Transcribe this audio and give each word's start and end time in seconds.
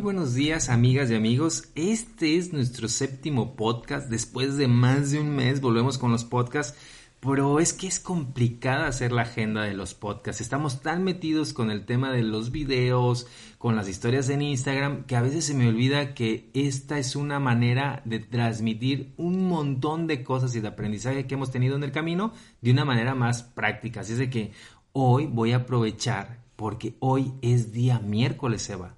Buenos 0.00 0.34
días 0.34 0.68
amigas 0.68 1.10
y 1.10 1.16
amigos. 1.16 1.70
Este 1.74 2.36
es 2.36 2.52
nuestro 2.52 2.88
séptimo 2.88 3.56
podcast. 3.56 4.08
Después 4.08 4.56
de 4.56 4.68
más 4.68 5.10
de 5.10 5.18
un 5.18 5.30
mes 5.34 5.60
volvemos 5.60 5.98
con 5.98 6.12
los 6.12 6.24
podcasts. 6.24 6.78
Pero 7.18 7.58
es 7.58 7.72
que 7.72 7.88
es 7.88 7.98
complicada 7.98 8.86
hacer 8.86 9.10
la 9.10 9.22
agenda 9.22 9.62
de 9.62 9.74
los 9.74 9.94
podcasts. 9.94 10.40
Estamos 10.40 10.82
tan 10.82 11.02
metidos 11.02 11.52
con 11.52 11.72
el 11.72 11.84
tema 11.84 12.12
de 12.12 12.22
los 12.22 12.52
videos, 12.52 13.26
con 13.58 13.74
las 13.74 13.88
historias 13.88 14.28
en 14.28 14.42
Instagram, 14.42 15.04
que 15.04 15.16
a 15.16 15.22
veces 15.22 15.46
se 15.46 15.54
me 15.54 15.68
olvida 15.68 16.14
que 16.14 16.48
esta 16.54 16.98
es 16.98 17.16
una 17.16 17.40
manera 17.40 18.00
de 18.04 18.20
transmitir 18.20 19.14
un 19.16 19.48
montón 19.48 20.06
de 20.06 20.22
cosas 20.22 20.54
y 20.54 20.60
de 20.60 20.68
aprendizaje 20.68 21.26
que 21.26 21.34
hemos 21.34 21.50
tenido 21.50 21.74
en 21.74 21.82
el 21.82 21.92
camino 21.92 22.32
de 22.60 22.70
una 22.70 22.84
manera 22.84 23.16
más 23.16 23.42
práctica. 23.42 24.02
Así 24.02 24.12
es 24.12 24.18
de 24.18 24.30
que 24.30 24.52
hoy 24.92 25.26
voy 25.26 25.52
a 25.52 25.56
aprovechar 25.56 26.44
porque 26.54 26.94
hoy 27.00 27.32
es 27.42 27.72
día 27.72 27.98
miércoles, 27.98 28.68
Eva. 28.70 28.97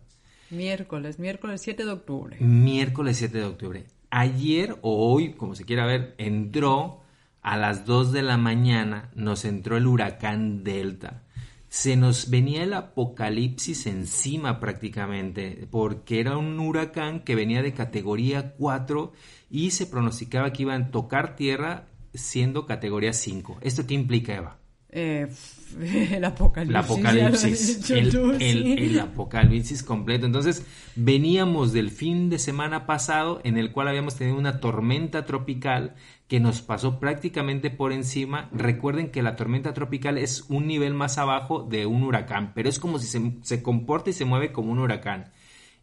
Miércoles, 0.50 1.18
miércoles 1.18 1.60
7 1.62 1.84
de 1.84 1.92
octubre. 1.92 2.36
Miércoles 2.40 3.16
7 3.18 3.38
de 3.38 3.44
octubre. 3.44 3.84
Ayer 4.10 4.76
o 4.82 5.12
hoy, 5.12 5.34
como 5.34 5.54
se 5.54 5.64
quiera 5.64 5.86
ver, 5.86 6.14
entró 6.18 7.00
a 7.42 7.56
las 7.56 7.86
2 7.86 8.12
de 8.12 8.22
la 8.22 8.36
mañana, 8.36 9.10
nos 9.14 9.44
entró 9.44 9.76
el 9.76 9.86
huracán 9.86 10.64
Delta. 10.64 11.22
Se 11.68 11.96
nos 11.96 12.30
venía 12.30 12.64
el 12.64 12.74
apocalipsis 12.74 13.86
encima 13.86 14.58
prácticamente, 14.58 15.68
porque 15.70 16.18
era 16.18 16.36
un 16.36 16.58
huracán 16.58 17.20
que 17.20 17.36
venía 17.36 17.62
de 17.62 17.72
categoría 17.72 18.54
4 18.54 19.12
y 19.50 19.70
se 19.70 19.86
pronosticaba 19.86 20.52
que 20.52 20.62
iban 20.62 20.82
a 20.82 20.90
tocar 20.90 21.36
tierra 21.36 21.86
siendo 22.12 22.66
categoría 22.66 23.12
5. 23.12 23.58
¿Esto 23.60 23.86
qué 23.86 23.94
implica, 23.94 24.34
Eva? 24.34 24.58
Eh, 24.88 25.28
el 25.80 26.24
apocalipsis. 26.24 26.70
El 26.70 26.76
apocalipsis. 26.76 27.90
El, 27.90 29.00
apocalipsis 29.00 29.82
completo. 29.82 30.26
Entonces, 30.26 30.64
veníamos 30.96 31.72
del 31.72 31.90
fin 31.90 32.30
de 32.30 32.38
semana 32.38 32.86
pasado 32.86 33.40
en 33.44 33.56
el 33.58 33.72
cual 33.72 33.88
habíamos 33.88 34.16
tenido 34.16 34.38
una 34.38 34.60
tormenta 34.60 35.24
tropical 35.24 35.94
que 36.28 36.40
nos 36.40 36.62
pasó 36.62 37.00
prácticamente 37.00 37.70
por 37.70 37.92
encima. 37.92 38.48
Recuerden 38.52 39.10
que 39.10 39.22
la 39.22 39.36
tormenta 39.36 39.74
tropical 39.74 40.18
es 40.18 40.44
un 40.48 40.66
nivel 40.66 40.94
más 40.94 41.18
abajo 41.18 41.62
de 41.62 41.86
un 41.86 42.02
huracán, 42.02 42.52
pero 42.54 42.68
es 42.68 42.78
como 42.78 42.98
si 42.98 43.06
se, 43.06 43.32
se 43.42 43.62
comporta 43.62 44.10
y 44.10 44.12
se 44.12 44.24
mueve 44.24 44.52
como 44.52 44.72
un 44.72 44.78
huracán. 44.78 45.32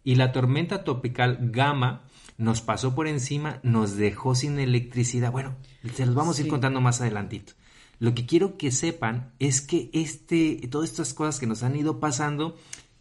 Y 0.04 0.16
la 0.16 0.32
tormenta 0.32 0.84
tropical 0.84 1.38
Gamma 1.52 2.04
nos 2.38 2.62
pasó 2.62 2.96
por 2.96 3.08
encima, 3.08 3.60
nos 3.64 3.98
dejó 3.98 4.36
sin 4.36 4.60
electricidad. 4.60 5.32
Bueno, 5.32 5.56
se 5.94 6.06
los 6.06 6.16
vamos 6.16 6.38
a 6.38 6.44
ir 6.44 6.48
contando 6.48 6.82
más 6.82 7.02
adelantito. 7.02 7.54
Lo 8.00 8.14
que 8.14 8.26
quiero 8.26 8.58
que 8.58 8.72
sepan 8.72 9.34
es 9.40 9.62
que 9.62 9.90
este, 9.94 10.68
todas 10.70 10.90
estas 10.90 11.14
cosas 11.14 11.40
que 11.40 11.48
nos 11.48 11.64
han 11.64 11.76
ido 11.76 12.00
pasando, 12.00 12.56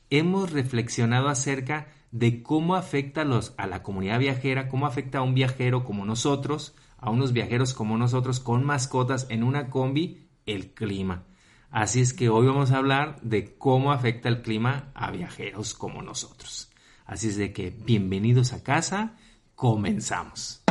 hemos 0.08 0.52
reflexionado 0.52 1.28
acerca 1.28 1.88
de 2.12 2.42
cómo 2.42 2.76
afecta 2.76 3.22
a, 3.22 3.24
los, 3.24 3.52
a 3.58 3.66
la 3.66 3.82
comunidad 3.82 4.18
viajera, 4.18 4.68
cómo 4.68 4.86
afecta 4.86 5.18
a 5.18 5.22
un 5.22 5.34
viajero 5.34 5.84
como 5.84 6.06
nosotros, 6.06 6.74
a 6.98 7.10
unos 7.10 7.32
viajeros 7.32 7.74
como 7.74 7.98
nosotros 7.98 8.40
con 8.40 8.64
mascotas 8.64 9.26
en 9.28 9.42
una 9.42 9.68
combi, 9.68 10.28
el 10.46 10.72
clima. 10.72 11.24
Así 11.70 12.00
es 12.00 12.14
que 12.14 12.30
hoy 12.30 12.46
vamos 12.46 12.70
a 12.70 12.78
hablar 12.78 13.20
de 13.20 13.56
cómo 13.58 13.92
afecta 13.92 14.30
el 14.30 14.40
clima 14.40 14.92
a 14.94 15.10
viajeros 15.10 15.74
como 15.74 16.00
nosotros. 16.00 16.70
Así 17.04 17.28
es 17.28 17.36
de 17.36 17.52
que 17.52 17.70
bienvenidos 17.70 18.54
a 18.54 18.62
casa, 18.62 19.16
comenzamos. 19.54 20.62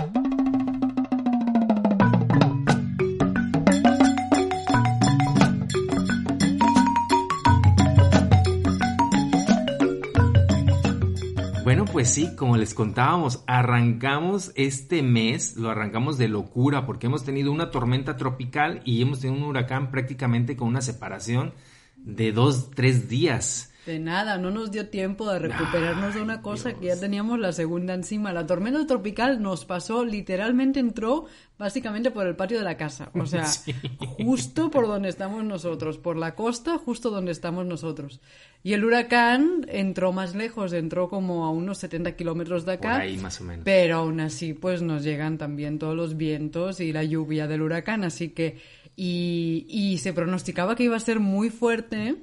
Pues 11.96 12.10
sí, 12.10 12.36
como 12.36 12.58
les 12.58 12.74
contábamos, 12.74 13.42
arrancamos 13.48 14.52
este 14.56 15.02
mes, 15.02 15.56
lo 15.56 15.70
arrancamos 15.70 16.18
de 16.18 16.28
locura 16.28 16.86
porque 16.86 17.08
hemos 17.08 17.24
tenido 17.24 17.54
una 17.54 17.72
tormenta 17.72 18.18
tropical 18.18 18.82
y 18.84 19.02
hemos 19.02 19.22
tenido 19.22 19.42
un 19.42 19.50
huracán 19.50 19.92
prácticamente 19.92 20.58
con 20.58 20.68
una 20.68 20.82
separación 20.82 21.54
de 21.96 22.34
dos, 22.34 22.70
tres 22.72 23.08
días. 23.08 23.72
De 23.86 24.00
nada, 24.00 24.40
no 24.40 24.50
nos 24.50 24.72
dio 24.72 24.90
tiempo 24.90 25.30
de 25.32 25.38
recuperarnos 25.38 26.16
de 26.16 26.22
una 26.22 26.42
cosa 26.42 26.74
que 26.74 26.88
ya 26.88 27.00
teníamos 27.00 27.38
la 27.38 27.52
segunda 27.52 27.94
encima. 27.94 28.34
La 28.34 28.48
tormenta 28.48 28.88
tropical 28.88 29.44
nos 29.44 29.66
pasó, 29.66 30.04
literalmente 30.04 30.80
entró 30.80 31.26
básicamente 31.60 32.10
por 32.10 32.26
el 32.26 32.36
patio 32.36 32.58
de 32.58 32.64
la 32.64 32.78
casa. 32.78 33.12
O 33.14 33.28
sea, 33.28 33.46
justo 34.18 34.72
por 34.72 34.88
donde 34.88 35.10
estamos 35.10 35.44
nosotros, 35.44 36.00
por 36.00 36.18
la 36.18 36.34
costa, 36.34 36.80
justo 36.80 37.12
donde 37.12 37.32
estamos 37.32 37.64
nosotros. 37.68 38.22
Y 38.64 38.74
el 38.74 38.84
huracán 38.84 39.68
entró 39.70 40.12
más 40.12 40.34
lejos, 40.34 40.74
entró 40.74 41.08
como 41.08 41.46
a 41.46 41.52
unos 41.52 41.78
70 41.78 42.16
kilómetros 42.16 42.66
de 42.66 42.74
acá. 42.74 42.98
ahí 42.98 43.18
más 43.18 43.40
o 43.40 43.44
menos. 43.44 43.66
Pero 43.66 43.98
aún 43.98 44.20
así, 44.20 44.54
pues 44.54 44.82
nos 44.82 45.04
llegan 45.04 45.38
también 45.38 45.78
todos 45.78 45.96
los 45.96 46.18
vientos 46.18 46.80
y 46.80 46.92
la 46.92 47.04
lluvia 47.04 47.46
del 47.46 47.62
huracán. 47.62 48.04
Así 48.04 48.30
que, 48.30 48.58
y, 48.96 49.68
y 49.70 50.00
se 50.00 50.12
pronosticaba 50.12 50.76
que 50.76 50.86
iba 50.86 50.98
a 50.98 51.00
ser 51.00 51.20
muy 51.20 51.52
fuerte 51.52 52.16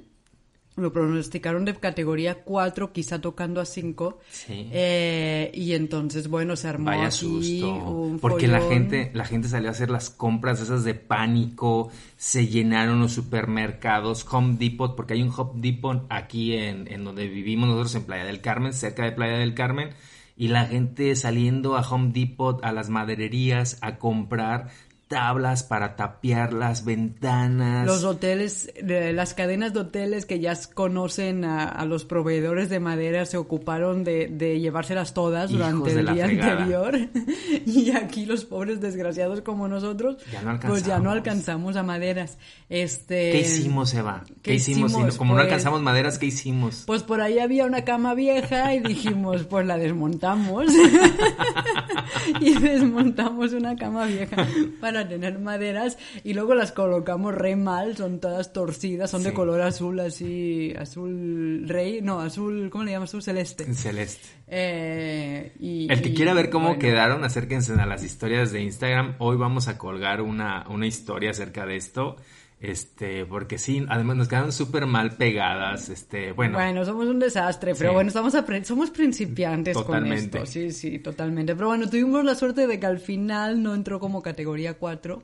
lo 0.75 0.91
pronosticaron 0.91 1.65
de 1.65 1.75
categoría 1.75 2.43
4, 2.43 2.91
quizá 2.91 3.21
tocando 3.21 3.61
a 3.61 3.65
5. 3.65 4.19
Sí. 4.31 4.69
Eh, 4.71 5.51
y 5.53 5.73
entonces, 5.73 6.27
bueno, 6.27 6.55
se 6.55 6.67
armó 6.67 6.85
Vaya 6.85 7.11
susto. 7.11 8.17
porque 8.19 8.47
la 8.47 8.61
gente, 8.61 9.11
la 9.13 9.25
gente 9.25 9.47
salió 9.47 9.69
a 9.69 9.71
hacer 9.71 9.89
las 9.91 10.09
compras 10.09 10.61
esas 10.61 10.83
de 10.83 10.95
pánico, 10.95 11.91
se 12.17 12.47
llenaron 12.47 12.99
los 12.99 13.13
supermercados, 13.13 14.25
Home 14.31 14.55
Depot, 14.57 14.95
porque 14.95 15.13
hay 15.13 15.21
un 15.21 15.31
Home 15.35 15.61
Depot 15.61 16.05
aquí 16.09 16.55
en, 16.55 16.91
en 16.91 17.03
donde 17.03 17.27
vivimos 17.27 17.69
nosotros 17.69 17.95
en 17.95 18.03
Playa 18.03 18.25
del 18.25 18.41
Carmen, 18.41 18.73
cerca 18.73 19.03
de 19.03 19.11
Playa 19.11 19.37
del 19.37 19.53
Carmen, 19.53 19.89
y 20.35 20.47
la 20.47 20.65
gente 20.65 21.15
saliendo 21.15 21.77
a 21.77 21.87
Home 21.87 22.11
Depot, 22.11 22.63
a 22.63 22.71
las 22.71 22.89
madererías, 22.89 23.77
a 23.81 23.97
comprar 23.97 24.69
tablas 25.13 25.61
para 25.61 25.95
tapiar 25.95 26.53
las 26.53 26.85
ventanas. 26.85 27.85
Los 27.85 28.03
hoteles, 28.03 28.73
las 28.81 29.35
cadenas 29.35 29.71
de 29.71 29.81
hoteles 29.81 30.25
que 30.25 30.39
ya 30.39 30.57
conocen 30.73 31.45
a, 31.45 31.85
los 31.85 32.03
proveedores 32.03 32.69
de 32.69 32.79
madera 32.79 33.27
se 33.27 33.37
ocuparon 33.37 34.03
de, 34.03 34.59
llevárselas 34.59 35.13
todas 35.13 35.51
durante 35.51 35.91
el 35.91 36.07
día 36.13 36.25
anterior. 36.25 36.97
y 37.67 37.91
aquí 37.91 38.25
los 38.25 38.45
pobres 38.45 38.81
desgraciados 38.81 39.41
como 39.41 39.67
nosotros, 39.67 40.17
pues 40.65 40.83
ya 40.83 40.99
no 40.99 41.11
alcanzamos 41.11 41.75
a 41.75 41.83
maderas. 41.83 42.39
Este, 42.67 43.33
¿Qué 43.33 43.41
hicimos, 43.41 43.93
Eva? 43.93 44.23
¿Qué, 44.41 44.55
hicimos? 44.55 44.93
como 45.15 45.33
no 45.33 45.35
pues 45.35 45.45
alcanzamos 45.45 45.83
maderas, 45.83 46.17
¿qué 46.17 46.25
hicimos? 46.25 46.85
Pues 46.87 47.03
por 47.03 47.21
ahí 47.21 47.37
había 47.37 47.65
una 47.65 47.83
cama 47.83 48.15
vieja 48.15 48.73
y 48.73 48.79
dijimos, 48.79 49.43
pues 49.43 49.67
la 49.67 49.77
desmontamos. 49.77 50.65
y 52.39 52.57
desmontamos 52.57 53.53
una 53.53 53.75
cama 53.75 54.05
vieja 54.05 54.47
para 54.81 55.02
tener 55.07 55.39
maderas 55.39 55.97
y 56.23 56.33
luego 56.33 56.55
las 56.55 56.71
colocamos 56.71 57.33
re 57.33 57.55
mal, 57.55 57.95
son 57.97 58.19
todas 58.19 58.53
torcidas, 58.53 59.11
son 59.11 59.23
de 59.23 59.33
color 59.33 59.61
azul 59.61 59.99
así, 59.99 60.73
azul 60.77 61.65
rey, 61.67 62.01
no, 62.01 62.19
azul, 62.19 62.69
¿cómo 62.69 62.83
le 62.83 62.91
llamas 62.91 63.11
tú? 63.11 63.21
Celeste. 63.21 63.73
Celeste. 63.73 64.27
Eh, 64.47 65.53
y, 65.59 65.91
El 65.91 66.01
que 66.01 66.13
quiera 66.13 66.33
ver 66.33 66.49
cómo 66.49 66.77
quedaron, 66.77 67.23
acérquense 67.23 67.73
a 67.73 67.85
las 67.85 68.03
historias 68.03 68.51
de 68.51 68.61
Instagram. 68.61 69.15
Hoy 69.19 69.37
vamos 69.37 69.67
a 69.67 69.77
colgar 69.77 70.21
una, 70.21 70.65
una 70.69 70.87
historia 70.87 71.31
acerca 71.31 71.65
de 71.65 71.75
esto. 71.75 72.17
Este, 72.63 73.25
porque 73.25 73.57
sí, 73.57 73.85
además 73.89 74.15
nos 74.15 74.29
quedan 74.29 74.53
súper 74.53 74.85
mal 74.85 75.17
pegadas, 75.17 75.89
este, 75.89 76.31
bueno. 76.31 76.57
Bueno, 76.57 76.85
somos 76.85 77.07
un 77.07 77.19
desastre, 77.19 77.75
pero 77.75 77.91
bueno, 77.91 78.07
estamos 78.07 78.33
somos 78.63 78.89
principiantes 78.89 79.75
con 79.75 80.07
esto, 80.13 80.45
sí, 80.45 80.71
sí, 80.71 80.99
totalmente. 80.99 81.55
Pero 81.55 81.67
bueno, 81.67 81.89
tuvimos 81.89 82.23
la 82.23 82.35
suerte 82.35 82.65
de 82.65 82.79
que 82.79 82.85
al 82.85 82.99
final 82.99 83.61
no 83.61 83.75
entró 83.75 83.99
como 83.99 84.21
categoría 84.21 84.75
4, 84.75 85.23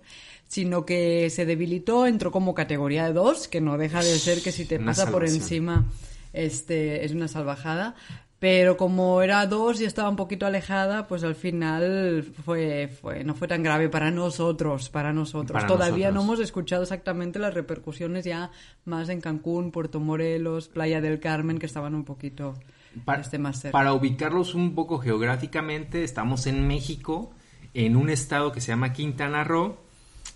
sino 0.50 0.86
que 0.86 1.30
se 1.30 1.46
debilitó, 1.46 2.08
entró 2.08 2.30
como 2.30 2.54
categoría 2.54 3.10
2, 3.14 3.48
que 3.48 3.62
no 3.62 3.78
deja 3.78 4.04
de 4.04 4.20
ser 4.20 4.42
que 4.42 4.52
si 4.52 4.66
te 4.66 4.78
pasa 4.78 5.10
por 5.10 5.24
encima, 5.24 5.86
este, 6.34 7.06
es 7.06 7.14
una 7.14 7.30
salvajada. 7.30 7.96
Pero 8.40 8.78
como 8.78 9.22
era 9.22 9.46
dos 9.48 9.81
y 9.81 9.86
estaba 9.86 10.08
un 10.08 10.16
poquito 10.16 10.46
alejada, 10.46 11.08
pues 11.08 11.25
al 11.25 11.36
final 11.36 12.24
fue, 12.46 12.88
fue 12.88 13.25
no 13.25 13.36
fue 13.36 13.50
tan 13.50 13.63
grave 13.63 13.90
para 13.90 14.12
nosotros, 14.12 14.90
para 14.90 15.12
nosotros. 15.12 15.68
Todavía 15.68 16.10
no 16.12 16.22
hemos 16.22 16.40
escuchado 16.40 16.84
exactamente 16.84 17.38
las 17.38 17.54
repercusiones 17.54 18.24
ya 18.24 18.50
más 18.86 19.10
en 19.10 19.19
Cancún, 19.19 19.72
Puerto 19.72 20.00
Morelos, 20.00 20.69
Playa 20.69 21.02
del 21.02 21.19
Carmen, 21.19 21.60
que 21.60 21.66
estaban 21.66 21.94
un 21.94 22.06
poquito 22.06 22.54
para, 23.04 23.22
este, 23.22 23.38
más 23.40 23.60
cerca. 23.60 23.78
Para 23.78 23.92
ubicarlos 23.92 24.56
un 24.56 24.74
poco 24.74 25.00
geográficamente, 25.00 26.06
estamos 26.06 26.48
en 26.48 26.66
México, 26.66 27.31
en 27.74 27.98
un 27.98 28.10
estado 28.10 28.54
que 28.54 28.62
se 28.62 28.68
llama 28.68 28.94
Quintana 28.94 29.44
Roo. 29.44 29.78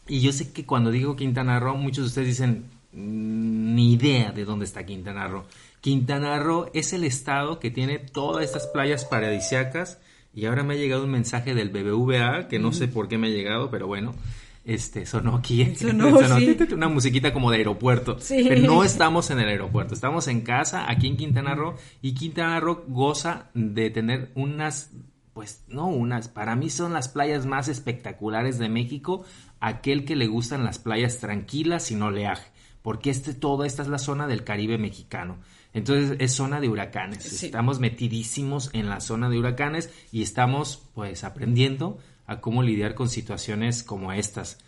Y 0.10 0.20
yo 0.20 0.34
sé 0.34 0.52
que 0.52 0.66
cuando 0.66 0.92
digo 0.92 1.16
Quintana 1.16 1.58
Roo, 1.60 1.78
muchos 1.78 2.04
de 2.04 2.08
ustedes 2.08 2.28
dicen, 2.28 2.66
mm, 2.92 3.76
ni 3.76 3.94
idea 3.94 4.34
de 4.34 4.44
dónde 4.44 4.66
está 4.66 4.86
Quintana 4.86 5.28
Roo. 5.28 5.46
Quintana 5.84 6.40
Roo 6.40 6.68
es 6.74 6.94
el 6.94 7.04
estado 7.04 7.60
que 7.60 7.70
tiene 7.70 8.00
todas 8.00 8.46
estas 8.46 8.68
playas 8.68 9.04
paradisiacas 9.04 10.00
y 10.34 10.46
ahora 10.46 10.64
me 10.64 10.76
ha 10.76 10.78
llegado 10.78 11.04
un 11.04 11.12
mensaje 11.12 11.54
del 11.54 11.72
BBVA 11.72 12.48
que 12.48 12.58
no 12.58 12.72
sé 12.72 12.88
por 12.88 13.10
qué 13.10 13.18
me 13.18 13.28
ha 13.28 13.32
llegado, 13.32 13.70
pero 13.70 13.86
bueno, 13.86 14.16
este, 14.64 15.06
sonó 15.06 15.36
aquí, 15.36 15.76
sonó, 15.76 16.08
una 16.72 16.88
musiquita 16.88 17.34
como 17.34 17.52
de 17.52 17.58
aeropuerto, 17.58 18.18
pero 18.30 18.62
no 18.62 18.86
estamos 18.86 19.30
en 19.30 19.42
el 19.42 19.50
aeropuerto, 19.50 19.94
estamos 19.94 20.30
en 20.30 20.40
casa, 20.40 20.90
aquí 20.90 21.08
en 21.08 21.18
Quintana 21.18 21.54
Roo, 21.54 21.76
y 22.02 22.14
Quintana 22.14 22.62
Roo 22.62 22.86
goza 22.88 23.50
de 23.54 23.90
tener 23.90 24.32
unas, 24.36 24.92
pues 25.34 25.66
no 25.68 25.88
unas, 25.88 26.30
para 26.30 26.56
mí 26.56 26.70
son 26.70 26.94
las 26.94 27.10
playas 27.10 27.46
más 27.46 27.68
espectaculares 27.68 28.58
de 28.58 28.70
México, 28.70 29.26
aquel 29.60 30.06
que 30.06 30.16
le 30.16 30.28
gustan 30.28 30.64
las 30.64 30.80
playas 30.80 31.18
tranquilas 31.18 31.92
y 31.92 31.96
no 31.96 32.06
oleaje, 32.06 32.53
porque 32.84 33.10
este, 33.10 33.34
toda 33.34 33.66
esta 33.66 33.82
es 33.82 33.88
la 33.88 33.98
zona 33.98 34.28
del 34.28 34.44
Caribe 34.44 34.78
mexicano. 34.78 35.38
Entonces 35.74 36.18
es 36.20 36.34
zona 36.34 36.62
de 36.62 36.70
huracanes. 36.70 37.42
Estamos 37.42 37.80
metidísimos 37.80 38.70
en 38.74 38.90
la 38.90 39.00
zona 39.00 39.30
de 39.30 39.40
huracanes 39.40 39.90
y 40.12 40.22
estamos 40.22 40.84
pues 40.94 41.24
aprendiendo 41.24 41.98
a 42.28 42.42
cómo 42.42 42.62
lidiar 42.62 42.94
con 42.94 43.10
situaciones 43.10 43.82
como 43.82 44.12
estas. 44.12 44.60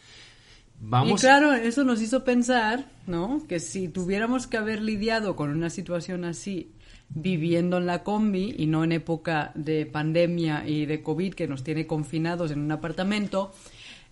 Vamos... 0.80 1.22
Y 1.22 1.26
claro, 1.26 1.54
eso 1.54 1.84
nos 1.84 2.02
hizo 2.02 2.24
pensar, 2.24 2.90
¿no? 3.06 3.44
Que 3.48 3.60
si 3.60 3.88
tuviéramos 3.88 4.48
que 4.48 4.58
haber 4.58 4.82
lidiado 4.82 5.36
con 5.36 5.52
una 5.52 5.70
situación 5.70 6.26
así 6.26 6.72
viviendo 7.10 7.78
en 7.78 7.86
la 7.86 8.04
combi 8.04 8.56
y 8.58 8.66
no 8.66 8.84
en 8.84 8.92
época 8.92 9.52
de 9.54 9.86
pandemia 9.86 10.68
y 10.68 10.86
de 10.86 11.04
COVID 11.04 11.34
que 11.34 11.48
nos 11.48 11.64
tiene 11.64 11.86
confinados 11.86 12.52
en 12.52 12.60
un 12.60 12.72
apartamento, 12.72 13.54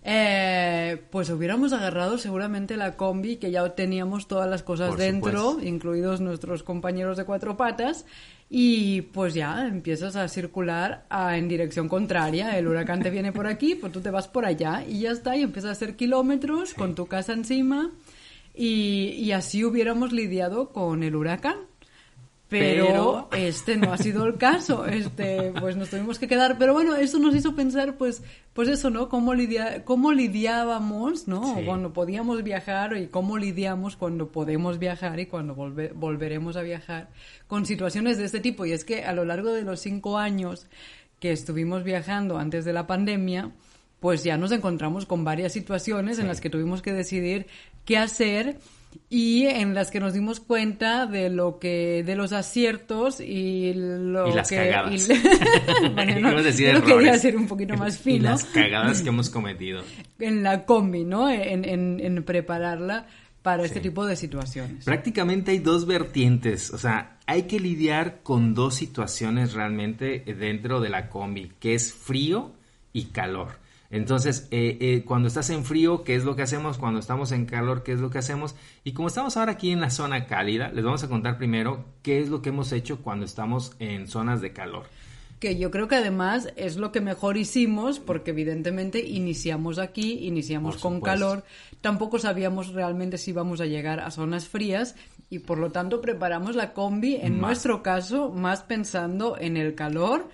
eh, 0.06 1.02
pues 1.10 1.30
hubiéramos 1.30 1.72
agarrado 1.72 2.18
seguramente 2.18 2.76
la 2.76 2.94
combi, 2.94 3.36
que 3.36 3.50
ya 3.50 3.66
teníamos 3.74 4.28
todas 4.28 4.48
las 4.48 4.62
cosas 4.62 4.98
dentro, 4.98 5.58
incluidos 5.62 6.20
nuestros 6.20 6.62
compañeros 6.62 7.16
de 7.16 7.24
cuatro 7.24 7.56
patas, 7.56 8.04
y 8.50 9.00
pues 9.00 9.32
ya 9.32 9.66
empiezas 9.66 10.14
a 10.16 10.28
circular 10.28 11.06
en 11.10 11.48
dirección 11.48 11.88
contraria. 11.88 12.58
El 12.58 12.68
huracán 12.68 13.02
te 13.02 13.08
viene 13.08 13.32
por 13.32 13.46
aquí, 13.46 13.74
pues 13.74 13.92
tú 13.92 14.02
te 14.02 14.10
vas 14.10 14.28
por 14.28 14.44
allá 14.44 14.84
y 14.86 15.00
ya 15.00 15.10
está, 15.10 15.36
y 15.36 15.42
empiezas 15.42 15.70
a 15.70 15.72
hacer 15.72 15.96
kilómetros 15.96 16.74
con 16.74 16.94
tu 16.94 17.06
casa 17.06 17.32
encima, 17.32 17.90
y, 18.54 19.14
y 19.18 19.32
así 19.32 19.64
hubiéramos 19.64 20.12
lidiado 20.12 20.68
con 20.68 21.02
el 21.02 21.16
huracán. 21.16 21.56
Pero, 22.48 23.28
este 23.32 23.76
no 23.76 23.92
ha 23.92 23.98
sido 23.98 24.26
el 24.26 24.36
caso, 24.36 24.86
este, 24.86 25.52
pues 25.58 25.76
nos 25.76 25.88
tuvimos 25.88 26.18
que 26.18 26.28
quedar, 26.28 26.58
pero 26.58 26.74
bueno, 26.74 26.94
eso 26.94 27.18
nos 27.18 27.34
hizo 27.34 27.56
pensar, 27.56 27.96
pues, 27.96 28.22
pues 28.52 28.68
eso, 28.68 28.90
¿no? 28.90 29.08
Cómo, 29.08 29.34
lidia, 29.34 29.84
cómo 29.84 30.12
lidiábamos, 30.12 31.26
¿no? 31.26 31.58
Cuando 31.64 31.92
podíamos 31.92 32.42
viajar 32.42 32.96
y 32.96 33.06
cómo 33.06 33.38
lidiamos 33.38 33.96
cuando 33.96 34.28
podemos 34.30 34.78
viajar 34.78 35.18
y 35.20 35.26
cuando 35.26 35.54
volveremos 35.54 36.56
a 36.56 36.62
viajar 36.62 37.08
con 37.46 37.64
situaciones 37.64 38.18
de 38.18 38.26
este 38.26 38.40
tipo. 38.40 38.66
Y 38.66 38.72
es 38.72 38.84
que 38.84 39.04
a 39.04 39.14
lo 39.14 39.24
largo 39.24 39.52
de 39.52 39.62
los 39.62 39.80
cinco 39.80 40.18
años 40.18 40.66
que 41.20 41.32
estuvimos 41.32 41.82
viajando 41.82 42.38
antes 42.38 42.66
de 42.66 42.74
la 42.74 42.86
pandemia, 42.86 43.52
pues 44.00 44.22
ya 44.22 44.36
nos 44.36 44.52
encontramos 44.52 45.06
con 45.06 45.24
varias 45.24 45.54
situaciones 45.54 46.18
en 46.18 46.28
las 46.28 46.42
que 46.42 46.50
tuvimos 46.50 46.82
que 46.82 46.92
decidir 46.92 47.46
qué 47.86 47.96
hacer 47.96 48.58
y 49.08 49.46
en 49.46 49.74
las 49.74 49.90
que 49.90 50.00
nos 50.00 50.14
dimos 50.14 50.40
cuenta 50.40 51.06
de 51.06 51.30
lo 51.30 51.58
que 51.58 52.02
de 52.04 52.16
los 52.16 52.32
aciertos 52.32 53.20
y 53.20 53.72
lo 53.74 54.28
y 54.28 54.34
las 54.34 54.48
que 54.48 54.56
cagadas. 54.56 55.08
bueno, 55.94 56.32
no, 56.32 56.82
quería 56.82 57.18
ser 57.18 57.36
un 57.36 57.46
poquito 57.46 57.76
más 57.76 57.98
fino. 57.98 58.16
Y 58.16 58.20
las 58.20 58.44
cagadas 58.44 59.02
que 59.02 59.08
hemos 59.08 59.30
cometido. 59.30 59.82
En 60.18 60.42
la 60.42 60.64
combi, 60.64 61.04
¿no? 61.04 61.30
En, 61.30 61.64
en, 61.64 62.00
en 62.00 62.22
prepararla 62.24 63.06
para 63.42 63.62
este 63.62 63.80
tipo 63.80 64.06
de 64.06 64.16
situaciones. 64.16 64.86
Prácticamente 64.86 65.50
hay 65.50 65.58
dos 65.58 65.86
vertientes, 65.86 66.72
o 66.72 66.78
sea, 66.78 67.18
hay 67.26 67.42
que 67.42 67.60
lidiar 67.60 68.20
con 68.22 68.54
dos 68.54 68.74
situaciones 68.74 69.52
realmente 69.52 70.24
dentro 70.38 70.80
de 70.80 70.88
la 70.88 71.10
combi, 71.10 71.52
que 71.60 71.74
es 71.74 71.92
frío 71.92 72.52
y 72.94 73.06
calor. 73.06 73.58
Entonces, 73.94 74.48
eh, 74.50 74.76
eh, 74.80 75.04
cuando 75.06 75.28
estás 75.28 75.50
en 75.50 75.64
frío, 75.64 76.02
¿qué 76.02 76.16
es 76.16 76.24
lo 76.24 76.34
que 76.34 76.42
hacemos? 76.42 76.78
Cuando 76.78 76.98
estamos 76.98 77.30
en 77.30 77.46
calor, 77.46 77.84
¿qué 77.84 77.92
es 77.92 78.00
lo 78.00 78.10
que 78.10 78.18
hacemos? 78.18 78.56
Y 78.82 78.92
como 78.92 79.06
estamos 79.06 79.36
ahora 79.36 79.52
aquí 79.52 79.70
en 79.70 79.80
la 79.80 79.90
zona 79.90 80.26
cálida, 80.26 80.72
les 80.72 80.84
vamos 80.84 81.04
a 81.04 81.08
contar 81.08 81.38
primero 81.38 81.84
qué 82.02 82.18
es 82.18 82.28
lo 82.28 82.42
que 82.42 82.48
hemos 82.48 82.72
hecho 82.72 83.02
cuando 83.02 83.24
estamos 83.24 83.76
en 83.78 84.08
zonas 84.08 84.40
de 84.40 84.52
calor. 84.52 84.86
Que 85.38 85.58
yo 85.58 85.70
creo 85.70 85.86
que 85.86 85.94
además 85.94 86.52
es 86.56 86.76
lo 86.76 86.90
que 86.90 87.00
mejor 87.00 87.36
hicimos, 87.36 88.00
porque 88.00 88.32
evidentemente 88.32 88.98
iniciamos 88.98 89.78
aquí, 89.78 90.26
iniciamos 90.26 90.78
con 90.78 91.00
calor, 91.00 91.44
tampoco 91.80 92.18
sabíamos 92.18 92.72
realmente 92.72 93.16
si 93.16 93.30
íbamos 93.30 93.60
a 93.60 93.66
llegar 93.66 94.00
a 94.00 94.10
zonas 94.10 94.48
frías 94.48 94.96
y 95.30 95.38
por 95.38 95.58
lo 95.58 95.70
tanto 95.70 96.00
preparamos 96.00 96.56
la 96.56 96.72
combi, 96.72 97.14
en 97.14 97.40
nuestro 97.40 97.84
caso, 97.84 98.32
más 98.32 98.64
pensando 98.64 99.36
en 99.38 99.56
el 99.56 99.76
calor 99.76 100.28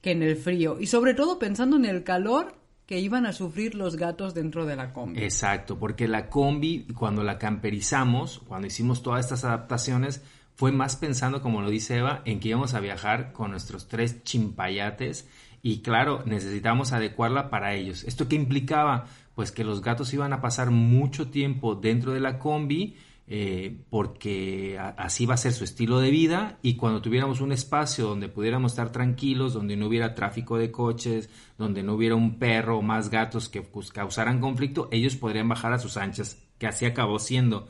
que 0.00 0.12
en 0.12 0.22
el 0.22 0.36
frío. 0.36 0.76
Y 0.78 0.86
sobre 0.86 1.14
todo 1.14 1.40
pensando 1.40 1.74
en 1.74 1.86
el 1.86 2.04
calor 2.04 2.59
que 2.90 2.98
iban 2.98 3.24
a 3.24 3.32
sufrir 3.32 3.76
los 3.76 3.94
gatos 3.94 4.34
dentro 4.34 4.66
de 4.66 4.74
la 4.74 4.92
combi. 4.92 5.22
Exacto, 5.22 5.78
porque 5.78 6.08
la 6.08 6.28
combi, 6.28 6.88
cuando 6.92 7.22
la 7.22 7.38
camperizamos, 7.38 8.40
cuando 8.48 8.66
hicimos 8.66 9.00
todas 9.00 9.24
estas 9.24 9.44
adaptaciones, 9.44 10.24
fue 10.56 10.72
más 10.72 10.96
pensando, 10.96 11.40
como 11.40 11.62
lo 11.62 11.70
dice 11.70 11.98
Eva, 11.98 12.20
en 12.24 12.40
que 12.40 12.48
íbamos 12.48 12.74
a 12.74 12.80
viajar 12.80 13.32
con 13.32 13.52
nuestros 13.52 13.86
tres 13.86 14.24
chimpayates 14.24 15.28
y 15.62 15.82
claro, 15.82 16.24
necesitamos 16.26 16.90
adecuarla 16.92 17.48
para 17.48 17.74
ellos. 17.74 18.02
¿Esto 18.02 18.26
qué 18.26 18.34
implicaba? 18.34 19.06
Pues 19.36 19.52
que 19.52 19.62
los 19.62 19.82
gatos 19.82 20.12
iban 20.12 20.32
a 20.32 20.40
pasar 20.40 20.72
mucho 20.72 21.28
tiempo 21.28 21.76
dentro 21.76 22.12
de 22.12 22.18
la 22.18 22.40
combi, 22.40 22.96
eh, 23.32 23.84
porque 23.90 24.76
así 24.96 25.24
va 25.24 25.34
a 25.34 25.36
ser 25.36 25.52
su 25.52 25.62
estilo 25.62 26.00
de 26.00 26.10
vida 26.10 26.58
y 26.62 26.74
cuando 26.74 27.00
tuviéramos 27.00 27.40
un 27.40 27.52
espacio 27.52 28.08
donde 28.08 28.28
pudiéramos 28.28 28.72
estar 28.72 28.90
tranquilos, 28.90 29.54
donde 29.54 29.76
no 29.76 29.86
hubiera 29.86 30.16
tráfico 30.16 30.58
de 30.58 30.72
coches, 30.72 31.30
donde 31.56 31.84
no 31.84 31.94
hubiera 31.94 32.16
un 32.16 32.40
perro 32.40 32.78
o 32.78 32.82
más 32.82 33.08
gatos 33.08 33.48
que 33.48 33.62
causaran 33.94 34.40
conflicto, 34.40 34.88
ellos 34.90 35.14
podrían 35.14 35.48
bajar 35.48 35.72
a 35.72 35.78
sus 35.78 35.96
anchas, 35.96 36.42
que 36.58 36.66
así 36.66 36.86
acabó 36.86 37.20
siendo. 37.20 37.68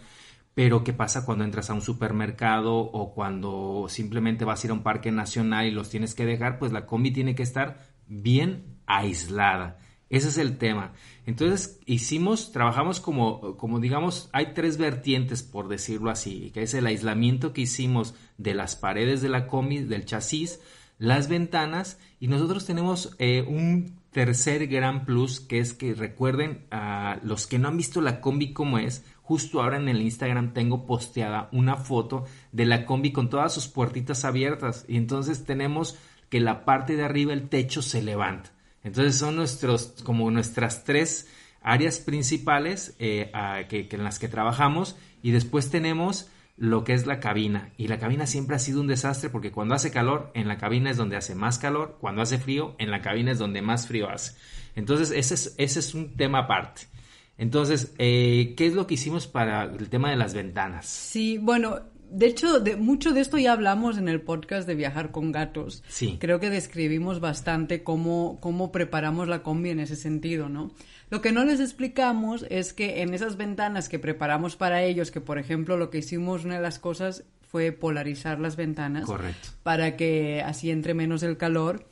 Pero 0.55 0.83
¿qué 0.83 0.95
pasa 0.95 1.27
cuando 1.27 1.45
entras 1.45 1.69
a 1.69 1.75
un 1.75 1.83
supermercado 1.83 2.77
o 2.79 3.13
cuando 3.13 3.85
simplemente 3.91 4.47
vas 4.47 4.65
a 4.65 4.67
ir 4.67 4.71
a 4.71 4.75
un 4.75 4.83
parque 4.83 5.13
nacional 5.13 5.67
y 5.67 5.73
los 5.73 5.91
tienes 5.91 6.15
que 6.15 6.25
dejar? 6.25 6.59
Pues 6.59 6.73
la 6.73 6.87
combi 6.87 7.11
tiene 7.11 7.35
que 7.35 7.43
estar 7.43 7.87
bien 8.07 8.79
aislada. 8.87 9.77
Ese 10.11 10.29
es 10.29 10.39
el 10.39 10.59
tema. 10.59 10.93
Entonces 11.25 11.79
hicimos, 11.87 12.51
trabajamos 12.51 13.01
como, 13.01 13.57
como 13.57 13.79
digamos, 13.79 14.29
hay 14.33 14.55
tres 14.55 14.77
vertientes, 14.77 15.45
por 15.45 15.69
decirlo 15.69 16.11
así, 16.11 16.51
que 16.53 16.63
es 16.63 16.75
el 16.75 16.87
aislamiento 16.87 17.53
que 17.53 17.63
hicimos 17.63 18.15
de 18.37 18.55
las 18.55 18.75
paredes 18.75 19.23
de 19.23 19.29
la 19.29 19.47
combi, 19.47 19.79
del 19.79 20.05
chasis, 20.05 20.61
las 20.99 21.29
ventanas, 21.29 21.99
y 22.19 22.27
nosotros 22.27 22.67
tenemos 22.67 23.15
eh, 23.19 23.45
un 23.47 24.01
tercer 24.11 24.67
gran 24.67 25.05
plus, 25.07 25.39
que 25.39 25.61
es 25.61 25.73
que 25.75 25.95
recuerden 25.95 26.67
a 26.73 27.21
los 27.23 27.47
que 27.47 27.61
no 27.61 27.69
han 27.69 27.77
visto 27.77 28.01
la 28.01 28.21
combi 28.21 28.53
como 28.53 28.79
es, 28.79 29.05
justo 29.23 29.63
ahora 29.63 29.77
en 29.77 29.89
el 29.89 30.03
Instagram 30.03 30.53
tengo 30.53 30.87
posteada 30.87 31.49
una 31.53 31.77
foto 31.77 32.25
de 32.51 32.67
la 32.67 32.85
combi 32.85 33.13
con 33.13 33.31
todas 33.31 33.55
sus 33.55 33.69
puertitas 33.69 34.25
abiertas, 34.25 34.85
y 34.89 34.97
entonces 34.97 35.45
tenemos 35.45 35.97
que 36.29 36.41
la 36.41 36.65
parte 36.65 36.97
de 36.97 37.05
arriba, 37.05 37.33
el 37.33 37.49
techo 37.49 37.81
se 37.81 38.03
levanta. 38.03 38.51
Entonces 38.83 39.17
son 39.17 39.37
nuestros, 39.37 39.95
como 40.05 40.31
nuestras 40.31 40.85
tres 40.85 41.29
áreas 41.63 41.99
principales 41.99 42.95
eh, 42.99 43.31
que, 43.69 43.89
en 43.91 44.05
las 44.05 44.19
que 44.19 44.29
trabajamos 44.29 44.97
y 45.23 45.33
después 45.33 45.71
tenemos 45.71 46.29
lo 46.57 46.85
que 46.85 46.95
es 46.95 47.07
la 47.07 47.21
cabina. 47.21 47.71
Y 47.77 47.89
la 47.89 47.99
cabina 47.99 48.27
siempre 48.27 48.57
ha 48.57 48.59
sido 48.59 48.81
un 48.81 48.87
desastre 48.87 49.31
porque 49.31 49.53
cuando 49.53 49.75
hace 49.75 49.91
calor, 49.91 50.31
en 50.35 50.49
la 50.49 50.59
cabina 50.59 50.91
es 50.91 50.97
donde 50.97 51.17
hace 51.17 51.35
más 51.35 51.59
calor, 51.59 51.99
cuando 52.01 52.23
hace 52.23 52.39
frío, 52.39 52.77
en 52.79 52.91
la 52.91 53.01
cabina 53.01 53.33
es 53.33 53.39
donde 53.39 53.63
más 53.63 53.87
frío 53.87 54.09
hace. 54.11 54.37
Entonces 54.75 55.11
ese 55.11 55.35
es, 55.35 55.55
ese 55.59 55.81
es 55.81 55.95
un 55.95 56.17
tema 56.17 56.41
aparte. 56.41 56.83
Entonces, 57.39 57.95
eh, 57.97 58.55
¿qué 58.55 58.67
es 58.67 58.75
lo 58.75 58.87
que 58.87 58.95
hicimos 58.95 59.27
para 59.27 59.65
el 59.65 59.89
tema 59.89 60.11
de 60.11 60.17
las 60.17 60.35
ventanas? 60.35 60.87
Sí, 60.87 61.39
bueno, 61.39 61.81
de 62.11 62.27
hecho, 62.27 62.61
de, 62.61 62.77
mucho 62.77 63.13
de 63.13 63.21
esto 63.21 63.39
ya 63.39 63.53
hablamos 63.53 63.97
en 63.97 64.09
el 64.09 64.21
podcast 64.21 64.67
de 64.67 64.75
Viajar 64.75 65.11
con 65.13 65.33
Gatos. 65.33 65.83
Sí. 65.89 66.17
Creo 66.21 66.41
que 66.41 66.51
describimos 66.51 67.21
bastante 67.21 67.83
cómo, 67.83 68.39
cómo 68.41 68.73
preparamos 68.73 69.29
la 69.29 69.43
combi 69.43 69.71
en 69.71 69.81
ese 69.81 69.97
sentido, 69.97 70.49
¿no? 70.49 70.73
Lo 71.11 71.21
que 71.21 71.33
no 71.33 71.45
les 71.45 71.61
explicamos 71.61 72.45
es 72.51 72.73
que 72.73 73.03
en 73.03 73.15
esas 73.15 73.37
ventanas 73.37 73.89
que 73.89 73.99
preparamos 73.99 74.57
para 74.57 74.83
ellos, 74.83 75.11
que 75.11 75.21
por 75.21 75.39
ejemplo 75.39 75.77
lo 75.77 75.91
que 75.91 75.99
hicimos, 75.99 76.45
una 76.45 76.57
de 76.57 76.63
las 76.63 76.79
cosas 76.79 77.25
fue 77.51 77.73
polarizar 77.73 78.39
las 78.39 78.57
ventanas. 78.57 79.05
Correcto. 79.05 79.49
Para 79.63 79.97
que 79.97 80.41
así 80.41 80.71
entre 80.71 80.95
menos 80.95 81.23
el 81.23 81.37
calor. 81.37 81.87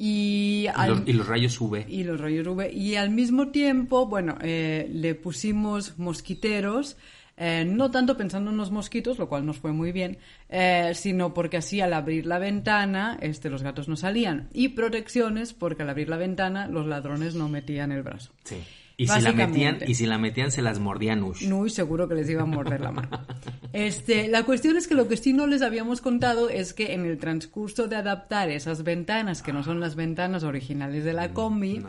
Y, 0.00 0.66
y, 1.06 1.12
los, 1.12 1.26
rayos 1.26 1.60
UV. 1.60 1.86
Y 1.88 2.04
los 2.04 2.20
rayos 2.20 2.46
UV. 2.46 2.70
Y 2.72 2.94
al 2.94 3.10
mismo 3.10 3.48
tiempo, 3.48 4.06
bueno, 4.06 4.38
eh, 4.42 4.86
le 4.92 5.14
pusimos 5.16 5.98
mosquiteros 5.98 6.96
eh, 7.38 7.64
no 7.64 7.90
tanto 7.90 8.16
pensando 8.16 8.50
en 8.50 8.56
los 8.56 8.70
mosquitos, 8.72 9.18
lo 9.18 9.28
cual 9.28 9.46
nos 9.46 9.58
fue 9.58 9.72
muy 9.72 9.92
bien, 9.92 10.18
eh, 10.48 10.92
sino 10.94 11.32
porque 11.32 11.58
así 11.58 11.80
al 11.80 11.92
abrir 11.92 12.26
la 12.26 12.38
ventana 12.38 13.16
este, 13.20 13.48
los 13.48 13.62
gatos 13.62 13.88
no 13.88 13.96
salían. 13.96 14.48
Y 14.52 14.70
protecciones 14.70 15.52
porque 15.54 15.82
al 15.82 15.90
abrir 15.90 16.08
la 16.08 16.16
ventana 16.16 16.66
los 16.66 16.86
ladrones 16.86 17.34
no 17.34 17.48
metían 17.48 17.92
el 17.92 18.02
brazo. 18.02 18.32
Sí. 18.44 18.56
Y 19.00 19.06
si, 19.06 19.20
la 19.20 19.32
metían, 19.32 19.78
y 19.86 19.94
si 19.94 20.06
la 20.06 20.18
metían, 20.18 20.50
se 20.50 20.60
las 20.60 20.80
mordía 20.80 21.14
Nush. 21.14 21.46
Nush 21.46 21.70
seguro 21.70 22.08
que 22.08 22.16
les 22.16 22.28
iba 22.28 22.42
a 22.42 22.46
morder 22.46 22.80
la 22.80 22.90
mano. 22.90 23.08
Este, 23.72 24.28
la 24.28 24.44
cuestión 24.44 24.76
es 24.78 24.88
que 24.88 24.94
lo 24.94 25.08
que 25.08 25.16
sí 25.18 25.34
no 25.34 25.46
les 25.46 25.60
habíamos 25.60 26.00
contado 26.00 26.48
es 26.48 26.72
que 26.72 26.94
en 26.94 27.04
el 27.04 27.18
transcurso 27.18 27.86
de 27.86 27.96
adaptar 27.96 28.48
esas 28.48 28.82
ventanas, 28.82 29.42
que 29.42 29.52
no 29.52 29.62
son 29.62 29.78
las 29.78 29.94
ventanas 29.94 30.42
originales 30.42 31.04
de 31.04 31.12
la 31.12 31.28
mm, 31.28 31.32
combi, 31.34 31.84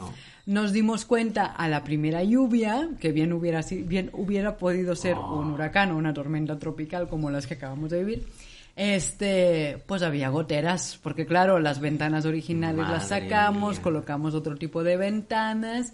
nos 0.45 0.71
dimos 0.71 1.05
cuenta 1.05 1.45
a 1.45 1.67
la 1.67 1.83
primera 1.83 2.21
lluvia, 2.23 2.89
que 2.99 3.11
bien 3.11 3.33
hubiera, 3.33 3.61
bien 3.85 4.11
hubiera 4.13 4.57
podido 4.57 4.95
ser 4.95 5.15
oh. 5.15 5.39
un 5.39 5.51
huracán 5.51 5.91
o 5.91 5.97
una 5.97 6.13
tormenta 6.13 6.59
tropical 6.59 7.07
como 7.07 7.31
las 7.31 7.47
que 7.47 7.55
acabamos 7.55 7.89
de 7.89 8.03
vivir, 8.03 8.27
este, 8.75 9.81
pues 9.87 10.03
había 10.03 10.29
goteras, 10.29 10.99
porque 11.01 11.25
claro, 11.25 11.59
las 11.59 11.79
ventanas 11.79 12.25
originales 12.25 12.87
las 12.87 13.07
sacamos, 13.07 13.79
colocamos 13.79 14.35
otro 14.35 14.57
tipo 14.57 14.83
de 14.83 14.95
ventanas 14.95 15.91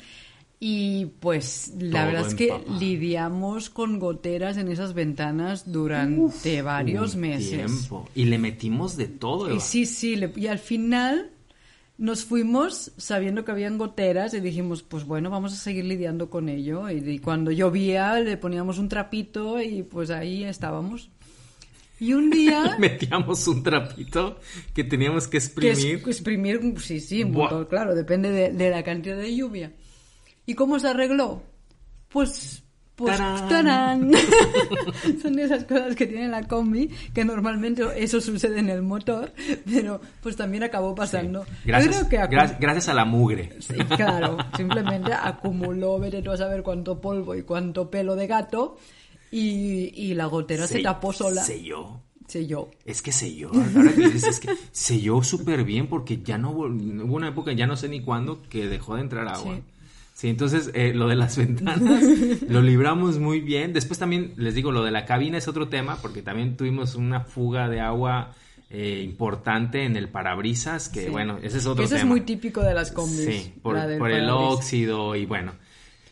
y 0.67 1.05
pues 1.19 1.73
la 1.77 2.07
verdad 2.07 2.25
es 2.25 2.33
que 2.33 2.51
lidiamos 2.79 3.69
con 3.69 3.99
goteras 3.99 4.57
en 4.57 4.67
esas 4.67 4.95
ventanas 4.95 5.71
durante 5.71 6.63
varios 6.63 7.15
meses. 7.15 7.87
Y 8.15 8.25
le 8.25 8.39
metimos 8.39 8.97
de 8.97 9.05
todo. 9.05 9.53
Y 9.53 9.59
sí, 9.59 9.85
sí, 9.85 10.19
y 10.35 10.47
al 10.47 10.57
final 10.57 11.29
nos 11.99 12.25
fuimos 12.25 12.93
sabiendo 12.97 13.45
que 13.45 13.51
habían 13.51 13.77
goteras 13.77 14.33
y 14.33 14.39
dijimos, 14.39 14.81
pues 14.81 15.05
bueno, 15.05 15.29
vamos 15.29 15.53
a 15.53 15.55
seguir 15.55 15.85
lidiando 15.85 16.31
con 16.31 16.49
ello. 16.49 16.89
Y, 16.89 17.19
cuando 17.19 17.51
llovía 17.51 18.19
le 18.19 18.35
poníamos 18.35 18.79
un 18.79 18.89
trapito 18.89 19.61
y 19.61 19.83
pues 19.83 20.09
ahí 20.09 20.45
estábamos. 20.45 21.11
Y 21.99 22.13
un 22.13 22.31
día... 22.31 22.75
Metíamos 22.79 23.47
un 23.47 23.61
trapito 23.61 24.39
que 24.73 24.83
teníamos 24.83 25.27
que 25.27 25.37
exprimir. 25.37 26.01
Que 26.03 26.09
exprimir, 26.09 26.73
sí, 26.79 26.99
sí, 26.99 27.23
claro, 27.69 27.93
depende 27.93 28.51
de 28.51 28.69
la 28.71 28.81
cantidad 28.81 29.15
de 29.15 29.35
lluvia. 29.35 29.71
¿Y 30.45 30.53
cómo 30.53 30.79
se 30.79 30.89
arregló? 30.89 31.41
Pues 32.09 32.65
pues 32.95 33.17
¡tarán! 33.17 34.11
son 35.21 35.37
esas 35.37 35.65
cosas 35.65 35.95
que 35.95 36.07
tiene 36.07 36.29
la 36.29 36.47
combi 36.47 36.89
que 37.13 37.25
normalmente 37.25 37.83
eso 37.97 38.21
sucede 38.21 38.59
en 38.59 38.69
el 38.69 38.81
motor 38.83 39.33
pero 39.65 39.99
pues 40.21 40.37
también 40.37 40.63
acabó 40.63 40.95
pasando. 40.95 41.45
Gracias, 41.65 42.07
gracias, 42.09 42.87
a 42.87 42.93
la 42.93 43.03
mugre. 43.05 43.51
Sí, 43.59 43.73
claro. 43.95 44.37
Simplemente 44.55 45.11
acumuló 45.13 45.99
vete 45.99 46.21
tú 46.21 46.31
a 46.31 46.37
saber 46.37 46.63
cuánto 46.63 47.01
polvo 47.01 47.35
y 47.35 47.43
cuánto 47.43 47.89
pelo 47.91 48.15
de 48.15 48.27
gato 48.27 48.77
y, 49.29 49.91
y 49.93 50.13
la 50.13 50.27
gotera 50.27 50.65
se, 50.65 50.81
tapó 50.81 51.11
sola. 51.11 51.43
selló. 51.43 51.99
Selló. 52.27 52.71
Es 52.85 53.01
que 53.01 53.11
selló. 53.11 53.51
Ahora 53.53 53.93
que 53.93 54.07
dices 54.07 54.23
es 54.23 54.39
que 54.39 54.49
selló 54.71 55.21
súper 55.21 55.63
bien 55.63 55.87
porque 55.87 56.21
ya 56.23 56.37
no 56.37 56.51
hubo 56.51 56.63
una 56.63 57.27
época 57.27 57.51
ya 57.51 57.67
no 57.67 57.75
sé 57.75 57.89
ni 57.89 58.01
cuándo 58.01 58.41
que 58.43 58.67
dejó 58.67 58.95
de 58.95 59.01
entrar 59.01 59.27
agua. 59.27 59.55
Sí, 59.55 59.63
entonces 60.23 60.71
eh, 60.73 60.93
lo 60.93 61.07
de 61.07 61.15
las 61.15 61.37
ventanas 61.37 62.01
lo 62.47 62.61
libramos 62.61 63.19
muy 63.19 63.41
bien. 63.41 63.73
Después 63.73 63.99
también 63.99 64.33
les 64.37 64.55
digo, 64.55 64.71
lo 64.71 64.83
de 64.83 64.91
la 64.91 65.05
cabina 65.05 65.37
es 65.37 65.47
otro 65.47 65.67
tema, 65.67 65.97
porque 66.01 66.21
también 66.21 66.57
tuvimos 66.57 66.95
una 66.95 67.21
fuga 67.21 67.67
de 67.69 67.81
agua 67.81 68.33
eh, 68.69 69.01
importante 69.03 69.83
en 69.83 69.95
el 69.95 70.09
parabrisas, 70.09 70.89
que 70.89 71.09
bueno, 71.09 71.37
ese 71.43 71.57
es 71.57 71.65
otro 71.65 71.83
tema. 71.83 71.85
Eso 71.85 71.95
es 71.97 72.05
muy 72.05 72.21
típico 72.21 72.61
de 72.61 72.73
las 72.73 72.91
combis. 72.91 73.25
Sí, 73.25 73.53
por, 73.61 73.75
por 73.97 74.11
el 74.11 74.29
óxido 74.29 75.15
y 75.15 75.25
bueno. 75.25 75.53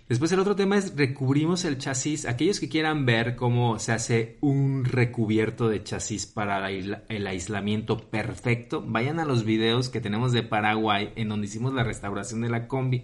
Después 0.09 0.31
el 0.33 0.39
otro 0.39 0.55
tema 0.55 0.77
es 0.77 0.95
recubrimos 0.97 1.63
el 1.63 1.77
chasis. 1.77 2.25
Aquellos 2.25 2.59
que 2.59 2.67
quieran 2.67 3.05
ver 3.05 3.37
cómo 3.37 3.79
se 3.79 3.93
hace 3.93 4.37
un 4.41 4.83
recubierto 4.83 5.69
de 5.69 5.81
chasis 5.81 6.25
para 6.25 6.69
el 6.69 7.27
aislamiento 7.27 7.97
perfecto, 7.97 8.83
vayan 8.85 9.19
a 9.19 9.25
los 9.25 9.45
videos 9.45 9.87
que 9.87 10.01
tenemos 10.01 10.33
de 10.33 10.43
Paraguay 10.43 11.13
en 11.15 11.29
donde 11.29 11.47
hicimos 11.47 11.73
la 11.73 11.83
restauración 11.83 12.41
de 12.41 12.49
la 12.49 12.67
combi 12.67 13.03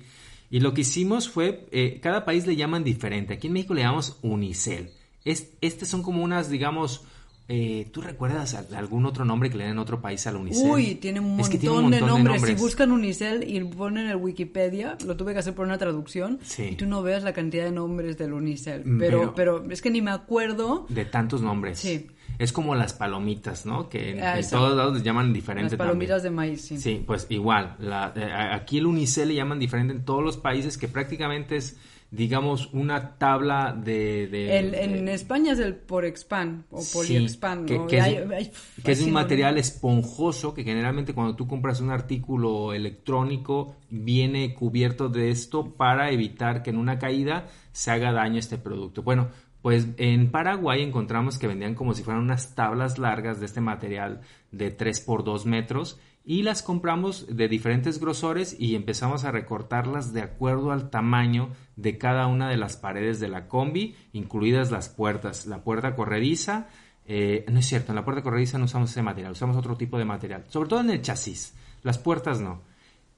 y 0.49 0.59
lo 0.59 0.73
que 0.73 0.81
hicimos 0.81 1.29
fue, 1.29 1.67
eh, 1.71 1.99
cada 2.01 2.25
país 2.25 2.47
le 2.47 2.55
llaman 2.55 2.83
diferente. 2.83 3.35
Aquí 3.35 3.47
en 3.47 3.53
México 3.53 3.73
le 3.73 3.81
llamamos 3.81 4.17
Unicel. 4.21 4.91
Es, 5.25 5.51
estas 5.61 5.89
son 5.89 6.01
como 6.01 6.23
unas, 6.23 6.49
digamos, 6.49 7.03
eh, 7.51 7.87
¿Tú 7.91 8.01
recuerdas 8.01 8.53
algún 8.53 9.07
otro 9.07 9.25
nombre 9.25 9.49
que 9.49 9.57
le 9.57 9.63
den 9.63 9.73
en 9.73 9.79
otro 9.79 9.99
país 9.99 10.27
a 10.27 10.31
la 10.31 10.37
Unicel? 10.37 10.69
Uy, 10.69 10.95
tiene 10.95 11.19
un, 11.19 11.35
montón, 11.35 11.89
de, 11.89 11.99
nombres. 11.99 12.43
Si 12.43 12.53
buscan 12.53 12.91
Unicel 12.91 13.43
y 13.43 13.59
ponen 13.63 14.05
el 14.05 14.17
Wikipedia, 14.17 14.99
lo 15.03 15.17
tuve 15.17 15.33
que 15.33 15.39
hacer 15.39 15.55
por 15.55 15.65
una 15.65 15.79
traducción, 15.79 16.39
y 16.59 16.75
tú 16.75 16.85
no 16.85 17.01
veas 17.01 17.23
la 17.23 17.33
cantidad 17.33 17.63
de 17.63 17.71
nombres 17.71 18.19
del 18.19 18.33
Unicel. 18.33 18.85
Mm, 18.85 18.99
pero, 18.99 19.33
pero, 19.33 19.65
es 19.71 19.81
que 19.81 19.89
ni 19.89 19.99
me 19.99 20.11
acuerdo. 20.11 20.85
De 20.89 21.05
tantos 21.05 21.41
nombres. 21.41 21.79
Sí. 21.79 22.05
Es 22.39 22.51
como 22.51 22.73
las 22.73 22.93
palomitas, 22.93 23.65
¿no? 23.65 23.89
Que 23.89 24.11
en, 24.11 24.23
ah, 24.23 24.39
todos 24.49 24.75
lados 24.75 24.95
les 24.95 25.03
llaman 25.03 25.33
diferente 25.33 25.77
Las 25.77 25.77
palomitas 25.77 26.23
de 26.23 26.31
maíz, 26.31 26.61
sí. 26.61 26.79
Sí, 26.79 27.03
pues 27.05 27.27
igual. 27.29 27.75
Eh, 28.15 28.31
aquí 28.33 28.79
el 28.79 28.87
Unicel 28.87 29.27
le 29.27 29.35
llaman 29.35 29.59
diferente 29.59 29.93
en 29.93 30.05
todos 30.05 30.23
los 30.23 30.37
países, 30.37 30.77
que 30.77 30.87
prácticamente 30.87 31.57
es 31.57 31.77
digamos, 32.11 32.69
una 32.73 33.17
tabla 33.17 33.71
de... 33.73 34.57
en 34.57 35.09
España 35.09 35.53
es 35.53 35.59
el 35.59 35.75
Porexpan 35.75 36.65
o 36.71 36.81
Poliexpan. 36.93 37.65
que, 37.65 37.85
que, 37.87 38.91
es, 38.91 39.01
un 39.01 39.11
material 39.11 39.59
esponjoso 39.59 40.53
que 40.55 40.63
generalmente 40.63 41.13
cuando 41.13 41.35
tú 41.35 41.47
compras 41.47 41.81
un 41.81 41.91
artículo 41.91 42.73
electrónico 42.73 43.75
viene 43.89 44.55
cubierto 44.55 45.09
de 45.09 45.29
esto 45.29 45.73
para 45.73 46.09
evitar 46.09 46.63
que 46.63 46.71
en 46.71 46.77
una 46.77 46.97
caída 46.97 47.47
se 47.71 47.91
haga 47.91 48.11
daño 48.11 48.39
este 48.39 48.57
producto. 48.57 49.03
Bueno, 49.03 49.29
pues 49.61 49.87
en 49.97 50.31
Paraguay 50.31 50.81
encontramos 50.81 51.37
que 51.37 51.47
vendían 51.47 51.75
como 51.75 51.93
si 51.93 52.03
fueran 52.03 52.23
unas 52.23 52.55
tablas 52.55 52.97
largas 52.97 53.39
de 53.39 53.45
este 53.45 53.61
material 53.61 54.21
de 54.51 54.71
3 54.71 55.01
por 55.01 55.23
2 55.23 55.45
metros 55.45 55.99
y 56.25 56.43
las 56.43 56.61
compramos 56.61 57.25
de 57.35 57.47
diferentes 57.47 57.99
grosores 57.99 58.55
y 58.59 58.75
empezamos 58.75 59.25
a 59.25 59.31
recortarlas 59.31 60.13
de 60.13 60.21
acuerdo 60.21 60.71
al 60.71 60.89
tamaño 60.89 61.49
de 61.75 61.97
cada 61.97 62.27
una 62.27 62.49
de 62.49 62.57
las 62.57 62.77
paredes 62.77 63.19
de 63.19 63.29
la 63.29 63.47
combi, 63.47 63.95
incluidas 64.13 64.69
las 64.69 64.89
puertas. 64.89 65.47
La 65.47 65.63
puerta 65.63 65.95
corrediza, 65.95 66.67
eh, 67.07 67.45
no 67.51 67.59
es 67.59 67.65
cierto, 67.65 67.91
en 67.91 67.95
la 67.95 68.05
puerta 68.05 68.21
corrediza 68.21 68.59
no 68.59 68.65
usamos 68.65 68.91
ese 68.91 69.01
material, 69.01 69.31
usamos 69.31 69.57
otro 69.57 69.75
tipo 69.75 69.97
de 69.97 70.05
material, 70.05 70.45
sobre 70.49 70.69
todo 70.69 70.81
en 70.81 70.91
el 70.91 71.01
chasis, 71.01 71.55
las 71.83 71.97
puertas 71.97 72.39
no. 72.39 72.61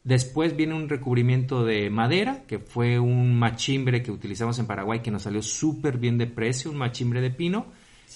Después 0.04 0.56
viene 0.56 0.74
un 0.74 0.90
recubrimiento 0.90 1.64
de 1.64 1.90
madera, 1.90 2.44
que 2.48 2.60
fue 2.60 3.00
un 3.00 3.38
machimbre 3.38 4.02
que 4.02 4.12
utilizamos 4.12 4.58
en 4.60 4.66
Paraguay 4.66 5.02
que 5.02 5.12
nos 5.12 5.24
salió 5.24 5.42
súper 5.42 5.98
bien 5.98 6.18
de 6.18 6.28
precio, 6.28 6.72
un 6.72 6.78
machimbre 6.78 7.22
de 7.22 7.30
pino 7.30 7.68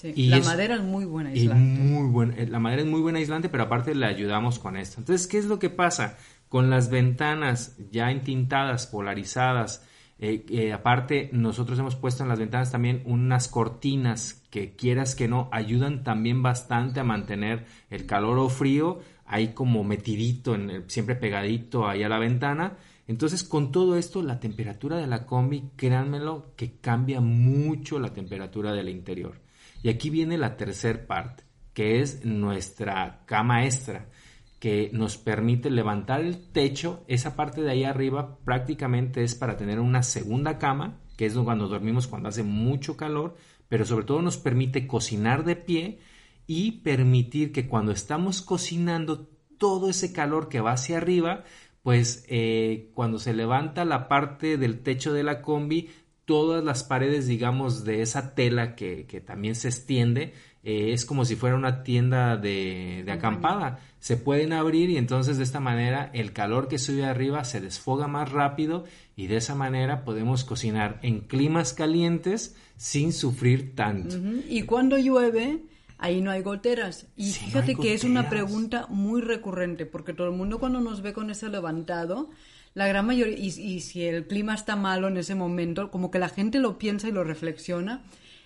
la 0.02 0.40
madera 0.40 0.74
es 0.76 0.82
muy 0.82 1.04
buena 1.04 1.30
aislante. 1.30 1.80
muy 1.80 2.34
eh, 2.36 2.46
la 2.46 2.58
madera 2.58 2.82
es 2.82 2.88
muy 2.88 3.00
buena 3.00 3.18
aislante, 3.18 3.48
pero 3.48 3.64
aparte 3.64 3.94
le 3.94 4.06
ayudamos 4.06 4.58
con 4.58 4.76
esto. 4.76 5.00
Entonces, 5.00 5.26
¿qué 5.26 5.38
es 5.38 5.46
lo 5.46 5.58
que 5.58 5.70
pasa? 5.70 6.16
Con 6.48 6.70
las 6.70 6.90
ventanas 6.90 7.76
ya 7.90 8.10
entintadas, 8.10 8.86
polarizadas, 8.86 9.86
eh, 10.18 10.44
eh, 10.48 10.72
aparte 10.72 11.28
nosotros 11.32 11.78
hemos 11.78 11.96
puesto 11.96 12.22
en 12.22 12.28
las 12.28 12.38
ventanas 12.38 12.70
también 12.70 13.02
unas 13.04 13.48
cortinas 13.48 14.42
que 14.50 14.74
quieras 14.74 15.14
que 15.14 15.28
no, 15.28 15.48
ayudan 15.52 16.04
también 16.04 16.42
bastante 16.42 17.00
a 17.00 17.04
mantener 17.04 17.66
el 17.90 18.06
calor 18.06 18.38
o 18.38 18.48
frío 18.48 19.00
ahí 19.26 19.48
como 19.48 19.84
metidito, 19.84 20.54
en 20.54 20.88
siempre 20.88 21.16
pegadito 21.16 21.86
ahí 21.86 22.02
a 22.02 22.08
la 22.08 22.18
ventana. 22.18 22.76
Entonces, 23.08 23.44
con 23.44 23.70
todo 23.70 23.96
esto, 23.96 24.22
la 24.22 24.40
temperatura 24.40 24.96
de 24.96 25.06
la 25.06 25.26
combi, 25.26 25.70
créanmelo, 25.76 26.52
que 26.56 26.78
cambia 26.80 27.20
mucho 27.20 27.98
la 27.98 28.12
temperatura 28.12 28.72
del 28.72 28.88
interior. 28.88 29.40
Y 29.82 29.88
aquí 29.88 30.10
viene 30.10 30.38
la 30.38 30.56
tercer 30.56 31.06
parte, 31.06 31.44
que 31.72 32.00
es 32.00 32.24
nuestra 32.24 33.22
cama 33.26 33.64
extra, 33.64 34.08
que 34.58 34.90
nos 34.92 35.18
permite 35.18 35.70
levantar 35.70 36.22
el 36.22 36.50
techo. 36.50 37.04
Esa 37.06 37.36
parte 37.36 37.62
de 37.62 37.70
ahí 37.70 37.84
arriba 37.84 38.38
prácticamente 38.44 39.22
es 39.22 39.34
para 39.34 39.56
tener 39.56 39.78
una 39.78 40.02
segunda 40.02 40.58
cama, 40.58 40.98
que 41.16 41.26
es 41.26 41.34
cuando 41.34 41.68
dormimos 41.68 42.06
cuando 42.06 42.28
hace 42.28 42.42
mucho 42.42 42.96
calor, 42.96 43.36
pero 43.68 43.84
sobre 43.84 44.04
todo 44.04 44.22
nos 44.22 44.38
permite 44.38 44.86
cocinar 44.86 45.44
de 45.44 45.56
pie 45.56 45.98
y 46.46 46.72
permitir 46.82 47.52
que 47.52 47.66
cuando 47.66 47.92
estamos 47.92 48.42
cocinando 48.42 49.28
todo 49.58 49.90
ese 49.90 50.12
calor 50.12 50.48
que 50.48 50.60
va 50.60 50.72
hacia 50.72 50.98
arriba, 50.98 51.44
pues 51.82 52.24
eh, 52.28 52.90
cuando 52.94 53.18
se 53.18 53.32
levanta 53.32 53.84
la 53.84 54.08
parte 54.08 54.58
del 54.58 54.80
techo 54.80 55.12
de 55.12 55.22
la 55.22 55.42
combi, 55.42 55.88
todas 56.24 56.64
las 56.64 56.82
paredes, 56.82 57.28
digamos, 57.28 57.84
de 57.84 58.02
esa 58.02 58.34
tela 58.34 58.74
que, 58.74 59.22
también 59.24 59.54
se 59.54 59.68
extiende, 59.68 60.34
eh, 60.64 60.92
es 60.92 61.04
como 61.04 61.24
si 61.24 61.36
fuera 61.36 61.54
una 61.54 61.84
tienda 61.84 62.36
de, 62.36 63.04
de, 63.06 63.12
acampada. 63.12 63.78
Se 64.00 64.16
pueden 64.16 64.52
abrir 64.52 64.90
y 64.90 64.96
entonces 64.96 65.38
de 65.38 65.44
esta 65.44 65.60
manera 65.60 66.10
el 66.12 66.32
calor 66.32 66.66
que 66.66 66.78
sube 66.78 67.04
arriba 67.04 67.44
se 67.44 67.60
desfoga 67.60 68.08
más 68.08 68.32
rápido 68.32 68.84
y 69.14 69.28
de 69.28 69.36
esa 69.36 69.54
manera 69.54 70.04
podemos 70.04 70.42
cocinar 70.42 70.98
en 71.02 71.20
climas 71.20 71.72
calientes 71.72 72.56
sin 72.76 73.12
sufrir 73.12 73.76
tanto. 73.76 74.16
Y 74.48 74.62
cuando 74.62 74.98
llueve, 74.98 75.62
ahí 75.98 76.20
no 76.20 76.30
hay 76.30 76.42
goteras. 76.42 77.06
Y 77.16 77.32
fíjate 77.32 77.74
que 77.74 77.94
es 77.94 78.04
una 78.04 78.28
pregunta 78.28 78.86
muy 78.88 79.20
recurrente, 79.20 79.86
porque 79.86 80.12
todo 80.12 80.28
el 80.28 80.34
mundo 80.34 80.58
cuando 80.58 80.80
nos 80.80 81.02
ve 81.02 81.12
con 81.12 81.30
ese 81.30 81.48
levantado, 81.48 82.30
la 82.74 82.86
gran 82.86 83.06
mayoría, 83.06 83.38
y, 83.38 83.80
si 83.80 84.04
el 84.04 84.26
clima 84.26 84.54
está 84.54 84.76
malo 84.76 85.08
en 85.08 85.16
ese 85.16 85.34
momento, 85.34 85.90
como 85.90 86.10
que 86.10 86.18
la 86.18 86.28
gente 86.28 86.58
lo 86.58 86.78
piensa 86.78 87.08
y 87.08 87.12
lo 87.12 87.24
reflexiona 87.24 88.02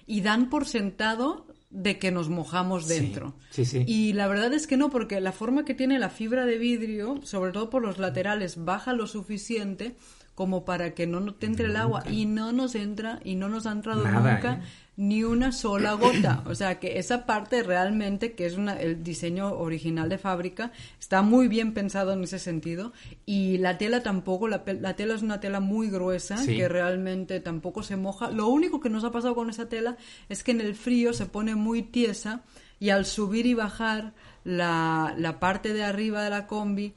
y 0.07 0.21
dan 0.21 0.51
por 0.51 0.67
sentado 0.67 1.47
de 1.71 1.99
que 1.99 2.11
nos 2.11 2.29
mojamos 2.29 2.89
dentro. 2.89 3.35
Sí, 3.51 3.65
sí, 3.65 3.85
Y 3.87 4.13
la 4.13 4.27
verdad 4.27 4.53
es 4.53 4.67
que 4.67 4.77
no, 4.77 4.91
porque 4.91 5.21
la 5.21 5.33
forma 5.33 5.65
que 5.65 5.75
tiene 5.75 5.99
la 5.99 6.11
fibra 6.11 6.45
de 6.47 6.59
vidrio, 6.59 7.21
sobre 7.23 7.53
todo 7.53 7.71
por 7.71 7.83
los 7.83 7.99
laterales, 7.99 8.65
baja 8.65 8.93
lo 8.93 9.07
suficiente 9.07 9.95
como 10.35 10.65
para 10.65 10.95
que 10.95 11.07
no 11.07 11.35
te 11.35 11.47
entre 11.47 11.67
el 11.67 11.77
agua 11.77 12.03
y 12.11 12.25
no 12.25 12.53
nos 12.53 12.75
entra 12.75 13.21
y 13.25 13.35
no 13.35 13.49
nos 13.49 13.67
ha 13.67 13.73
entrado 13.73 14.05
nunca. 14.07 14.55
¿eh? 14.55 14.63
Ni 15.01 15.25
una 15.25 15.51
sola 15.51 15.95
gota. 15.95 16.45
O 16.45 16.55
sea 16.55 16.79
que 16.79 16.99
esa 16.99 17.25
parte 17.25 17.63
realmente, 17.63 18.35
que 18.35 18.45
es 18.45 18.59
una, 18.59 18.75
el 18.75 19.03
diseño 19.03 19.55
original 19.55 20.11
de 20.11 20.19
fábrica, 20.19 20.73
está 21.01 21.23
muy 21.23 21.49
bien 21.49 21.73
pensado 21.73 22.13
en 22.13 22.23
ese 22.23 22.39
sentido. 22.39 22.93
Y 23.25 23.57
la 23.57 23.79
tela 23.79 24.03
tampoco, 24.03 24.47
la, 24.47 24.63
tela 24.63 25.15
es 25.15 25.23
una 25.23 25.41
tela 25.41 25.61
muy 25.61 25.89
gruesa, 25.89 26.37
que 26.45 26.69
realmente 26.69 27.41
tampoco 27.41 27.83
se 27.83 27.97
moja. 27.97 28.31
Lo 28.31 28.49
único 28.49 28.79
que 28.79 28.91
nos 28.91 29.03
ha 29.05 29.11
pasado 29.11 29.35
con 29.35 29.49
esa 29.49 29.71
tela 29.71 29.97
es 30.29 30.45
que 30.45 30.51
en 30.51 30.61
el 30.61 30.75
frío 30.75 31.15
se 31.15 31.25
pone 31.25 31.55
muy 31.55 31.83
tiesa 31.83 32.43
y 32.79 32.91
al 32.91 33.07
subir 33.07 33.47
y 33.47 33.55
bajar 33.55 34.13
la, 34.45 35.15
la 35.17 35.41
parte 35.41 35.73
de 35.73 35.83
arriba 35.83 36.23
de 36.23 36.29
la 36.29 36.47
combi, 36.47 36.93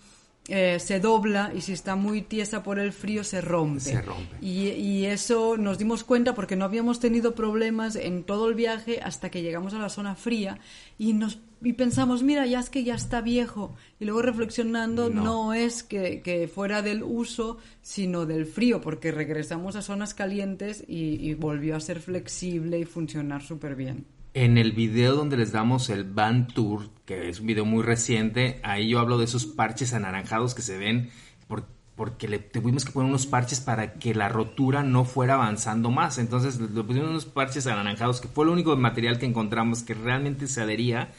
eh, 0.48 0.78
se 0.80 1.00
dobla 1.00 1.54
y 1.56 1.62
si 1.62 1.72
está 1.72 1.96
muy 1.96 2.22
tiesa 2.22 2.64
por 2.64 2.78
el 2.78 2.92
frío 2.92 3.24
se 3.24 3.40
rompe. 3.40 3.80
Se 3.80 4.02
rompe. 4.02 4.38
Y, 4.42 4.70
y, 4.70 5.06
eso 5.06 5.56
nos 5.56 5.78
dimos 5.78 6.04
cuenta 6.04 6.36
porque 6.36 6.58
no 6.58 6.66
habíamos 6.66 7.00
tenido 7.00 7.34
problemas 7.34 7.96
en 7.96 8.24
todo 8.24 8.50
el 8.50 8.56
viaje 8.56 9.00
hasta 9.02 9.32
que 9.32 9.42
llegamos 9.42 9.74
a 9.74 9.80
la 9.80 9.88
zona 9.88 10.16
fría 10.16 10.60
y 10.98 11.14
nos 11.14 11.40
y 11.66 11.74
pensamos, 11.74 12.24
mira, 12.24 12.46
ya 12.46 12.60
es 12.60 12.70
que 12.70 12.84
ya 12.84 12.96
está 12.96 13.22
viejo. 13.22 13.74
Y 14.00 14.04
luego 14.04 14.22
reflexionando, 14.22 15.10
no, 15.10 15.54
es 15.54 15.82
que, 15.84 16.22
que, 16.22 16.50
fuera 16.50 16.82
del 16.82 17.04
uso, 17.04 17.58
sino 17.82 18.26
del 18.26 18.46
frío, 18.46 18.82
porque 18.82 19.14
regresamos 19.14 19.78
a 19.78 19.82
zonas 19.82 20.14
calientes 20.14 20.84
y, 20.86 21.26
y 21.26 21.36
volvió 21.36 21.78
a 21.78 21.80
ser 21.80 22.02
flexible 22.02 22.80
y 22.80 22.84
funcionar 22.86 23.42
súper 23.42 23.76
bien. 23.76 24.06
En 24.36 24.58
el 24.58 24.72
video 24.72 25.16
donde 25.16 25.38
les 25.38 25.52
damos 25.52 25.92
el 25.92 26.06
Van 26.06 26.48
Tour, 26.48 26.90
que 27.06 27.30
es 27.30 27.40
un 27.40 27.46
video 27.46 27.66
muy 27.66 27.84
reciente, 27.84 28.60
ahí 28.64 28.90
yo 28.90 29.00
hablo 29.00 29.20
de 29.20 29.26
esos 29.26 29.46
parches 29.46 29.94
anaranjados 29.94 30.56
que 30.56 30.64
se 30.64 30.78
ven 30.78 31.12
porque 31.96 32.28
le 32.28 32.40
tuvimos 32.40 32.86
que 32.86 32.92
poner 32.92 33.08
unos 33.08 33.28
parches 33.28 33.60
para 33.60 33.94
que 33.94 34.16
la 34.16 34.28
rotura 34.28 34.82
no 34.82 35.06
fuera 35.06 35.36
avanzando 35.36 35.92
más. 35.92 36.18
Entonces 36.18 36.60
le 36.60 36.84
pusimos 36.84 37.12
unos 37.12 37.26
parches 37.26 37.68
anaranjados, 37.68 38.20
que 38.20 38.28
fue 38.28 38.46
el 38.46 38.50
único 38.50 38.76
material 38.76 39.20
que 39.20 39.28
encontramos 39.28 39.84
que 39.84 39.94
realmente 39.94 40.48
se 40.48 40.62
adhería 40.62 41.12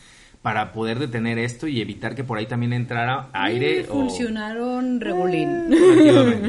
para 0.44 0.72
poder 0.72 0.98
detener 0.98 1.38
esto 1.38 1.68
y 1.68 1.80
evitar 1.80 2.14
que 2.14 2.22
por 2.22 2.36
ahí 2.36 2.44
también 2.44 2.74
entrara 2.74 3.30
aire. 3.32 3.84
funcionaron 3.84 5.00
regulín. 5.00 5.70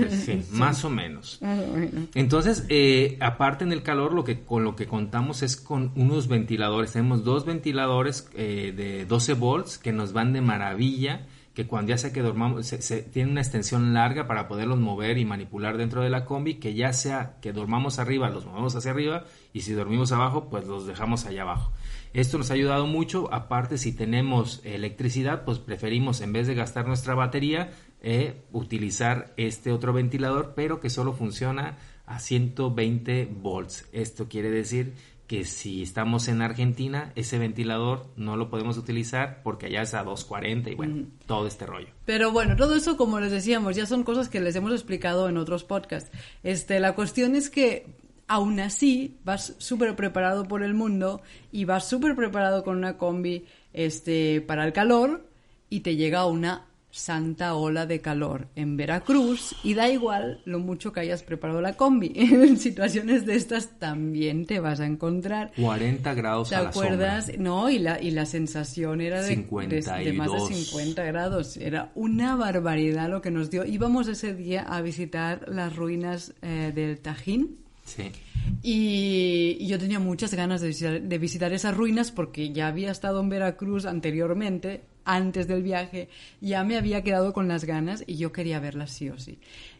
sí, 0.09 0.43
más 0.51 0.83
o 0.83 0.89
menos. 0.89 1.39
Entonces, 2.13 2.65
eh, 2.67 3.15
aparte 3.21 3.63
en 3.63 3.71
el 3.71 3.83
calor, 3.83 4.11
lo 4.11 4.25
que 4.25 4.41
con 4.41 4.65
lo 4.65 4.75
que 4.75 4.85
contamos 4.85 5.43
es 5.43 5.55
con 5.55 5.93
unos 5.95 6.27
ventiladores. 6.27 6.91
Tenemos 6.91 7.23
dos 7.23 7.45
ventiladores 7.45 8.29
eh, 8.35 8.73
de 8.75 9.05
12 9.05 9.33
volts 9.35 9.77
que 9.77 9.93
nos 9.93 10.11
van 10.11 10.33
de 10.33 10.41
maravilla 10.41 11.21
que 11.53 11.65
cuando 11.65 11.91
ya 11.91 11.97
sea 11.97 12.11
que 12.11 12.21
dormamos, 12.21 12.67
se, 12.67 13.01
tiene 13.03 13.31
una 13.31 13.39
extensión 13.39 13.93
larga 13.93 14.27
para 14.27 14.49
poderlos 14.49 14.77
mover 14.77 15.17
y 15.17 15.23
manipular 15.23 15.77
dentro 15.77 16.01
de 16.01 16.09
la 16.09 16.25
combi, 16.25 16.55
que 16.55 16.73
ya 16.73 16.91
sea 16.91 17.37
que 17.41 17.53
dormamos 17.53 17.97
arriba, 17.97 18.29
los 18.29 18.45
movemos 18.45 18.75
hacia 18.75 18.91
arriba, 18.91 19.23
y 19.53 19.61
si 19.61 19.71
dormimos 19.71 20.11
abajo, 20.11 20.49
pues 20.49 20.67
los 20.67 20.85
dejamos 20.85 21.25
allá 21.25 21.43
abajo. 21.43 21.71
Esto 22.15 22.37
nos 22.37 22.49
ha 22.49 22.53
ayudado 22.53 22.87
mucho, 22.87 23.27
aparte 23.33 23.77
si 23.77 23.91
tenemos 23.91 24.61
electricidad, 24.63 25.43
pues 25.43 25.59
preferimos 25.59 26.21
en 26.21 26.31
vez 26.31 26.47
de 26.47 26.55
gastar 26.55 26.87
nuestra 26.87 27.13
batería, 27.13 27.71
eh, 28.01 28.41
utilizar 28.53 29.33
este 29.35 29.73
otro 29.73 29.91
ventilador, 29.91 30.53
pero 30.55 30.79
que 30.79 30.89
solo 30.89 31.11
funciona 31.11 31.77
a 32.05 32.19
120 32.19 33.25
volts. 33.25 33.89
Esto 33.91 34.29
quiere 34.29 34.49
decir 34.49 34.93
que 35.27 35.43
si 35.43 35.83
estamos 35.83 36.29
en 36.29 36.41
Argentina, 36.41 37.11
ese 37.17 37.37
ventilador 37.37 38.07
no 38.15 38.37
lo 38.37 38.49
podemos 38.49 38.77
utilizar 38.77 39.41
porque 39.43 39.65
allá 39.65 39.81
es 39.81 39.93
a 39.93 40.05
240 40.05 40.69
y 40.69 40.75
bueno, 40.75 41.07
todo 41.25 41.47
este 41.47 41.65
rollo. 41.65 41.89
Pero 42.05 42.31
bueno, 42.31 42.55
todo 42.55 42.75
eso, 42.75 42.95
como 42.95 43.19
les 43.19 43.33
decíamos, 43.33 43.75
ya 43.75 43.85
son 43.85 44.05
cosas 44.05 44.29
que 44.29 44.39
les 44.39 44.55
hemos 44.55 44.71
explicado 44.71 45.27
en 45.27 45.35
otros 45.35 45.65
podcasts. 45.65 46.11
Este, 46.43 46.79
la 46.79 46.95
cuestión 46.95 47.35
es 47.35 47.49
que 47.49 48.04
aún 48.27 48.59
así 48.59 49.17
vas 49.23 49.53
súper 49.57 49.95
preparado 49.95 50.47
por 50.47 50.63
el 50.63 50.73
mundo 50.73 51.21
y 51.51 51.65
vas 51.65 51.87
súper 51.87 52.15
preparado 52.15 52.63
con 52.63 52.77
una 52.77 52.97
combi 52.97 53.45
este, 53.73 54.41
para 54.41 54.65
el 54.65 54.73
calor 54.73 55.29
y 55.69 55.81
te 55.81 55.95
llega 55.95 56.25
una 56.25 56.65
santa 56.95 57.55
ola 57.55 57.85
de 57.85 57.99
calor 57.99 58.47
en 58.55 58.77
Veracruz 58.77 59.53
y 59.63 59.73
da 59.73 59.89
igual 59.89 60.39
lo 60.45 60.59
mucho 60.59 60.93
que 60.93 61.01
hayas 61.01 61.23
preparado 61.23 61.59
la 61.59 61.73
combi. 61.73 62.13
En 62.15 62.57
situaciones 62.57 63.25
de 63.25 63.35
estas 63.35 63.77
también 63.79 64.45
te 64.45 64.61
vas 64.61 64.79
a 64.79 64.85
encontrar. 64.85 65.51
40 65.57 66.13
grados 66.13 66.49
¿Te 66.49 66.55
acuerdas? 66.55 67.37
No, 67.37 67.69
y 67.69 67.79
la, 67.79 68.01
y 68.01 68.11
la 68.11 68.25
sensación 68.25 69.01
era 69.01 69.21
de, 69.21 69.35
de, 69.35 70.13
más 70.13 70.31
de 70.31 70.39
50 70.55 71.03
grados. 71.03 71.57
Era 71.57 71.91
una 71.95 72.37
barbaridad 72.37 73.09
lo 73.09 73.21
que 73.21 73.31
nos 73.31 73.49
dio. 73.49 73.65
Íbamos 73.65 74.07
ese 74.07 74.33
día 74.33 74.61
a 74.61 74.81
visitar 74.81 75.49
las 75.49 75.75
ruinas 75.75 76.33
eh, 76.41 76.71
del 76.73 76.99
Tajín 77.01 77.64
Sí. 77.85 78.11
Y, 78.61 79.65
yo 79.67 79.79
tenía 79.79 79.99
muchas 79.99 80.33
ganas 80.33 80.61
de 80.61 81.17
visitar, 81.17 81.53
esas 81.53 81.75
ruinas 81.75 82.11
porque 82.11 82.51
ya 82.51 82.67
había 82.67 82.91
estado 82.91 83.21
en 83.21 83.29
Veracruz 83.29 83.85
anteriormente, 83.85 84.83
antes 85.03 85.47
del 85.47 85.61
viaje, 85.61 86.09
ya 86.41 86.63
me 86.63 86.77
había 86.77 87.03
quedado 87.03 87.31
con 87.31 87.47
las 87.47 87.63
ganas 87.63 88.03
y 88.07 88.17
yo 88.17 88.31
quería 88.31 88.59
verlas 88.59 88.91
sí 88.91 89.09
o 89.09 89.19
sí. 89.19 89.37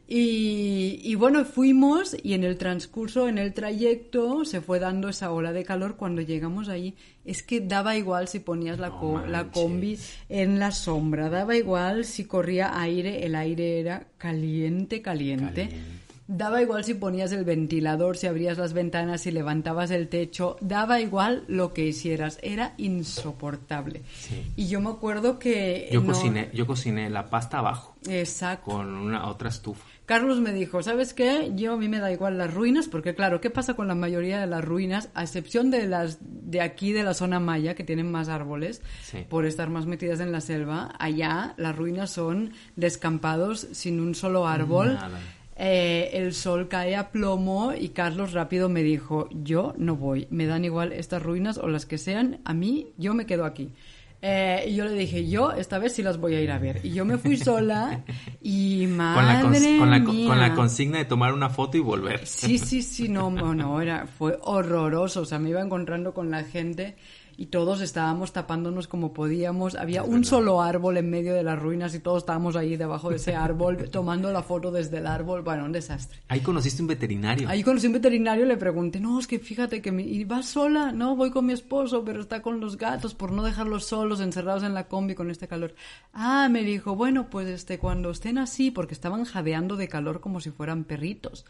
Y, 0.07 1.15
bueno, 1.15 1.45
fuimos 1.45 2.15
y 2.21 2.33
en 2.33 2.43
el 2.43 2.57
transcurso, 2.57 3.27
en 3.27 3.39
el 3.39 3.55
trayecto, 3.55 4.45
se 4.45 4.61
fue 4.61 4.77
dando 4.77 5.09
esa 5.09 5.31
ola 5.31 5.51
de 5.51 5.63
calor. 5.63 5.95
Cuando 5.95 6.21
llegamos 6.21 6.69
allí, 6.69 6.93
es 7.25 7.41
que 7.41 7.59
daba 7.59 7.97
igual 7.97 8.27
si 8.27 8.37
ponías 8.37 8.77
la, 8.77 8.93
la 9.27 9.49
combi 9.51 9.97
en 10.29 10.59
la 10.59 10.69
sombra, 10.69 11.31
daba 11.31 11.55
igual 11.55 12.05
si 12.05 12.25
corría 12.25 12.79
aire, 12.79 13.25
el 13.25 13.33
aire 13.33 13.79
era 13.79 14.05
caliente. 14.19 15.01
caliente 15.01 15.69
Daba 16.27 16.61
igual 16.61 16.83
si 16.83 16.95
ponías 16.95 17.31
el 17.31 17.45
ventilador, 17.45 18.17
si 18.17 18.25
abrías 18.25 18.57
las 18.57 18.73
ventanas, 18.73 19.21
si 19.21 19.31
levantabas 19.31 19.91
el 19.91 20.07
techo, 20.07 20.57
daba 20.59 20.99
igual 20.99 21.43
lo 21.47 21.73
que 21.73 21.85
hicieras, 21.85 22.39
era 22.41 22.73
insoportable. 22.77 24.01
Y 24.55 24.67
yo 24.67 24.81
me 24.81 24.89
acuerdo 24.89 25.37
que... 25.37 25.87
Yo, 25.91 26.03
cociné, 26.03 26.49
yo 26.53 26.65
cociné 26.65 27.11
la 27.11 27.29
pasta 27.29 27.59
abajo. 27.59 27.95
Exacto. 28.07 28.71
Con 28.71 28.95
una 28.95 29.27
otra 29.27 29.49
estufa. 29.49 29.85
Carlos 30.05 30.39
me 30.39 30.53
dijo, 30.53 30.83
¿sabes 30.83 31.15
qué? 31.15 31.51
Yo 31.55 31.73
a 31.73 31.77
mí 31.77 31.89
me 31.89 31.99
da 31.99 32.11
igual 32.11 32.37
las 32.37 32.53
ruinas, 32.53 32.87
porque 32.87 33.15
claro, 33.15 33.41
¿qué 33.41 33.49
pasa 33.49 33.73
con 33.73 33.87
la 33.87 33.95
mayoría 33.95 34.39
de 34.39 34.45
las 34.45 34.63
ruinas? 34.63 35.09
A 35.15 35.23
excepción 35.23 35.71
de 35.71 35.87
las 35.87 36.19
de 36.21 36.61
aquí 36.61 36.91
de 36.91 37.03
la 37.03 37.15
zona 37.15 37.39
maya, 37.39 37.73
que 37.73 37.83
tienen 37.83 38.11
más 38.11 38.29
árboles, 38.29 38.81
por 39.29 39.45
estar 39.45 39.69
más 39.69 39.87
metidas 39.87 40.19
en 40.19 40.31
la 40.31 40.41
selva, 40.41 40.93
allá 40.99 41.55
las 41.57 41.75
ruinas 41.75 42.11
son 42.11 42.53
descampados 42.75 43.67
sin 43.71 43.99
un 43.99 44.13
solo 44.13 44.47
árbol. 44.47 44.97
Eh, 45.57 46.09
el 46.13 46.33
sol 46.33 46.67
cae 46.67 46.97
a 46.97 47.11
plomo 47.11 47.73
y 47.73 47.89
Carlos 47.89 48.33
rápido 48.33 48.67
me 48.67 48.83
dijo, 48.83 49.29
yo 49.31 49.73
no 49.77 49.95
voy, 49.95 50.27
me 50.29 50.45
dan 50.47 50.65
igual 50.65 50.91
estas 50.91 51.23
ruinas 51.23 51.57
o 51.57 51.69
las 51.69 51.85
que 51.85 51.97
sean, 51.97 52.41
a 52.43 52.53
mí 52.53 52.87
yo 52.97 53.13
me 53.13 53.25
quedo 53.25 53.45
aquí. 53.45 53.71
Eh, 54.21 54.65
y 54.69 54.75
yo 54.75 54.85
le 54.85 54.93
dije, 54.93 55.29
yo 55.29 55.51
esta 55.51 55.77
vez 55.77 55.93
sí 55.93 56.01
las 56.01 56.17
voy 56.17 56.33
a 56.33 56.41
ir 56.41 56.49
a 56.51 56.57
ver. 56.57 56.81
Y 56.83 56.91
yo 56.91 57.05
me 57.05 57.17
fui 57.17 57.37
sola 57.37 58.03
y 58.41 58.87
madre 58.87 59.77
con 59.77 59.91
la, 59.91 60.03
con 60.03 60.39
la, 60.39 60.53
consigna 60.55 60.97
de 60.97 61.05
tomar 61.05 61.31
una 61.31 61.49
foto 61.49 61.77
y 61.77 61.81
volver. 61.81 62.25
Sí, 62.25 62.57
sí, 62.57 62.81
sí, 62.81 63.07
no, 63.07 63.29
no, 63.29 63.81
era, 63.81 64.07
fue 64.07 64.39
horroroso. 64.41 65.21
O 65.21 65.25
sea, 65.25 65.37
me 65.37 65.51
iba 65.51 65.61
encontrando 65.61 66.13
con 66.13 66.31
la 66.31 66.43
gente 66.43 66.95
y 67.37 67.47
todos 67.47 67.81
estábamos 67.81 68.31
tapándonos 68.33 68.87
como 68.87 69.13
podíamos. 69.13 69.75
Había 69.75 70.03
un 70.03 70.23
solo 70.23 70.61
árbol 70.61 70.97
en 70.97 71.09
medio 71.09 71.33
de 71.33 71.43
las 71.43 71.59
ruinas 71.59 71.93
y 71.95 71.99
todos 71.99 72.19
estábamos 72.19 72.55
ahí 72.55 72.77
debajo 72.77 73.09
de 73.09 73.17
ese 73.17 73.35
árbol 73.35 73.89
tomando 73.91 74.31
la 74.31 74.43
foto 74.43 74.71
desde 74.71 74.97
el 74.99 75.07
árbol. 75.07 75.41
Bueno, 75.41 75.65
un 75.65 75.71
desastre. 75.71 76.19
Ahí 76.27 76.39
conociste 76.39 76.81
un 76.81 76.87
veterinario. 76.87 77.49
Ahí 77.49 77.63
conocí 77.63 77.87
un 77.87 77.93
veterinario 77.93 78.45
y 78.45 78.47
le 78.47 78.57
pregunté, 78.57 78.99
no, 78.99 79.19
es 79.19 79.27
que 79.27 79.39
fíjate 79.39 79.81
que 79.81 79.91
me... 79.91 80.23
vas 80.25 80.47
sola? 80.47 80.91
No, 80.91 81.15
voy 81.15 81.31
con 81.31 81.45
mi 81.45 81.53
esposo, 81.53 82.03
pero 82.05 82.21
está 82.21 82.41
con 82.41 82.59
los 82.59 82.77
gatos 82.77 83.13
por 83.13 83.31
no 83.31 83.43
dejarlos 83.43 83.85
solos, 83.85 84.21
encerrados 84.21 84.63
en 84.63 84.73
la 84.73 84.87
combi 84.87 85.15
con 85.15 85.29
este 85.29 85.47
calor. 85.47 85.75
Ah, 86.13 86.47
me 86.49 86.63
dijo, 86.63 86.95
bueno, 86.95 87.29
pues 87.29 87.47
este, 87.47 87.79
cuando 87.79 88.11
estén 88.11 88.37
así, 88.37 88.71
porque 88.71 88.93
estaban 88.93 89.25
jadeando 89.25 89.75
de 89.75 89.87
calor 89.87 90.21
como 90.21 90.39
si 90.39 90.51
fueran 90.51 90.83
perritos. 90.83 91.45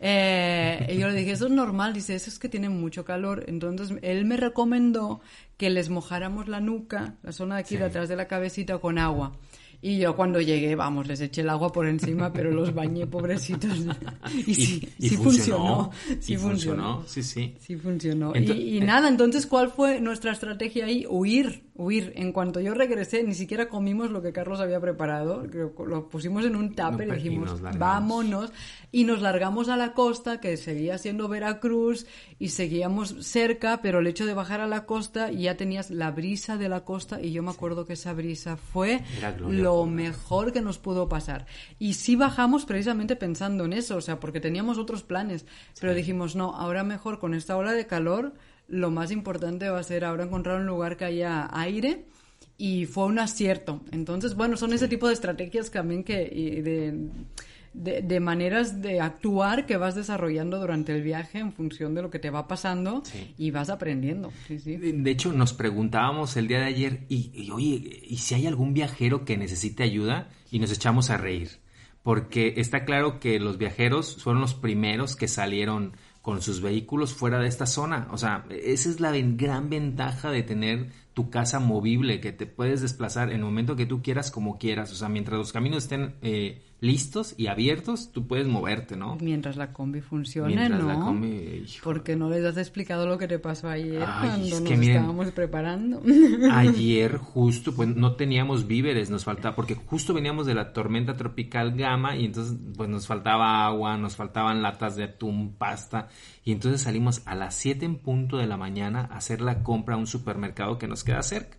Eh, 0.00 0.92
y 0.94 0.98
yo 0.98 1.08
le 1.08 1.14
dije, 1.14 1.32
eso 1.32 1.46
es 1.46 1.52
normal, 1.52 1.92
dice, 1.92 2.14
eso 2.14 2.30
es 2.30 2.38
que 2.38 2.48
tiene 2.48 2.68
mucho 2.68 3.04
calor. 3.04 3.44
Entonces 3.48 3.96
él 4.02 4.24
me 4.24 4.36
recomendó 4.36 5.20
que 5.56 5.70
les 5.70 5.90
mojáramos 5.90 6.48
la 6.48 6.60
nuca, 6.60 7.16
la 7.22 7.32
zona 7.32 7.56
de 7.56 7.62
aquí 7.62 7.76
detrás 7.76 8.08
de 8.08 8.16
la 8.16 8.28
cabecita, 8.28 8.78
con 8.78 8.98
agua. 8.98 9.32
Y 9.80 9.98
yo 9.98 10.16
cuando 10.16 10.40
llegué, 10.40 10.74
vamos, 10.74 11.06
les 11.06 11.20
eché 11.20 11.42
el 11.42 11.48
agua 11.48 11.70
por 11.70 11.86
encima, 11.86 12.32
pero 12.32 12.50
los 12.50 12.74
bañé, 12.74 13.06
pobrecitos. 13.06 13.70
Y 14.46 14.54
sí, 14.54 14.88
sí 14.98 15.16
funcionó. 15.16 15.92
Sí 16.18 16.36
funcionó. 16.36 17.04
Sí, 17.06 17.22
sí. 17.22 17.54
Sí 17.60 17.76
funcionó. 17.76 18.34
y, 18.34 18.80
nada, 18.80 19.08
entonces, 19.08 19.46
¿cuál 19.46 19.70
fue 19.70 20.00
nuestra 20.00 20.32
estrategia 20.32 20.86
ahí? 20.86 21.06
Huir, 21.08 21.62
huir. 21.78 22.12
En 22.16 22.32
cuanto 22.32 22.60
yo 22.60 22.74
regresé, 22.74 23.22
ni 23.22 23.34
siquiera 23.34 23.68
comimos 23.68 24.10
lo 24.10 24.20
que 24.20 24.32
Carlos 24.32 24.60
había 24.60 24.80
preparado, 24.80 25.44
lo 25.44 26.08
pusimos 26.08 26.44
en 26.44 26.56
un 26.56 26.74
tupper 26.74 27.08
y 27.08 27.12
dijimos, 27.12 27.62
vámonos, 27.78 28.52
y 28.92 29.04
nos 29.04 29.22
largamos 29.22 29.68
a 29.68 29.76
la 29.76 29.94
costa, 29.94 30.40
que 30.40 30.56
seguía 30.56 30.98
siendo 30.98 31.28
Veracruz, 31.28 32.06
y 32.38 32.48
seguíamos 32.48 33.14
cerca, 33.20 33.80
pero 33.80 34.00
el 34.00 34.06
hecho 34.08 34.26
de 34.26 34.34
bajar 34.34 34.60
a 34.60 34.66
la 34.66 34.84
costa, 34.84 35.30
ya 35.30 35.56
tenías 35.56 35.90
la 35.90 36.10
brisa 36.10 36.58
de 36.58 36.68
la 36.68 36.84
costa, 36.84 37.22
y 37.22 37.32
yo 37.32 37.42
me 37.42 37.50
acuerdo 37.50 37.86
que 37.86 37.92
esa 37.92 38.12
brisa 38.12 38.56
fue 38.56 39.00
lo 39.48 39.86
mejor 39.86 40.52
que 40.52 40.60
nos 40.60 40.78
pudo 40.78 41.08
pasar. 41.08 41.46
Y 41.78 41.94
sí 41.94 42.16
bajamos 42.16 42.66
precisamente 42.66 43.14
pensando 43.14 43.64
en 43.64 43.72
eso, 43.72 43.96
o 43.96 44.00
sea, 44.00 44.18
porque 44.18 44.40
teníamos 44.40 44.78
otros 44.78 45.04
planes, 45.04 45.46
pero 45.80 45.94
dijimos, 45.94 46.34
no, 46.34 46.56
ahora 46.56 46.82
mejor 46.82 47.20
con 47.20 47.34
esta 47.34 47.56
ola 47.56 47.72
de 47.72 47.86
calor, 47.86 48.34
lo 48.68 48.90
más 48.90 49.10
importante 49.10 49.68
va 49.68 49.80
a 49.80 49.82
ser 49.82 50.04
ahora 50.04 50.24
encontrar 50.24 50.60
un 50.60 50.66
lugar 50.66 50.96
que 50.96 51.06
haya 51.06 51.48
aire 51.52 52.04
y 52.56 52.86
fue 52.86 53.06
un 53.06 53.18
acierto. 53.18 53.80
Entonces, 53.92 54.34
bueno, 54.34 54.56
son 54.56 54.72
ese 54.72 54.88
tipo 54.88 55.08
de 55.08 55.14
estrategias 55.14 55.70
también 55.70 56.04
que 56.04 56.16
de, 57.72 58.02
de, 58.02 58.20
maneras 58.20 58.82
de 58.82 59.00
actuar 59.00 59.66
que 59.66 59.76
vas 59.76 59.94
desarrollando 59.94 60.58
durante 60.58 60.94
el 60.94 61.02
viaje 61.02 61.38
en 61.38 61.52
función 61.52 61.94
de 61.94 62.02
lo 62.02 62.10
que 62.10 62.18
te 62.18 62.30
va 62.30 62.48
pasando 62.48 63.02
y 63.36 63.50
vas 63.50 63.70
aprendiendo. 63.70 64.32
De 64.48 65.10
hecho, 65.10 65.32
nos 65.32 65.52
preguntábamos 65.52 66.36
el 66.36 66.48
día 66.48 66.58
de 66.58 66.66
ayer, 66.66 67.00
y, 67.08 67.30
y, 67.32 67.50
oye, 67.50 68.02
¿y 68.06 68.16
si 68.18 68.34
hay 68.34 68.46
algún 68.46 68.74
viajero 68.74 69.24
que 69.24 69.36
necesite 69.36 69.84
ayuda? 69.84 70.28
Y 70.50 70.58
nos 70.58 70.72
echamos 70.72 71.10
a 71.10 71.16
reír, 71.16 71.50
porque 72.02 72.54
está 72.56 72.84
claro 72.84 73.20
que 73.20 73.38
los 73.38 73.58
viajeros 73.58 74.22
fueron 74.22 74.40
los 74.40 74.54
primeros 74.54 75.14
que 75.14 75.28
salieron 75.28 75.92
con 76.22 76.42
sus 76.42 76.60
vehículos 76.60 77.14
fuera 77.14 77.38
de 77.38 77.48
esta 77.48 77.66
zona. 77.66 78.08
O 78.10 78.18
sea, 78.18 78.44
esa 78.50 78.88
es 78.88 79.00
la 79.00 79.12
gran 79.12 79.70
ventaja 79.70 80.30
de 80.30 80.42
tener 80.42 80.90
tu 81.14 81.30
casa 81.30 81.58
movible, 81.58 82.20
que 82.20 82.32
te 82.32 82.46
puedes 82.46 82.80
desplazar 82.80 83.30
en 83.30 83.36
el 83.36 83.44
momento 83.44 83.76
que 83.76 83.86
tú 83.86 84.02
quieras, 84.02 84.30
como 84.30 84.58
quieras. 84.58 84.92
O 84.92 84.94
sea, 84.94 85.08
mientras 85.08 85.38
los 85.38 85.52
caminos 85.52 85.84
estén 85.84 86.14
eh, 86.22 86.62
listos 86.80 87.34
y 87.36 87.48
abiertos, 87.48 88.12
tú 88.12 88.26
puedes 88.26 88.46
moverte, 88.46 88.96
¿no? 88.96 89.16
Mientras 89.20 89.56
la 89.56 89.72
combi 89.72 90.00
funcione, 90.00 90.54
Mientras 90.54 90.84
La 90.84 91.00
combi, 91.00 91.66
Porque 91.82 92.14
no 92.14 92.30
les 92.30 92.44
has 92.44 92.56
explicado 92.56 93.06
lo 93.06 93.18
que 93.18 93.26
te 93.26 93.40
pasó 93.40 93.68
ayer 93.68 94.04
cuando 94.04 94.60
nos 94.60 94.70
estábamos 94.70 95.32
preparando. 95.32 96.00
Ayer 96.52 97.16
justo, 97.18 97.74
pues 97.74 97.88
no 97.88 98.14
teníamos 98.14 98.66
víveres, 98.66 99.10
nos 99.10 99.24
faltaba, 99.24 99.56
porque 99.56 99.74
justo 99.74 100.14
veníamos 100.14 100.46
de 100.46 100.54
la 100.54 100.72
tormenta 100.72 101.16
tropical 101.16 101.76
Gama 101.76 102.16
y 102.16 102.26
entonces 102.26 102.56
pues 102.76 102.88
nos 102.88 103.06
faltaba 103.06 103.66
agua, 103.66 103.96
nos 103.96 104.14
faltaban 104.14 104.62
latas 104.62 104.94
de 104.94 105.04
atún, 105.04 105.54
pasta 105.58 106.08
y 106.44 106.52
entonces 106.52 106.82
salimos 106.82 107.22
a 107.26 107.34
las 107.34 107.56
7 107.56 107.84
en 107.84 107.96
punto 107.96 108.36
de 108.36 108.46
la 108.46 108.56
mañana 108.56 109.08
a 109.10 109.16
hacer 109.16 109.40
la 109.40 109.64
compra 109.64 109.96
a 109.96 109.98
un 109.98 110.06
supermercado 110.06 110.78
que 110.78 110.86
nos 110.86 111.02
queda 111.02 111.22
cerca. 111.22 111.58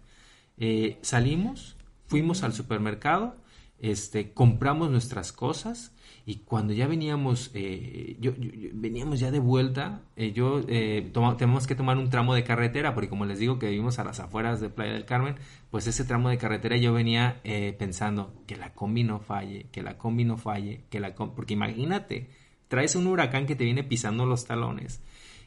Eh, 0.58 0.97
salimos, 1.01 1.75
fuimos 2.08 2.43
al 2.43 2.53
supermercado, 2.53 3.36
este, 3.81 4.33
compramos 4.33 4.91
nuestras 4.91 5.31
cosas 5.31 5.93
y 6.25 6.35
cuando 6.41 6.73
ya 6.73 6.85
veníamos, 6.85 7.49
eh, 7.53 8.17
yo, 8.19 8.33
veníamos 8.73 9.19
ya 9.19 9.31
de 9.31 9.39
vuelta, 9.39 10.03
eh, 10.15 10.31
yo 10.31 10.61
eh, 10.67 11.11
tenemos 11.37 11.65
que 11.65 11.75
tomar 11.75 11.97
un 11.97 12.09
tramo 12.09 12.35
de 12.35 12.43
carretera, 12.43 12.93
porque 12.93 13.09
como 13.09 13.25
les 13.25 13.39
digo 13.39 13.57
que 13.57 13.69
vivimos 13.69 13.97
a 13.97 14.03
las 14.03 14.19
afueras 14.19 14.61
de 14.61 14.69
Playa 14.69 14.93
del 14.93 15.05
Carmen, 15.05 15.37
pues 15.71 15.87
ese 15.87 16.05
tramo 16.05 16.29
de 16.29 16.37
carretera 16.37 16.77
yo 16.77 16.93
venía 16.93 17.41
pensando 17.79 18.33
que 18.45 18.57
la 18.57 18.73
combi 18.73 19.03
no 19.03 19.19
falle, 19.19 19.67
que 19.71 19.81
la 19.81 19.97
combi 19.97 20.23
no 20.23 20.37
falle, 20.37 20.83
que 20.89 20.99
la 20.99 21.15
porque 21.15 21.53
imagínate, 21.53 22.29
traes 22.67 22.95
un 22.95 23.07
huracán 23.07 23.47
que 23.47 23.55
te 23.55 23.63
viene 23.63 23.83
pisando 23.83 24.25
los 24.25 24.45
talones 24.45 25.01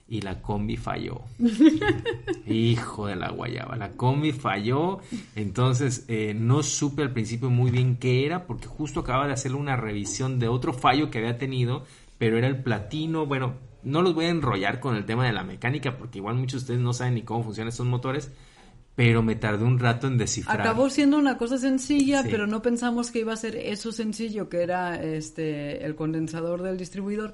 y 0.09 0.21
la 0.21 0.43
combi 0.43 0.77
falló. 0.77 1.23
Hijo 2.47 3.07
de 3.07 3.17
la 3.17 3.31
guayaba, 3.31 3.77
la 3.77 3.93
combi 3.93 4.33
falló. 4.33 5.01
Entonces 5.35 6.05
eh, 6.09 6.35
no 6.35 6.63
supe 6.63 7.03
al 7.03 7.13
principio 7.13 7.51
muy 7.51 7.71
bien 7.71 7.97
qué 7.97 8.27
era 8.27 8.47
porque 8.47 8.67
justo 8.67 9.01
acababa 9.01 9.27
de 9.27 9.33
hacerle 9.33 9.59
una 9.59 9.77
revisión 9.77 10.39
de 10.39 10.49
otro 10.49 10.73
fallo 10.73 11.11
que 11.11 11.19
había 11.19 11.39
tenido, 11.39 11.85
pero 12.19 12.37
era 12.37 12.47
el 12.47 12.63
platino. 12.63 13.27
Bueno, 13.27 13.55
no 13.85 14.03
los 14.03 14.15
voy 14.15 14.27
a 14.27 14.31
enrollar 14.31 14.81
con 14.81 14.97
el 14.97 15.07
tema 15.07 15.27
de 15.27 15.33
la 15.33 15.45
mecánica 15.45 15.97
porque 15.97 16.19
igual 16.19 16.37
muchos 16.37 16.61
de 16.61 16.65
ustedes 16.65 16.81
no 16.81 16.93
saben 16.93 17.15
ni 17.15 17.23
cómo 17.23 17.43
funcionan 17.45 17.69
estos 17.69 17.87
motores. 17.87 18.31
Pero 18.95 19.23
me 19.23 19.37
tardé 19.37 19.65
un 19.65 19.79
rato 19.79 20.07
en 20.07 20.19
descifrar. 20.19 20.61
Acabó 20.61 20.91
siendo 20.91 21.17
una 21.17 21.39
cosa 21.39 21.57
sencilla, 21.57 22.23
pero 22.25 22.47
no 22.47 22.61
pensamos 22.61 23.11
que 23.11 23.21
iba 23.21 23.33
a 23.33 23.37
ser 23.37 23.57
eso 23.57 23.91
sencillo, 23.91 24.51
que 24.51 24.63
era 24.63 25.03
este 25.03 25.87
el 25.87 25.95
condensador 25.95 26.61
del 26.61 26.77
distribuidor 26.77 27.33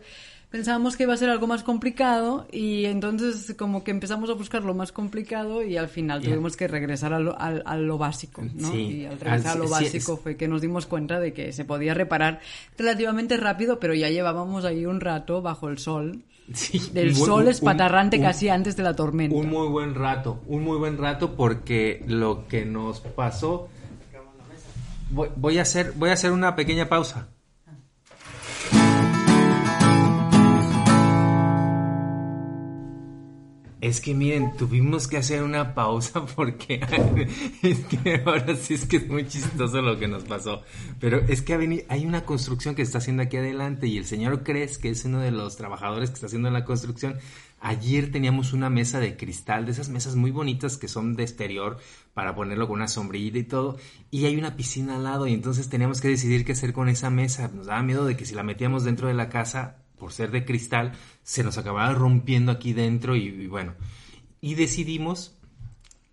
pensábamos 0.50 0.96
que 0.96 1.02
iba 1.02 1.12
a 1.12 1.16
ser 1.16 1.28
algo 1.28 1.46
más 1.46 1.62
complicado 1.62 2.46
y 2.50 2.86
entonces 2.86 3.54
como 3.56 3.84
que 3.84 3.90
empezamos 3.90 4.30
a 4.30 4.32
buscar 4.32 4.64
lo 4.64 4.74
más 4.74 4.92
complicado 4.92 5.62
y 5.62 5.76
al 5.76 5.88
final 5.88 6.22
tuvimos 6.22 6.56
que 6.56 6.68
regresar 6.68 7.12
a 7.12 7.20
lo, 7.20 7.36
a, 7.38 7.76
lo 7.76 7.98
básico, 7.98 8.42
¿no? 8.54 8.74
Y 8.74 9.04
al 9.04 9.20
regresar 9.20 9.56
a 9.56 9.60
lo 9.60 9.68
básico 9.68 10.16
fue 10.16 10.36
que 10.36 10.48
nos 10.48 10.62
dimos 10.62 10.86
cuenta 10.86 11.20
de 11.20 11.32
que 11.32 11.52
se 11.52 11.64
podía 11.64 11.94
reparar 11.94 12.40
relativamente 12.76 13.36
rápido, 13.36 13.78
pero 13.78 13.94
ya 13.94 14.08
llevábamos 14.08 14.64
ahí 14.64 14.86
un 14.86 15.00
rato 15.00 15.42
bajo 15.42 15.68
el 15.68 15.78
sol. 15.78 16.22
del 16.94 17.14
sol 17.14 17.46
espatarrante 17.48 18.18
casi 18.18 18.48
antes 18.48 18.74
de 18.74 18.82
la 18.82 18.96
tormenta. 18.96 19.36
Un 19.36 19.50
muy 19.50 19.68
buen 19.68 19.94
rato, 19.94 20.40
un 20.46 20.64
muy 20.64 20.78
buen 20.78 20.96
rato 20.96 21.34
porque 21.36 22.02
lo 22.06 22.48
que 22.48 22.64
nos 22.64 23.00
pasó... 23.00 23.68
Voy, 25.10 25.28
voy 25.36 25.58
a 25.58 25.62
hacer, 25.62 25.92
voy 25.96 26.10
a 26.10 26.14
hacer 26.14 26.32
una 26.32 26.54
pequeña 26.54 26.88
pausa. 26.88 27.28
Es 33.80 34.00
que 34.00 34.12
miren, 34.12 34.56
tuvimos 34.56 35.06
que 35.06 35.18
hacer 35.18 35.44
una 35.44 35.74
pausa 35.74 36.26
porque 36.36 36.80
es 37.62 37.78
que 37.84 38.22
ahora 38.26 38.56
sí 38.56 38.74
es 38.74 38.86
que 38.86 38.96
es 38.96 39.08
muy 39.08 39.28
chistoso 39.28 39.80
lo 39.82 39.98
que 39.98 40.08
nos 40.08 40.24
pasó. 40.24 40.62
Pero 40.98 41.18
es 41.28 41.42
que 41.42 41.84
hay 41.88 42.06
una 42.06 42.24
construcción 42.24 42.74
que 42.74 42.82
está 42.82 42.98
haciendo 42.98 43.22
aquí 43.22 43.36
adelante 43.36 43.86
y 43.86 43.96
el 43.96 44.04
señor 44.04 44.42
Cres, 44.42 44.78
que 44.78 44.90
es 44.90 45.04
uno 45.04 45.20
de 45.20 45.30
los 45.30 45.56
trabajadores 45.56 46.10
que 46.10 46.14
está 46.14 46.26
haciendo 46.26 46.50
la 46.50 46.64
construcción, 46.64 47.18
ayer 47.60 48.10
teníamos 48.10 48.52
una 48.52 48.68
mesa 48.68 48.98
de 48.98 49.16
cristal, 49.16 49.64
de 49.64 49.72
esas 49.72 49.90
mesas 49.90 50.16
muy 50.16 50.32
bonitas 50.32 50.76
que 50.76 50.88
son 50.88 51.14
de 51.14 51.22
exterior 51.22 51.78
para 52.14 52.34
ponerlo 52.34 52.66
con 52.66 52.76
una 52.76 52.88
sombrilla 52.88 53.38
y 53.38 53.44
todo, 53.44 53.76
y 54.10 54.24
hay 54.24 54.36
una 54.36 54.56
piscina 54.56 54.96
al 54.96 55.04
lado 55.04 55.28
y 55.28 55.34
entonces 55.34 55.68
teníamos 55.68 56.00
que 56.00 56.08
decidir 56.08 56.44
qué 56.44 56.52
hacer 56.52 56.72
con 56.72 56.88
esa 56.88 57.10
mesa. 57.10 57.48
Nos 57.54 57.66
daba 57.66 57.82
miedo 57.84 58.04
de 58.04 58.16
que 58.16 58.24
si 58.24 58.34
la 58.34 58.42
metíamos 58.42 58.82
dentro 58.82 59.06
de 59.06 59.14
la 59.14 59.28
casa 59.28 59.76
por 59.98 60.12
ser 60.12 60.30
de 60.30 60.44
cristal, 60.44 60.92
se 61.22 61.42
nos 61.42 61.58
acababa 61.58 61.92
rompiendo 61.92 62.52
aquí 62.52 62.72
dentro 62.72 63.16
y, 63.16 63.46
bueno, 63.46 63.74
y 64.40 64.54
decidimos 64.54 65.34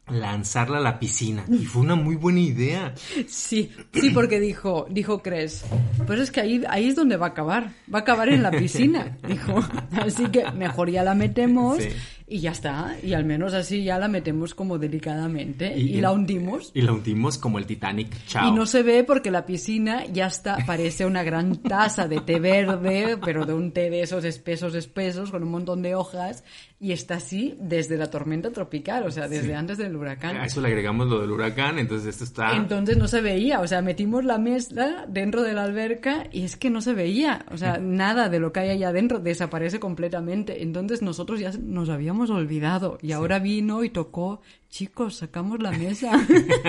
lanzarla 0.07 0.77
a 0.77 0.81
la 0.81 0.99
piscina. 0.99 1.45
Y 1.49 1.65
fue 1.65 1.81
una 1.81 1.95
muy 1.95 2.15
buena 2.15 2.39
idea. 2.39 2.93
Sí, 3.27 3.71
sí, 3.93 4.09
porque 4.11 4.39
dijo, 4.39 4.85
dijo 4.89 5.21
Cres, 5.21 5.65
pues 6.05 6.19
es 6.19 6.31
que 6.31 6.41
ahí, 6.41 6.63
ahí 6.69 6.89
es 6.89 6.95
donde 6.95 7.17
va 7.17 7.27
a 7.27 7.29
acabar, 7.29 7.71
va 7.93 7.99
a 7.99 8.01
acabar 8.01 8.29
en 8.29 8.43
la 8.43 8.51
piscina, 8.51 9.17
dijo, 9.27 9.59
así 9.93 10.27
que 10.27 10.51
mejor 10.51 10.91
ya 10.91 11.03
la 11.03 11.15
metemos 11.15 11.79
y 12.27 12.39
ya 12.39 12.51
está, 12.51 12.97
y 13.03 13.13
al 13.13 13.23
menos 13.23 13.53
así 13.53 13.83
ya 13.83 13.99
la 13.99 14.07
metemos 14.07 14.55
como 14.55 14.79
delicadamente 14.79 15.77
y, 15.77 16.01
la 16.01 16.11
hundimos. 16.11 16.71
Y 16.73 16.81
la 16.81 16.91
hundimos 16.91 17.37
como 17.37 17.59
el 17.59 17.67
Titanic, 17.67 18.25
chao. 18.25 18.49
Y 18.49 18.51
no 18.51 18.65
se 18.65 18.81
ve 18.81 19.03
porque 19.03 19.29
la 19.29 19.45
piscina 19.45 20.05
ya 20.07 20.25
está, 20.25 20.57
parece 20.65 21.05
una 21.05 21.21
gran 21.21 21.57
taza 21.57 22.07
de 22.07 22.21
té 22.21 22.39
verde, 22.39 23.17
pero 23.23 23.45
de 23.45 23.53
un 23.53 23.71
té 23.71 23.91
de 23.91 24.01
esos 24.01 24.25
espesos, 24.25 24.73
espesos, 24.73 25.29
con 25.29 25.43
un 25.43 25.51
montón 25.51 25.83
de 25.83 25.93
hojas, 25.93 26.43
y 26.79 26.91
está 26.91 27.15
así 27.15 27.55
desde 27.59 27.97
la 27.97 28.09
tormenta 28.09 28.51
tropical, 28.51 29.05
o 29.05 29.11
sea, 29.11 29.27
desde 29.27 29.55
antes 29.55 29.77
del 29.77 29.95
huracán. 29.95 30.37
A 30.37 30.45
eso 30.45 30.59
le 30.59 30.67
agregamos 30.67 31.07
lo 31.07 31.21
del 31.21 31.31
huracán, 31.31 31.79
entonces 31.79 32.09
esto 32.09 32.25
está... 32.25 32.55
Entonces 32.55 32.97
no 32.97 33.07
se 33.07 33.21
veía, 33.21 33.61
o 33.61 33.67
sea, 33.67 33.81
metimos 33.81 34.25
la 34.25 34.37
mesa 34.37 35.05
dentro 35.07 35.41
de 35.41 35.53
la 35.53 35.63
alberca 35.63 36.25
y 36.31 36.43
es 36.43 36.57
que 36.57 36.69
no 36.69 36.81
se 36.81 36.93
veía, 36.93 37.45
o 37.51 37.57
sea, 37.57 37.77
nada 37.77 38.27
de 38.27 38.39
lo 38.39 38.51
que 38.51 38.59
hay 38.59 38.69
allá 38.71 38.89
adentro 38.89 39.19
desaparece 39.19 39.79
completamente. 39.79 40.63
Entonces 40.63 41.01
nosotros 41.01 41.39
ya 41.39 41.51
nos 41.57 41.89
habíamos 41.89 42.29
olvidado. 42.29 42.97
Y 43.01 43.13
ahora 43.13 43.39
vino 43.39 43.83
y 43.83 43.89
tocó, 43.89 44.41
chicos, 44.75 45.15
sacamos 45.15 45.63
la 45.63 45.71
mesa. 45.71 46.11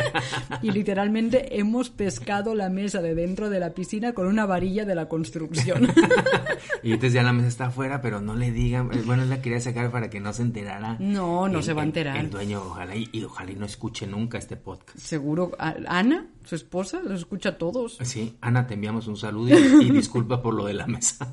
y 0.63 0.71
literalmente 0.71 1.59
hemos 1.59 1.91
pescado 1.91 2.55
la 2.55 2.69
mesa 2.69 3.03
de 3.03 3.17
dentro 3.17 3.51
de 3.51 3.59
la 3.59 3.75
piscina 3.75 4.13
con 4.13 4.29
una 4.29 4.47
varilla 4.47 4.85
de 4.85 4.95
la 4.95 5.09
construcción. 5.09 5.89
y 6.85 6.93
entonces 6.93 7.15
ya 7.15 7.25
la 7.25 7.33
mesa 7.33 7.49
está 7.49 7.67
afuera, 7.67 8.01
pero 8.01 8.21
no 8.21 8.37
le 8.37 8.53
digan, 8.53 8.91
eh, 8.93 9.03
bueno, 9.05 9.25
la 9.25 9.43
quería 9.43 9.59
sacar 9.59 9.91
para 9.91 10.09
que 10.09 10.21
no 10.21 10.33
se 10.33 10.43
enterara. 10.43 10.97
No, 11.01 11.49
no 11.49 11.63
se 11.63 11.73
va 11.73 11.83
a 11.83 11.85
enterar. 11.85 12.17
El, 12.17 12.31
dueño, 12.31 12.63
ojalá 12.63 12.95
y, 12.95 13.25
ojalá 13.25 13.51
y 13.51 13.57
no 13.57 13.67
escuche 13.67 14.07
nunca 14.07 14.39
este 14.39 14.57
podcast. 14.57 15.01
Seguro, 15.01 15.51
Ana, 15.59 16.29
su 16.45 16.55
esposa, 16.55 17.01
los 17.03 17.19
escucha 17.19 17.49
a 17.49 17.59
todos. 17.59 17.99
Sí, 18.03 18.37
Ana, 18.41 18.69
te 18.69 18.75
enviamos 18.75 19.09
un 19.09 19.17
saludo 19.17 19.59
y, 19.59 19.87
y 19.87 19.91
disculpa 19.91 20.41
por 20.41 20.55
lo 20.55 20.67
de 20.67 20.75
la 20.75 20.87
mesa. 20.87 21.27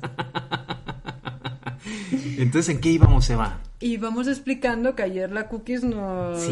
Entonces, 2.38 2.74
¿en 2.74 2.80
qué 2.80 2.90
íbamos, 2.90 3.28
Eva? 3.30 3.60
Y 3.80 3.96
vamos 3.96 4.28
explicando 4.28 4.94
que 4.94 5.02
ayer 5.02 5.30
la 5.30 5.48
Cookies 5.48 5.84
nos 5.84 6.48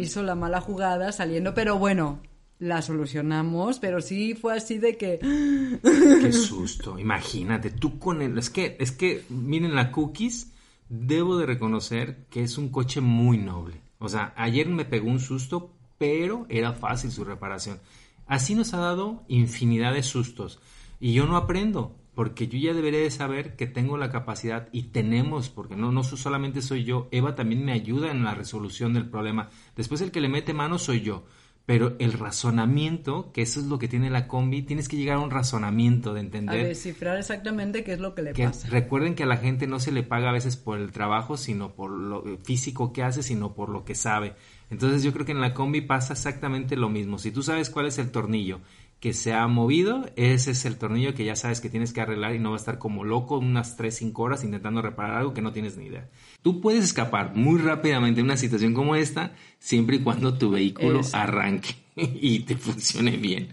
hizo 0.00 0.22
la 0.22 0.34
mala 0.34 0.60
jugada 0.60 1.12
saliendo, 1.12 1.54
pero 1.54 1.78
bueno, 1.78 2.20
la 2.58 2.82
solucionamos, 2.82 3.78
pero 3.78 4.00
sí 4.00 4.34
fue 4.34 4.56
así 4.56 4.78
de 4.78 4.96
que... 4.96 5.18
Qué 5.20 6.32
susto, 6.32 6.98
imagínate, 6.98 7.70
tú 7.70 7.98
con 7.98 8.22
el... 8.22 8.38
Es 8.38 8.50
que, 8.50 8.76
es 8.80 8.92
que, 8.92 9.24
miren, 9.28 9.74
la 9.74 9.92
Cookies, 9.92 10.52
debo 10.88 11.36
de 11.36 11.46
reconocer 11.46 12.24
que 12.30 12.42
es 12.42 12.58
un 12.58 12.70
coche 12.70 13.00
muy 13.00 13.38
noble. 13.38 13.80
O 13.98 14.08
sea, 14.08 14.32
ayer 14.36 14.68
me 14.68 14.84
pegó 14.84 15.08
un 15.08 15.20
susto, 15.20 15.70
pero 15.98 16.46
era 16.48 16.72
fácil 16.72 17.10
su 17.10 17.24
reparación. 17.24 17.78
Así 18.26 18.54
nos 18.54 18.74
ha 18.74 18.78
dado 18.78 19.22
infinidad 19.28 19.94
de 19.94 20.02
sustos. 20.02 20.58
Y 21.00 21.12
yo 21.12 21.26
no 21.26 21.36
aprendo, 21.36 21.94
porque 22.14 22.48
yo 22.48 22.58
ya 22.58 22.74
debería 22.74 23.00
de 23.00 23.10
saber 23.10 23.56
que 23.56 23.66
tengo 23.66 23.96
la 23.96 24.10
capacidad 24.10 24.68
y 24.72 24.84
tenemos, 24.84 25.48
porque 25.48 25.76
no, 25.76 25.90
no 25.90 26.04
solamente 26.04 26.62
soy 26.62 26.84
yo, 26.84 27.08
Eva 27.10 27.34
también 27.34 27.64
me 27.64 27.72
ayuda 27.72 28.10
en 28.10 28.22
la 28.22 28.34
resolución 28.34 28.94
del 28.94 29.08
problema. 29.08 29.50
Después 29.76 30.00
el 30.00 30.12
que 30.12 30.20
le 30.20 30.28
mete 30.28 30.54
mano 30.54 30.78
soy 30.78 31.00
yo. 31.00 31.24
Pero 31.66 31.96
el 31.98 32.12
razonamiento, 32.12 33.32
que 33.32 33.40
eso 33.40 33.58
es 33.58 33.64
lo 33.64 33.78
que 33.78 33.88
tiene 33.88 34.10
la 34.10 34.28
combi, 34.28 34.60
tienes 34.60 34.86
que 34.86 34.98
llegar 34.98 35.16
a 35.16 35.20
un 35.20 35.30
razonamiento 35.30 36.12
de 36.12 36.20
entender. 36.20 36.60
A 36.60 36.68
descifrar 36.68 37.16
exactamente 37.16 37.82
qué 37.84 37.94
es 37.94 38.00
lo 38.00 38.14
que 38.14 38.20
le 38.20 38.34
pasa. 38.34 38.68
Recuerden 38.68 39.14
que 39.14 39.22
a 39.22 39.26
la 39.26 39.38
gente 39.38 39.66
no 39.66 39.80
se 39.80 39.90
le 39.90 40.02
paga 40.02 40.28
a 40.28 40.32
veces 40.32 40.58
por 40.58 40.78
el 40.78 40.92
trabajo, 40.92 41.38
sino 41.38 41.74
por 41.74 41.90
lo 41.90 42.22
físico 42.44 42.92
que 42.92 43.02
hace, 43.02 43.22
sino 43.22 43.54
por 43.54 43.70
lo 43.70 43.86
que 43.86 43.94
sabe. 43.94 44.34
Entonces 44.68 45.02
yo 45.02 45.14
creo 45.14 45.24
que 45.24 45.32
en 45.32 45.40
la 45.40 45.54
combi 45.54 45.80
pasa 45.80 46.12
exactamente 46.12 46.76
lo 46.76 46.90
mismo. 46.90 47.16
Si 47.16 47.30
tú 47.30 47.42
sabes 47.42 47.70
cuál 47.70 47.86
es 47.86 47.96
el 47.96 48.10
tornillo 48.10 48.60
que 49.00 49.12
se 49.12 49.34
ha 49.34 49.46
movido, 49.46 50.06
ese 50.16 50.52
es 50.52 50.64
el 50.64 50.78
tornillo 50.78 51.14
que 51.14 51.24
ya 51.24 51.36
sabes 51.36 51.60
que 51.60 51.68
tienes 51.68 51.92
que 51.92 52.00
arreglar 52.00 52.34
y 52.34 52.38
no 52.38 52.50
va 52.50 52.56
a 52.56 52.58
estar 52.58 52.78
como 52.78 53.04
loco 53.04 53.38
unas 53.38 53.76
3, 53.76 53.94
5 53.94 54.22
horas 54.22 54.44
intentando 54.44 54.80
reparar 54.80 55.18
algo 55.18 55.34
que 55.34 55.42
no 55.42 55.52
tienes 55.52 55.76
ni 55.76 55.86
idea. 55.86 56.08
Tú 56.42 56.60
puedes 56.60 56.84
escapar 56.84 57.34
muy 57.34 57.60
rápidamente 57.60 58.20
de 58.20 58.24
una 58.24 58.36
situación 58.36 58.72
como 58.72 58.96
esta 58.96 59.34
siempre 59.58 59.96
y 59.96 60.00
cuando 60.00 60.38
tu 60.38 60.50
vehículo 60.50 61.02
arranque 61.12 61.83
y 62.20 62.40
te 62.40 62.56
funcione 62.56 63.16
bien. 63.16 63.48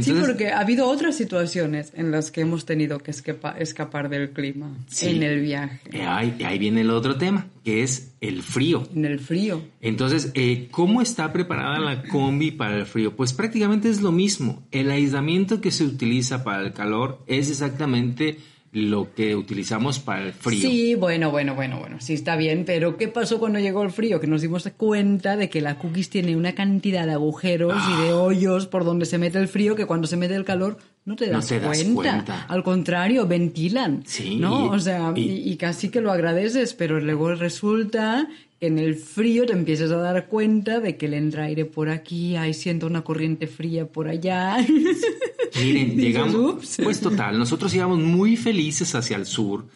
sí, 0.00 0.12
porque 0.18 0.48
ha 0.48 0.60
habido 0.60 0.88
otras 0.88 1.16
situaciones 1.16 1.92
en 1.94 2.10
las 2.10 2.30
que 2.30 2.40
hemos 2.40 2.64
tenido 2.64 2.98
que 2.98 3.12
escapar 3.12 4.08
del 4.08 4.30
clima 4.30 4.76
en 5.02 5.22
el 5.22 5.40
viaje. 5.40 5.80
Eh, 5.92 6.02
ahí, 6.02 6.36
ahí, 6.44 6.58
viene 6.58 6.80
el 6.80 6.90
otro 6.90 7.16
tema, 7.16 7.46
que 7.64 7.82
es 7.82 8.14
el 8.20 8.42
frío. 8.42 8.88
En 8.94 9.04
el 9.04 9.20
frío. 9.20 9.62
Entonces, 9.80 10.32
eh, 10.34 10.68
¿cómo 10.70 11.00
está 11.00 11.32
preparada 11.32 11.78
la 11.78 12.02
combi 12.02 12.50
para 12.50 12.76
el 12.76 12.86
frío? 12.86 13.14
Pues 13.14 13.32
prácticamente 13.32 13.88
es 13.88 14.00
lo 14.00 14.10
mismo. 14.10 14.66
El 14.72 14.90
aislamiento 14.90 15.60
que 15.60 15.70
se 15.70 15.84
utiliza 15.84 16.42
para 16.42 16.62
el 16.62 16.72
calor 16.72 17.22
es 17.26 17.50
exactamente 17.50 18.38
lo 18.76 19.14
que 19.14 19.34
utilizamos 19.34 20.00
para 20.00 20.26
el 20.26 20.32
frío. 20.34 20.60
Sí, 20.60 20.94
bueno, 20.94 21.30
bueno, 21.30 21.54
bueno, 21.54 21.78
bueno, 21.78 21.96
sí 21.98 22.12
está 22.12 22.36
bien, 22.36 22.64
pero 22.66 22.98
¿qué 22.98 23.08
pasó 23.08 23.38
cuando 23.38 23.58
llegó 23.58 23.82
el 23.82 23.90
frío? 23.90 24.20
Que 24.20 24.26
nos 24.26 24.42
dimos 24.42 24.68
cuenta 24.76 25.38
de 25.38 25.48
que 25.48 25.62
la 25.62 25.78
cookies 25.78 26.10
tiene 26.10 26.36
una 26.36 26.54
cantidad 26.54 27.06
de 27.06 27.12
agujeros 27.12 27.74
y 27.74 28.02
de 28.02 28.10
ah. 28.10 28.16
hoyos 28.16 28.66
por 28.66 28.84
donde 28.84 29.06
se 29.06 29.16
mete 29.16 29.38
el 29.38 29.48
frío 29.48 29.76
que 29.76 29.86
cuando 29.86 30.06
se 30.06 30.18
mete 30.18 30.34
el 30.34 30.44
calor 30.44 30.76
no 31.06 31.16
te 31.16 31.30
das, 31.30 31.50
cuenta. 31.94 32.46
Al 32.48 32.62
contrario, 32.62 33.26
ventilan. 33.26 34.02
Sí. 34.04 34.36
¿No? 34.36 34.70
O 34.70 34.78
sea, 34.80 35.12
y 35.14 35.56
casi 35.56 35.88
que 35.88 36.00
lo 36.02 36.12
agradeces, 36.12 36.74
pero 36.74 37.00
luego 37.00 37.34
resulta 37.34 38.28
en 38.60 38.78
el 38.78 38.94
frío 38.96 39.46
te 39.46 39.52
empiezas 39.52 39.90
a 39.90 39.96
dar 39.96 40.28
cuenta 40.28 40.80
de 40.80 40.96
que 40.96 41.08
le 41.08 41.18
entra 41.18 41.44
aire 41.44 41.64
por 41.64 41.88
aquí, 41.88 42.36
ahí 42.36 42.54
siento 42.54 42.86
una 42.86 43.02
corriente 43.02 43.46
fría 43.46 43.86
por 43.86 44.08
allá. 44.08 44.56
Miren, 45.56 45.96
llegamos, 45.96 46.76
pues 46.82 47.00
total, 47.00 47.38
nosotros 47.38 47.74
íbamos 47.74 47.98
muy 47.98 48.36
felices 48.36 48.94
hacia 48.94 49.16
el 49.16 49.26
sur, 49.26 49.66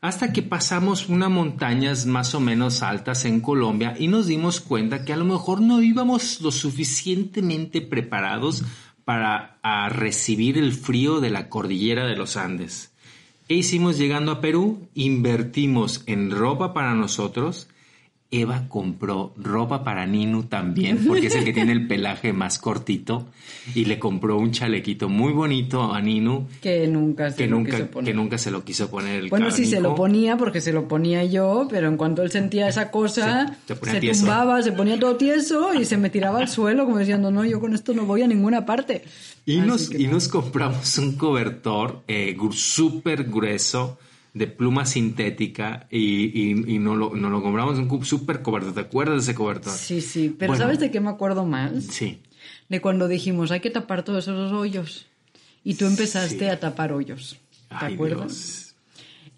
hasta 0.00 0.32
que 0.32 0.42
pasamos 0.42 1.08
unas 1.08 1.30
montañas 1.30 2.06
más 2.06 2.34
o 2.34 2.40
menos 2.40 2.82
altas 2.82 3.24
en 3.24 3.40
Colombia 3.40 3.94
y 3.98 4.08
nos 4.08 4.26
dimos 4.26 4.60
cuenta 4.60 5.04
que 5.04 5.12
a 5.12 5.16
lo 5.16 5.24
mejor 5.24 5.60
no 5.60 5.82
íbamos 5.82 6.40
lo 6.40 6.50
suficientemente 6.50 7.80
preparados 7.80 8.64
para 9.04 9.58
recibir 9.88 10.56
el 10.56 10.72
frío 10.72 11.20
de 11.20 11.30
la 11.30 11.48
cordillera 11.48 12.06
de 12.06 12.16
los 12.16 12.36
Andes. 12.36 12.92
¿Qué 13.48 13.54
hicimos 13.54 13.98
llegando 13.98 14.30
a 14.30 14.40
Perú? 14.40 14.88
Invertimos 14.94 16.04
en 16.06 16.30
ropa 16.30 16.72
para 16.72 16.94
nosotros, 16.94 17.68
Eva 18.32 18.66
compró 18.68 19.34
ropa 19.36 19.82
para 19.82 20.06
Ninu 20.06 20.44
también, 20.44 21.04
porque 21.06 21.26
es 21.26 21.34
el 21.34 21.44
que 21.44 21.52
tiene 21.52 21.72
el 21.72 21.88
pelaje 21.88 22.32
más 22.32 22.60
cortito, 22.60 23.26
y 23.74 23.86
le 23.86 23.98
compró 23.98 24.38
un 24.38 24.52
chalequito 24.52 25.08
muy 25.08 25.32
bonito 25.32 25.92
a 25.92 26.00
Ninu. 26.00 26.46
Que 26.60 26.86
nunca 26.86 27.30
se 27.30 27.36
que 27.36 27.46
lo 27.48 27.56
nunca, 27.56 27.72
quiso 27.72 27.90
poner. 27.90 28.12
Que 28.12 28.16
nunca 28.16 28.38
se 28.38 28.50
lo 28.52 28.64
quiso 28.64 28.88
poner 28.88 29.24
el 29.24 29.30
Bueno, 29.30 29.50
sí 29.50 29.66
se 29.66 29.80
lo 29.80 29.96
ponía 29.96 30.36
porque 30.36 30.60
se 30.60 30.72
lo 30.72 30.86
ponía 30.86 31.24
yo, 31.24 31.66
pero 31.68 31.88
en 31.88 31.96
cuanto 31.96 32.22
él 32.22 32.30
sentía 32.30 32.68
esa 32.68 32.92
cosa, 32.92 33.56
se, 33.66 34.00
tumbaba, 34.00 34.62
se 34.62 34.70
ponía 34.70 34.98
todo 34.98 35.16
tieso 35.16 35.74
y 35.74 35.84
se 35.84 35.96
me 35.96 36.08
tiraba 36.08 36.38
al 36.38 36.48
suelo 36.48 36.84
como 36.84 36.98
diciendo, 36.98 37.32
no, 37.32 37.44
yo 37.44 37.58
con 37.58 37.74
esto 37.74 37.94
no 37.94 38.06
voy 38.06 38.22
a 38.22 38.28
ninguna 38.28 38.64
parte. 38.64 39.02
Y, 39.44 39.56
nos, 39.56 39.92
y 39.92 40.06
nos 40.06 40.28
compramos 40.28 40.98
un 40.98 41.16
cobertor 41.16 42.02
eh, 42.06 42.36
súper 42.52 43.24
grueso, 43.24 43.98
de 44.32 44.46
pluma 44.46 44.86
sintética 44.86 45.86
y, 45.90 46.50
y, 46.50 46.78
no, 46.78 46.94
lo, 46.94 47.14
no 47.14 47.30
lo 47.30 47.42
compramos 47.42 47.78
un 47.78 48.04
súper 48.04 48.42
cobertor. 48.42 48.72
¿Te 48.74 48.80
acuerdas 48.80 49.16
de 49.16 49.22
ese 49.22 49.34
cobertor? 49.34 49.72
Sí, 49.72 50.00
sí. 50.00 50.34
Pero 50.38 50.56
¿sabes 50.56 50.78
de 50.78 50.90
qué 50.90 51.00
me 51.00 51.10
acuerdo 51.10 51.44
más? 51.44 51.84
Sí. 51.84 52.20
De 52.68 52.80
cuando 52.80 53.08
dijimos, 53.08 53.50
hay 53.50 53.60
que 53.60 53.70
tapar 53.70 54.04
todos 54.04 54.24
esos 54.24 54.52
hoyos. 54.52 55.06
Y 55.64 55.74
tú 55.74 55.86
empezaste 55.86 56.48
a 56.50 56.58
tapar 56.60 56.92
hoyos. 56.92 57.38
¿Te 57.68 57.86
acuerdas? 57.86 58.69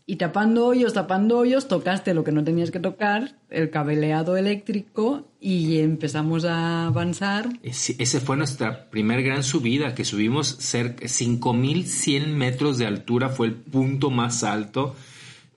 Y 0.04 0.16
tapando 0.16 0.66
hoyos, 0.66 0.94
tapando 0.94 1.38
hoyos, 1.38 1.68
tocaste 1.68 2.12
lo 2.12 2.24
que 2.24 2.32
no 2.32 2.42
tenías 2.42 2.70
que 2.70 2.80
tocar, 2.80 3.36
el 3.50 3.70
cableado 3.70 4.36
eléctrico, 4.36 5.28
y 5.40 5.78
empezamos 5.78 6.44
a 6.44 6.86
avanzar. 6.86 7.48
Ese 7.62 8.20
fue 8.20 8.36
nuestra 8.36 8.90
primer 8.90 9.22
gran 9.22 9.44
subida, 9.44 9.94
que 9.94 10.04
subimos 10.04 10.56
cerca 10.58 11.04
5.100 11.04 12.26
metros 12.26 12.78
de 12.78 12.86
altura, 12.86 13.28
fue 13.28 13.46
el 13.46 13.54
punto 13.54 14.10
más 14.10 14.42
alto 14.42 14.96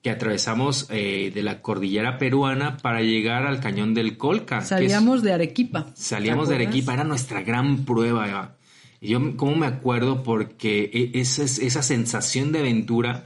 que 0.06 0.12
atravesamos 0.12 0.86
eh, 0.92 1.32
de 1.34 1.42
la 1.42 1.64
cordillera 1.64 2.20
peruana 2.20 2.78
para 2.78 3.02
llegar 3.02 3.48
al 3.48 3.60
cañón 3.60 3.96
del 3.96 4.18
Colca. 4.18 4.62
Salíamos 4.62 5.24
de 5.24 5.34
Arequipa. 5.34 5.88
Salíamos 5.96 6.48
de 6.48 6.54
Arequipa, 6.54 6.94
era 6.94 7.04
nuestra 7.04 7.42
gran 7.42 7.86
prueba. 7.86 8.56
Y 9.02 9.08
yo, 9.08 9.36
¿cómo 9.36 9.56
me 9.56 9.66
acuerdo? 9.66 10.22
Porque 10.22 10.92
e, 10.94 11.20
esa, 11.20 11.44
esa 11.44 11.82
sensación 11.82 12.52
de 12.52 12.60
aventura 12.60 13.26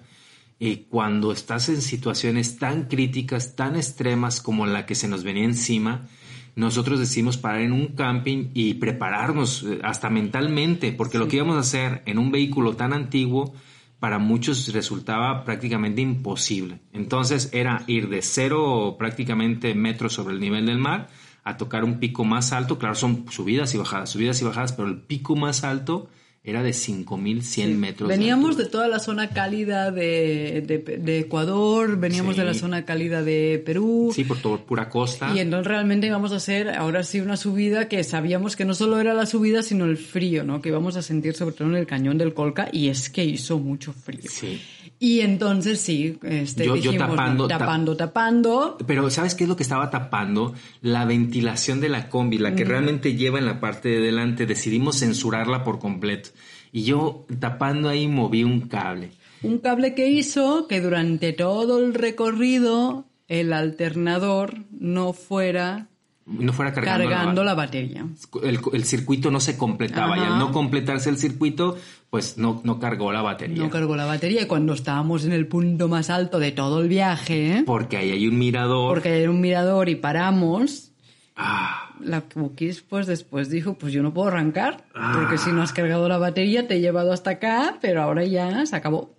y 0.59 0.87
cuando 0.89 1.31
estás 1.31 1.69
en 1.69 1.81
situaciones 1.81 2.57
tan 2.57 2.83
críticas, 2.83 3.55
tan 3.55 3.77
extremas 3.77 4.41
como 4.41 4.65
la 4.65 4.85
que 4.85 4.93
se 4.93 5.07
nos 5.07 5.23
venía 5.23 5.45
encima, 5.45 6.07
nosotros 6.55 6.99
decimos 6.99 7.37
parar 7.37 7.61
en 7.61 7.71
un 7.71 7.87
camping 7.95 8.49
y 8.53 8.73
prepararnos 8.73 9.63
eh, 9.63 9.79
hasta 9.83 10.09
mentalmente, 10.09 10.91
porque 10.91 11.17
lo 11.17 11.29
que 11.29 11.37
íbamos 11.37 11.55
a 11.55 11.61
hacer 11.61 12.03
en 12.05 12.17
un 12.19 12.31
vehículo 12.31 12.75
tan 12.75 12.91
antiguo, 12.91 13.53
para 13.99 14.17
muchos 14.17 14.71
resultaba 14.73 15.43
prácticamente 15.43 16.01
imposible. 16.01 16.79
Entonces 16.93 17.49
era 17.53 17.83
ir 17.87 18.09
de 18.09 18.21
cero 18.21 18.95
prácticamente 18.97 19.75
metros 19.75 20.13
sobre 20.13 20.33
el 20.33 20.39
nivel 20.39 20.65
del 20.65 20.77
mar 20.77 21.09
a 21.43 21.57
tocar 21.57 21.83
un 21.83 21.99
pico 21.99 22.23
más 22.23 22.53
alto. 22.53 22.79
Claro, 22.79 22.95
son 22.95 23.25
subidas 23.29 23.73
y 23.75 23.77
bajadas, 23.77 24.09
subidas 24.09 24.41
y 24.41 24.45
bajadas, 24.45 24.71
pero 24.71 24.87
el 24.87 25.01
pico 25.01 25.35
más 25.35 25.63
alto 25.63 26.09
era 26.43 26.63
de 26.63 26.71
5.100 26.71 27.75
metros. 27.75 28.09
Veníamos 28.09 28.57
de, 28.57 28.65
toda 28.65 28.87
la 28.87 28.99
zona 28.99 29.29
cálida 29.29 29.91
de, 29.91 30.63
de, 31.01 31.19
Ecuador, 31.19 31.97
veníamos 31.97 32.37
de 32.37 32.45
la 32.45 32.53
zona 32.53 32.85
cálida 32.85 33.21
de 33.23 33.61
Perú. 33.65 34.11
Sí, 34.13 34.23
por 34.23 34.37
toda 34.37 34.57
pura 34.57 34.89
costa. 34.89 35.33
Y 35.35 35.39
entonces 35.39 35.67
realmente 35.67 36.07
íbamos 36.07 36.31
a 36.31 36.37
hacer 36.37 36.69
ahora 36.69 37.03
sí 37.03 37.19
una 37.19 37.35
subida 37.35 37.87
que 37.87 38.03
sabíamos 38.03 38.55
que 38.55 38.65
no 38.65 38.73
solo 38.73 38.99
era 38.99 39.13
la 39.13 39.25
subida, 39.25 39.63
sino 39.63 39.85
el 39.85 39.97
frío, 39.97 40.43
¿no? 40.43 40.61
Que 40.61 40.69
íbamos 40.69 40.95
a 40.95 41.01
sentir 41.01 41.33
sobre 41.33 41.55
todo 41.55 41.67
en 41.67 41.75
el 41.75 41.85
cañón 41.85 42.17
del 42.17 42.33
Colca 42.33 42.69
y 42.71 42.87
es 42.87 43.09
que 43.09 43.23
hizo 43.25 43.59
mucho 43.59 43.91
frío. 43.93 44.29
Sí. 44.29 44.61
Y 45.01 45.21
entonces 45.21 45.79
sí, 45.79 46.19
este, 46.23 46.65
yo, 46.65 46.97
tapando, 46.97 47.47
tapando, 47.47 47.95
tapando. 47.95 48.77
Pero 48.85 49.09
¿sabes 49.09 49.33
qué 49.33 49.45
es 49.45 49.49
lo 49.49 49.55
que 49.55 49.63
estaba 49.63 49.89
tapando? 49.89 50.53
La 50.81 51.05
ventilación 51.05 51.79
de 51.79 51.87
la 51.87 52.09
combi, 52.09 52.37
la 52.37 52.53
que 52.53 52.65
realmente 52.65 53.15
lleva 53.15 53.39
en 53.39 53.45
la 53.45 53.61
parte 53.61 53.87
de 53.87 54.01
delante. 54.01 54.45
Decidimos 54.45 54.99
censurarla 54.99 55.63
por 55.63 55.79
completo. 55.79 56.31
Y 56.73 56.83
yo 56.83 57.25
tapando 57.39 57.87
ahí 57.87 58.09
moví 58.09 58.43
un 58.43 58.67
cable. 58.67 59.11
Un 59.41 59.59
cable 59.59 59.95
que 59.95 60.09
hizo 60.09 60.67
que 60.67 60.81
durante 60.81 61.31
todo 61.31 61.79
el 61.79 61.93
recorrido 61.93 63.05
el 63.29 63.53
alternador 63.53 64.65
no 64.69 65.13
fuera 65.13 65.87
no 66.29 66.53
fuera 66.53 66.71
cargando, 66.73 67.43
la, 67.43 67.55
batería. 67.55 68.05
El, 68.43 68.83
circuito 68.83 69.31
no 69.31 69.39
se 69.39 69.57
completaba 69.57 70.17
y 70.17 70.21
al 70.21 70.37
no 70.37 70.51
completarse 70.51 71.09
el 71.09 71.17
circuito, 71.17 71.77
pues 72.09 72.37
no, 72.37 72.61
no 72.63 72.79
cargó 72.79 73.11
la 73.11 73.21
batería. 73.21 73.63
No 73.63 73.69
cargó 73.69 73.95
la 73.95 74.05
batería 74.05 74.43
y 74.43 74.45
cuando 74.45 74.73
estábamos 74.73 75.25
en 75.25 75.31
el 75.31 75.47
punto 75.47 75.87
más 75.87 76.09
alto 76.09 76.39
de 76.39 76.51
todo 76.51 76.81
el 76.81 76.87
viaje... 76.87 77.63
Porque 77.65 77.97
ahí 77.97 78.11
hay 78.11 78.27
un 78.27 78.37
mirador. 78.37 78.93
Porque 78.93 79.09
hay 79.09 79.27
un 79.27 79.41
mirador 79.41 79.89
y 79.89 79.95
paramos. 79.95 80.91
Ah. 81.35 81.89
La 81.99 82.21
Cookies 82.21 82.81
pues 82.81 83.07
después 83.07 83.49
dijo, 83.49 83.73
pues 83.73 83.91
yo 83.91 84.03
no 84.03 84.13
puedo 84.13 84.29
arrancar, 84.29 84.85
porque 85.13 85.37
si 85.37 85.51
no 85.51 85.61
has 85.61 85.73
cargado 85.73 86.07
la 86.07 86.17
batería 86.17 86.65
te 86.65 86.75
he 86.75 86.79
llevado 86.79 87.11
hasta 87.11 87.31
acá, 87.31 87.77
pero 87.81 88.01
ahora 88.01 88.23
ya 88.23 88.65
se 88.65 88.75
acabó. 88.75 89.13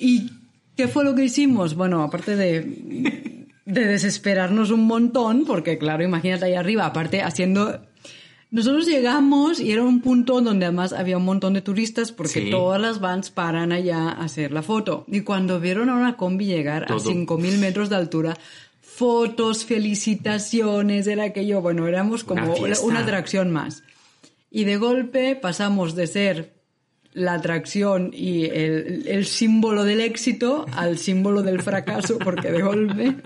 ¿Y 0.00 0.30
qué 0.74 0.88
fue 0.88 1.04
lo 1.04 1.14
que 1.14 1.24
hicimos? 1.24 1.74
Bueno, 1.74 2.02
aparte 2.02 2.34
de 2.34 3.35
de 3.66 3.84
desesperarnos 3.84 4.70
un 4.70 4.86
montón, 4.86 5.44
porque 5.44 5.76
claro, 5.76 6.02
imagínate 6.02 6.46
ahí 6.46 6.54
arriba, 6.54 6.86
aparte 6.86 7.22
haciendo... 7.22 7.82
Nosotros 8.48 8.86
llegamos 8.86 9.58
y 9.58 9.72
era 9.72 9.82
un 9.82 10.00
punto 10.00 10.40
donde 10.40 10.66
además 10.66 10.92
había 10.92 11.18
un 11.18 11.24
montón 11.24 11.52
de 11.52 11.62
turistas 11.62 12.12
porque 12.12 12.42
todas 12.42 12.80
las 12.80 13.00
vans 13.00 13.30
paran 13.30 13.72
allá 13.72 14.08
a 14.08 14.22
hacer 14.22 14.52
la 14.52 14.62
foto. 14.62 15.04
Y 15.08 15.22
cuando 15.22 15.58
vieron 15.58 15.90
a 15.90 15.96
una 15.96 16.16
combi 16.16 16.46
llegar 16.46 16.84
a 16.84 16.94
5.000 16.94 17.58
metros 17.58 17.90
de 17.90 17.96
altura, 17.96 18.38
fotos, 18.80 19.64
felicitaciones, 19.64 21.08
era 21.08 21.24
aquello, 21.24 21.60
bueno, 21.60 21.88
éramos 21.88 22.22
como 22.22 22.54
una 22.84 23.00
atracción 23.00 23.50
más. 23.50 23.82
Y 24.48 24.62
de 24.62 24.76
golpe 24.76 25.34
pasamos 25.34 25.96
de 25.96 26.06
ser 26.06 26.55
la 27.16 27.32
atracción 27.32 28.10
y 28.12 28.44
el, 28.44 29.24
símbolo 29.24 29.84
del 29.84 30.02
éxito 30.02 30.66
al 30.72 30.98
símbolo 30.98 31.42
del 31.42 31.62
fracaso, 31.62 32.18
porque 32.18 32.52
de 32.52 32.60
golpe, 32.60 33.16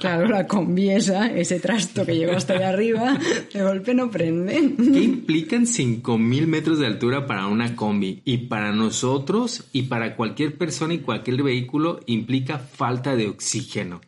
claro, 0.00 0.26
la 0.26 0.46
combiesa, 0.46 1.26
ese 1.26 1.60
trasto 1.60 2.06
que 2.06 2.16
llegó 2.16 2.32
hasta 2.32 2.54
allá 2.54 2.70
arriba, 2.70 3.18
de 3.52 3.62
golpe 3.62 3.92
no 3.92 4.10
prende. 4.10 4.74
¿Qué 4.76 5.02
implican 5.02 5.66
5.000 5.66 6.46
metros 6.46 6.78
de 6.78 6.86
altura 6.86 7.26
para 7.26 7.46
una 7.46 7.76
combi? 7.76 8.22
Y 8.24 8.38
para 8.38 8.72
nosotros 8.72 9.64
y 9.70 9.82
para 9.82 10.16
cualquier 10.16 10.56
persona 10.56 10.94
y 10.94 11.00
cualquier 11.00 11.42
vehículo 11.42 12.00
implica 12.06 12.58
falta 12.58 13.16
de 13.16 13.28
oxígeno. 13.28 14.00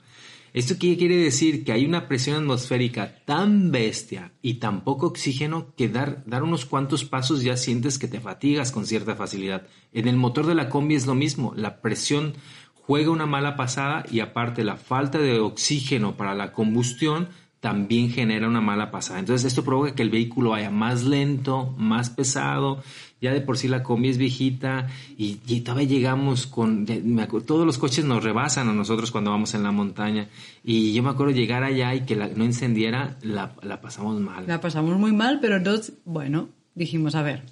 ¿Esto 0.55 0.75
quiere 0.79 1.17
decir? 1.17 1.65
Que 1.65 1.73
hay 1.73 1.87
una 1.87 2.09
presión 2.09 2.37
atmosférica 2.37 3.25
tan 3.25 3.71
bestia 3.71 4.33
y 4.43 4.55
tan 4.55 4.85
poco 4.85 5.07
oxígeno 5.07 5.75
que 5.77 5.89
dar, 5.89 6.23
dar 6.27 6.43
unos 6.43 6.67
cuantos 6.67 7.07
pasos 7.07 7.43
ya 7.43 7.57
sientes 7.57 7.99
que 7.99 8.07
te 8.07 8.21
fatigas 8.21 8.71
con 8.71 8.85
cierta 8.85 9.15
facilidad. 9.15 9.67
En 9.93 10.09
el 10.09 10.17
motor 10.17 10.45
de 10.45 10.55
la 10.55 10.69
combi 10.69 10.95
es 10.95 11.07
lo 11.07 11.15
mismo, 11.15 11.55
la 11.57 11.81
presión 11.81 12.35
juega 12.75 13.11
una 13.11 13.25
mala 13.25 13.57
pasada 13.57 14.05
y 14.11 14.21
aparte 14.21 14.63
la 14.63 14.77
falta 14.77 15.19
de 15.19 15.41
oxígeno 15.41 16.19
para 16.19 16.35
la 16.35 16.53
combustión 16.53 17.31
también 17.63 18.11
genera 18.11 18.47
una 18.47 18.61
mala 18.61 18.91
pasada. 18.91 19.21
Entonces 19.21 19.47
esto 19.47 19.65
provoca 19.65 19.95
que 19.95 20.03
el 20.03 20.11
vehículo 20.11 20.51
vaya 20.51 20.71
más 20.71 21.05
lento, 21.05 21.75
más 21.79 22.11
pesado 22.11 22.83
ya 23.23 23.33
de 23.33 23.41
por 23.41 23.57
sí 23.57 23.69
la 23.69 23.85
combi 23.85 24.09
es 24.09 24.19
viejita 24.19 24.89
y, 25.17 25.37
todavía 25.61 25.87
llegamos 25.87 26.49
con, 26.49 26.85
me 27.05 27.23
acuerdo, 27.23 27.47
todos 27.47 27.65
los 27.65 27.79
coches 27.79 28.05
nos 28.05 28.25
rebasan 28.25 28.69
a 28.69 28.73
nosotros 28.73 29.13
cuando 29.13 29.31
vamos 29.31 29.55
en 29.55 29.63
la 29.63 29.71
montaña 29.71 30.27
y 30.65 30.93
yo 30.93 31.05
me 31.05 31.11
acuerdo 31.11 31.33
llegar 31.33 31.63
allá 31.63 31.95
y 31.95 32.01
que 32.01 32.17
la, 32.17 32.27
no 32.27 32.45
encendiera, 32.45 33.17
la, 33.23 33.55
la 33.63 33.81
pasamos 33.81 34.21
mal. 34.21 34.45
La 34.49 34.61
pasamos 34.61 34.99
muy 34.99 35.13
mal, 35.13 35.39
pero 35.41 35.57
entonces, 35.57 35.95
bueno, 36.05 36.49
dijimos, 36.75 37.15
a 37.15 37.23
ver, 37.23 37.45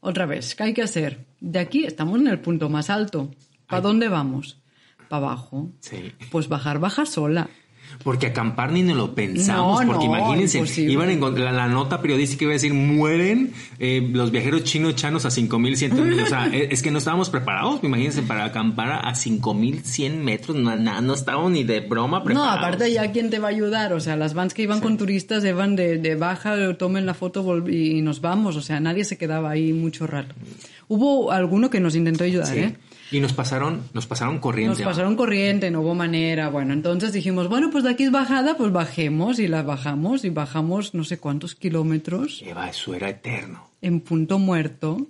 otra 0.00 0.24
vez, 0.24 0.54
¿qué 0.54 0.62
hay 0.62 0.74
que 0.74 0.82
hacer? 0.82 1.26
De 1.38 1.58
aquí 1.58 1.84
estamos 1.84 2.18
en 2.18 2.28
el 2.28 2.40
punto 2.40 2.70
más 2.70 2.88
alto. 2.88 3.30
¿Para 3.68 3.82
dónde 3.82 4.08
vamos? 4.08 4.58
Para 5.10 5.26
abajo. 5.26 5.68
Sí. 5.80 6.12
Pues 6.30 6.48
bajar, 6.48 6.78
baja 6.78 7.04
sola. 7.04 7.50
Porque 8.02 8.26
acampar 8.26 8.72
ni 8.72 8.82
nos 8.82 8.96
lo 8.96 9.14
pensamos, 9.14 9.84
porque 9.84 10.04
imagínense, 10.04 10.82
iban 10.82 11.08
a 11.08 11.12
encontrar 11.12 11.54
la, 11.54 11.68
nota 11.68 12.00
periodística 12.02 12.44
iba 12.44 12.52
a 12.52 12.54
decir, 12.54 12.74
mueren 12.74 13.52
eh, 13.78 14.06
los 14.12 14.30
viajeros 14.30 14.64
chinos 14.64 14.94
chanos 14.94 15.24
a 15.24 15.30
5100 15.30 16.20
O 16.20 16.26
sea, 16.26 16.46
es 16.52 16.82
que 16.82 16.90
no 16.90 16.98
estábamos 16.98 17.30
preparados, 17.30 17.80
imagínense, 17.82 18.22
para 18.22 18.44
acampar 18.44 19.00
a 19.04 19.14
5100 19.14 20.24
metros, 20.24 20.56
no, 20.56 20.76
no, 20.76 21.14
estábamos 21.14 21.50
ni 21.52 21.64
de 21.64 21.80
broma 21.80 22.22
preparados. 22.22 22.60
No, 22.60 22.66
aparte 22.66 22.92
ya 22.92 23.10
quién 23.12 23.30
te 23.30 23.38
va 23.38 23.48
a 23.48 23.50
ayudar, 23.50 23.92
o 23.92 24.00
sea, 24.00 24.16
las 24.16 24.34
vans 24.34 24.54
que 24.54 24.62
iban 24.62 24.80
con 24.80 24.96
turistas 24.98 25.44
iban 25.44 25.76
de, 25.76 25.98
de 25.98 26.14
baja, 26.14 26.56
tomen 26.76 27.06
la 27.06 27.14
foto 27.14 27.66
y 27.68 28.02
nos 28.02 28.20
vamos, 28.20 28.56
o 28.56 28.62
sea, 28.62 28.80
nadie 28.80 29.04
se 29.04 29.16
quedaba 29.16 29.50
ahí 29.50 29.72
mucho 29.72 30.06
rato. 30.06 30.34
Hubo 30.88 31.32
alguno 31.32 31.70
que 31.70 31.80
nos 31.80 31.96
intentó 31.96 32.24
ayudar, 32.24 32.56
¿eh? 32.58 32.76
Y 33.10 33.20
nos 33.20 33.32
pasaron, 33.32 33.82
nos 33.92 34.06
pasaron 34.06 34.38
corriente. 34.38 34.82
Nos 34.82 34.82
pasaron 34.82 35.16
corriente, 35.16 35.70
no 35.70 35.80
hubo 35.82 35.94
manera. 35.94 36.48
Bueno, 36.48 36.72
entonces 36.72 37.12
dijimos, 37.12 37.48
bueno, 37.48 37.70
pues 37.70 37.84
de 37.84 37.90
aquí 37.90 38.04
es 38.04 38.10
bajada, 38.10 38.56
pues 38.56 38.72
bajemos 38.72 39.38
y 39.38 39.48
la 39.48 39.62
bajamos 39.62 40.24
y 40.24 40.30
bajamos 40.30 40.94
no 40.94 41.04
sé 41.04 41.18
cuántos 41.18 41.54
kilómetros. 41.54 42.42
Eva, 42.44 42.68
eso 42.68 42.94
era 42.94 43.08
eterno. 43.08 43.68
En 43.82 44.00
punto 44.00 44.38
muerto. 44.38 45.06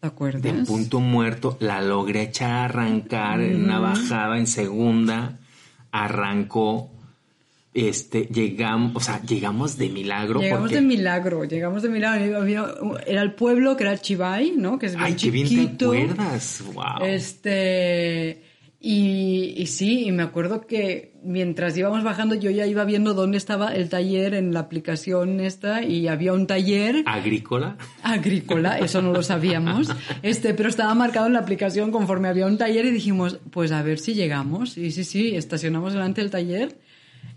¿Te 0.00 0.06
acuerdas? 0.08 0.44
En 0.44 0.64
punto 0.64 1.00
muerto 1.00 1.56
la 1.60 1.80
logré 1.80 2.22
echar 2.22 2.50
a 2.50 2.64
arrancar 2.64 3.40
en 3.40 3.64
una 3.64 3.78
bajada 3.78 4.36
en 4.38 4.46
segunda. 4.46 5.38
Arrancó 5.92 6.91
este, 7.74 8.26
llegamos, 8.26 8.92
o 8.94 9.00
sea, 9.00 9.22
llegamos 9.22 9.78
de 9.78 9.88
milagro. 9.88 10.40
Llegamos 10.40 10.70
de 10.70 10.82
milagro, 10.82 11.44
llegamos 11.44 11.82
de 11.82 11.88
milagro. 11.88 12.98
Era 13.06 13.22
el 13.22 13.32
pueblo 13.32 13.76
que 13.76 13.84
era 13.84 13.96
Chivay, 13.96 14.52
¿no? 14.56 14.78
Que 14.78 14.86
es 14.86 14.94
bien 14.94 15.06
Ay, 15.06 15.14
qué 15.14 15.30
bien 15.30 15.76
te 15.78 15.84
acuerdas, 15.84 16.62
wow. 16.74 17.02
Este, 17.02 18.42
y, 18.78 19.54
y, 19.56 19.66
sí, 19.68 20.06
y 20.06 20.12
me 20.12 20.22
acuerdo 20.22 20.66
que 20.66 21.14
mientras 21.22 21.74
íbamos 21.78 22.04
bajando 22.04 22.34
yo 22.34 22.50
ya 22.50 22.66
iba 22.66 22.84
viendo 22.84 23.14
dónde 23.14 23.38
estaba 23.38 23.74
el 23.74 23.88
taller 23.88 24.34
en 24.34 24.52
la 24.52 24.60
aplicación 24.60 25.40
esta 25.40 25.82
y 25.82 26.08
había 26.08 26.34
un 26.34 26.46
taller. 26.46 27.04
¿Agrícola? 27.06 27.78
Agrícola, 28.02 28.78
eso 28.80 29.00
no 29.00 29.12
lo 29.12 29.22
sabíamos. 29.22 29.88
Este, 30.22 30.52
pero 30.52 30.68
estaba 30.68 30.94
marcado 30.94 31.26
en 31.26 31.32
la 31.32 31.38
aplicación 31.38 31.90
conforme 31.90 32.28
había 32.28 32.46
un 32.46 32.58
taller 32.58 32.84
y 32.84 32.90
dijimos, 32.90 33.38
pues 33.50 33.72
a 33.72 33.82
ver 33.82 33.98
si 33.98 34.12
llegamos. 34.12 34.76
Y 34.76 34.90
sí, 34.90 35.04
sí, 35.04 35.36
estacionamos 35.36 35.94
delante 35.94 36.20
del 36.20 36.30
taller 36.30 36.76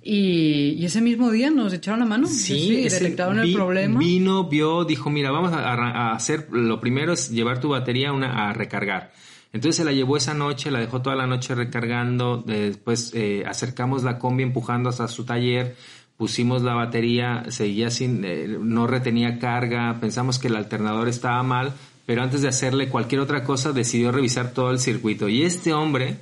y, 0.07 0.85
ese 0.85 1.01
mismo 1.01 1.31
día 1.31 1.49
nos 1.49 1.73
echaron 1.73 1.99
la 1.99 2.05
mano. 2.05 2.27
Sí, 2.27 2.83
detectaron 2.83 3.39
el 3.39 3.51
problema. 3.51 3.99
Vino, 3.99 4.47
vio, 4.47 4.85
dijo, 4.85 5.09
mira, 5.09 5.31
vamos 5.31 5.51
a, 5.51 6.11
hacer, 6.11 6.47
lo 6.51 6.79
primero 6.79 7.13
es 7.13 7.31
llevar 7.31 7.59
tu 7.59 7.69
batería 7.69 8.13
una, 8.13 8.49
a 8.49 8.53
recargar. 8.53 9.11
Entonces 9.51 9.77
se 9.77 9.83
la 9.83 9.93
llevó 9.93 10.15
esa 10.15 10.35
noche, 10.35 10.69
la 10.69 10.79
dejó 10.79 11.01
toda 11.01 11.15
la 11.15 11.25
noche 11.25 11.55
recargando, 11.55 12.43
después 12.45 13.13
eh, 13.15 13.45
acercamos 13.47 14.03
la 14.03 14.19
combi 14.19 14.43
empujando 14.43 14.89
hasta 14.89 15.07
su 15.07 15.25
taller, 15.25 15.75
pusimos 16.17 16.61
la 16.61 16.75
batería, 16.75 17.45
seguía 17.49 17.89
sin, 17.89 18.23
eh, 18.25 18.59
no 18.59 18.85
retenía 18.85 19.39
carga, 19.39 19.97
pensamos 19.99 20.37
que 20.37 20.49
el 20.49 20.55
alternador 20.55 21.07
estaba 21.07 21.41
mal, 21.41 21.73
pero 22.05 22.21
antes 22.21 22.43
de 22.43 22.49
hacerle 22.49 22.89
cualquier 22.89 23.21
otra 23.21 23.43
cosa 23.43 23.71
decidió 23.71 24.11
revisar 24.11 24.51
todo 24.51 24.69
el 24.69 24.77
circuito. 24.77 25.29
Y 25.29 25.41
este 25.41 25.73
hombre, 25.73 26.17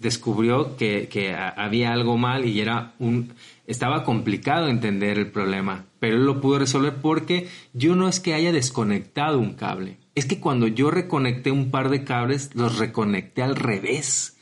descubrió 0.00 0.76
que, 0.76 1.36
había 1.56 1.92
algo 1.92 2.16
mal 2.16 2.46
y 2.46 2.60
era 2.60 2.94
un 2.98 3.34
estaba 3.66 4.02
complicado 4.02 4.66
entender 4.66 5.16
el 5.16 5.30
problema, 5.30 5.86
pero 6.00 6.16
él 6.16 6.24
lo 6.24 6.40
pudo 6.40 6.58
resolver 6.58 6.96
porque 6.96 7.46
yo 7.72 7.94
no 7.94 8.08
es 8.08 8.18
que 8.18 8.34
haya 8.34 8.50
desconectado 8.50 9.38
un 9.38 9.52
cable, 9.52 9.98
es 10.16 10.26
que 10.26 10.40
cuando 10.40 10.66
yo 10.66 10.90
reconecté 10.90 11.52
un 11.52 11.70
par 11.70 11.88
de 11.88 12.02
cables 12.02 12.50
los 12.54 12.78
reconecté 12.78 13.42
al 13.42 13.54
revés. 13.54 14.36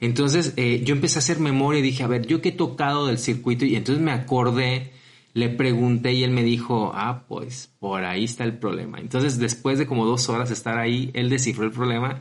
Entonces 0.00 0.52
eh, 0.56 0.82
yo 0.84 0.94
empecé 0.94 1.18
a 1.18 1.20
hacer 1.20 1.38
memoria 1.38 1.78
y 1.78 1.82
dije, 1.82 2.02
a 2.02 2.08
ver, 2.08 2.26
yo 2.26 2.42
que 2.42 2.50
he 2.50 2.52
tocado 2.52 3.06
del 3.06 3.18
circuito 3.18 3.64
y 3.64 3.76
entonces 3.76 4.04
me 4.04 4.10
acordé, 4.10 4.92
le 5.32 5.48
pregunté 5.48 6.12
y 6.12 6.24
él 6.24 6.32
me 6.32 6.42
dijo, 6.42 6.92
ah, 6.94 7.24
pues 7.26 7.72
por 7.78 8.04
ahí 8.04 8.24
está 8.24 8.44
el 8.44 8.58
problema. 8.58 8.98
Entonces 8.98 9.38
después 9.38 9.78
de 9.78 9.86
como 9.86 10.04
dos 10.04 10.28
horas 10.28 10.50
estar 10.50 10.76
ahí, 10.78 11.10
él 11.14 11.30
descifró 11.30 11.64
el 11.64 11.70
problema 11.70 12.20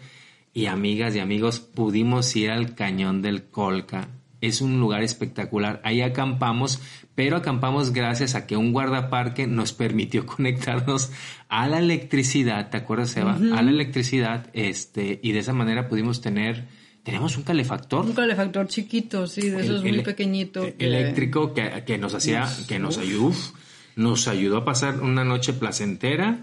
y 0.53 0.67
amigas 0.67 1.15
y 1.15 1.19
amigos 1.19 1.59
pudimos 1.59 2.35
ir 2.35 2.51
al 2.51 2.75
cañón 2.75 3.21
del 3.21 3.45
Colca. 3.45 4.09
Es 4.39 4.61
un 4.61 4.79
lugar 4.79 5.03
espectacular. 5.03 5.81
Ahí 5.83 6.01
acampamos, 6.01 6.79
pero 7.15 7.37
acampamos 7.37 7.91
gracias 7.91 8.35
a 8.35 8.45
que 8.45 8.57
un 8.57 8.71
guardaparque 8.71 9.47
nos 9.47 9.73
permitió 9.73 10.25
conectarnos 10.27 11.11
a 11.49 11.67
la 11.67 11.79
electricidad, 11.79 12.69
¿te 12.69 12.77
acuerdas, 12.77 13.15
Eva? 13.17 13.35
A 13.35 13.61
la 13.61 13.71
electricidad, 13.71 14.49
este, 14.53 15.19
y 15.23 15.31
de 15.31 15.39
esa 15.39 15.53
manera 15.53 15.87
pudimos 15.87 16.21
tener, 16.21 16.67
tenemos 17.03 17.37
un 17.37 17.43
calefactor. 17.43 18.05
Un 18.05 18.13
calefactor 18.13 18.67
chiquito, 18.67 19.25
sí, 19.27 19.49
de 19.49 19.61
esos 19.61 19.81
muy 19.83 20.01
pequeñitos. 20.03 20.73
Eléctrico 20.77 21.53
que, 21.53 21.83
que, 21.85 21.97
nos 21.97 22.13
hacía, 22.13 22.47
que 22.67 22.79
nos 22.79 22.97
ayudó, 22.97 23.31
nos 23.95 24.27
ayudó 24.27 24.57
a 24.57 24.65
pasar 24.65 25.01
una 25.01 25.23
noche 25.23 25.53
placentera 25.53 26.41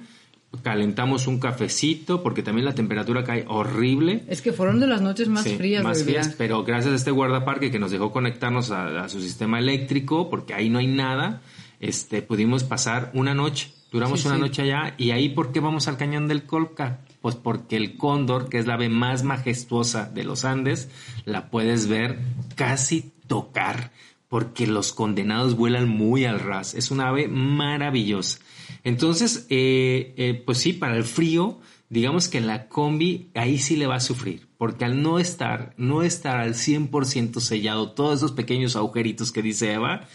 calentamos 0.63 1.27
un 1.27 1.39
cafecito 1.39 2.23
porque 2.23 2.43
también 2.43 2.65
la 2.65 2.75
temperatura 2.75 3.25
cae 3.25 3.45
horrible. 3.49 4.25
Es 4.29 4.43
que 4.43 4.53
fueron 4.53 4.81
de 4.81 4.87
las 4.87 5.01
noches 5.01 5.29
más 5.29 5.49
frías. 5.49 5.83
Más 5.83 6.03
frías, 6.03 6.35
pero 6.37 6.65
gracias 6.65 6.93
a 6.93 6.97
este 6.97 7.11
guardaparque 7.11 7.71
que 7.71 7.79
nos 7.79 7.91
dejó 7.91 8.11
conectarnos 8.11 8.71
a, 8.71 9.09
su 9.09 9.21
sistema 9.21 9.59
eléctrico, 9.59 10.29
porque 10.29 10.55
ahí 10.55 10.69
no 10.69 10.79
hay 10.79 10.89
nada, 10.89 11.41
este, 11.79 12.23
pudimos 12.23 12.65
pasar 12.65 13.11
una 13.15 13.35
noche. 13.35 13.73
Duramos 13.93 14.25
una 14.25 14.39
noche 14.39 14.63
allá 14.63 14.95
y 14.99 15.11
ahí 15.11 15.31
¿por 15.31 15.51
qué 15.51 15.59
vamos 15.59 15.89
al 15.89 15.97
cañón 15.97 16.29
del 16.29 16.45
Colca? 16.45 17.01
Pues 17.21 17.35
porque 17.35 17.77
el 17.77 17.97
cóndor, 17.97 18.49
que 18.49 18.59
es 18.59 18.67
la 18.67 18.75
ave 18.75 18.89
más 18.89 19.25
majestuosa 19.25 20.09
de 20.09 20.23
los 20.23 20.45
Andes, 20.45 20.89
la 21.25 21.51
puedes 21.51 21.89
ver 21.89 22.19
casi 22.55 23.13
tocar 23.27 23.91
porque 24.29 24.69
los 24.69 24.93
condenados 24.93 25.57
vuelan 25.57 25.89
muy 25.89 26.25
al 26.25 26.39
ras. 26.39 26.75
Es 26.75 26.93
una 26.93 27.09
ave 27.09 27.27
maravillosa. 27.27 28.39
Entonces, 28.85 29.47
eh, 29.51 30.15
eh, 30.17 30.43
pues 30.45 30.59
sí, 30.59 30.73
para 30.73 30.97
el 30.97 31.05
frío, 31.05 31.59
digamos 31.89 32.29
que 32.29 32.41
la 32.41 32.69
combi 32.69 33.31
ahí 33.35 33.59
sí 33.59 33.77
le 33.77 33.87
va 33.87 33.97
a 33.97 34.01
sufrir, 34.01 34.47
porque 34.59 34.85
al 34.85 35.03
no 35.03 35.19
estar, 35.19 35.75
no 35.77 36.03
estar 36.03 36.39
al 36.39 36.55
100% 36.55 37.41
sellado 37.41 37.93
todos 37.93 38.19
esos 38.19 38.33
pequeños 38.33 38.77
agujeritos 38.77 39.33
que 39.33 39.43
dice 39.43 39.73
Eva, 39.73 40.09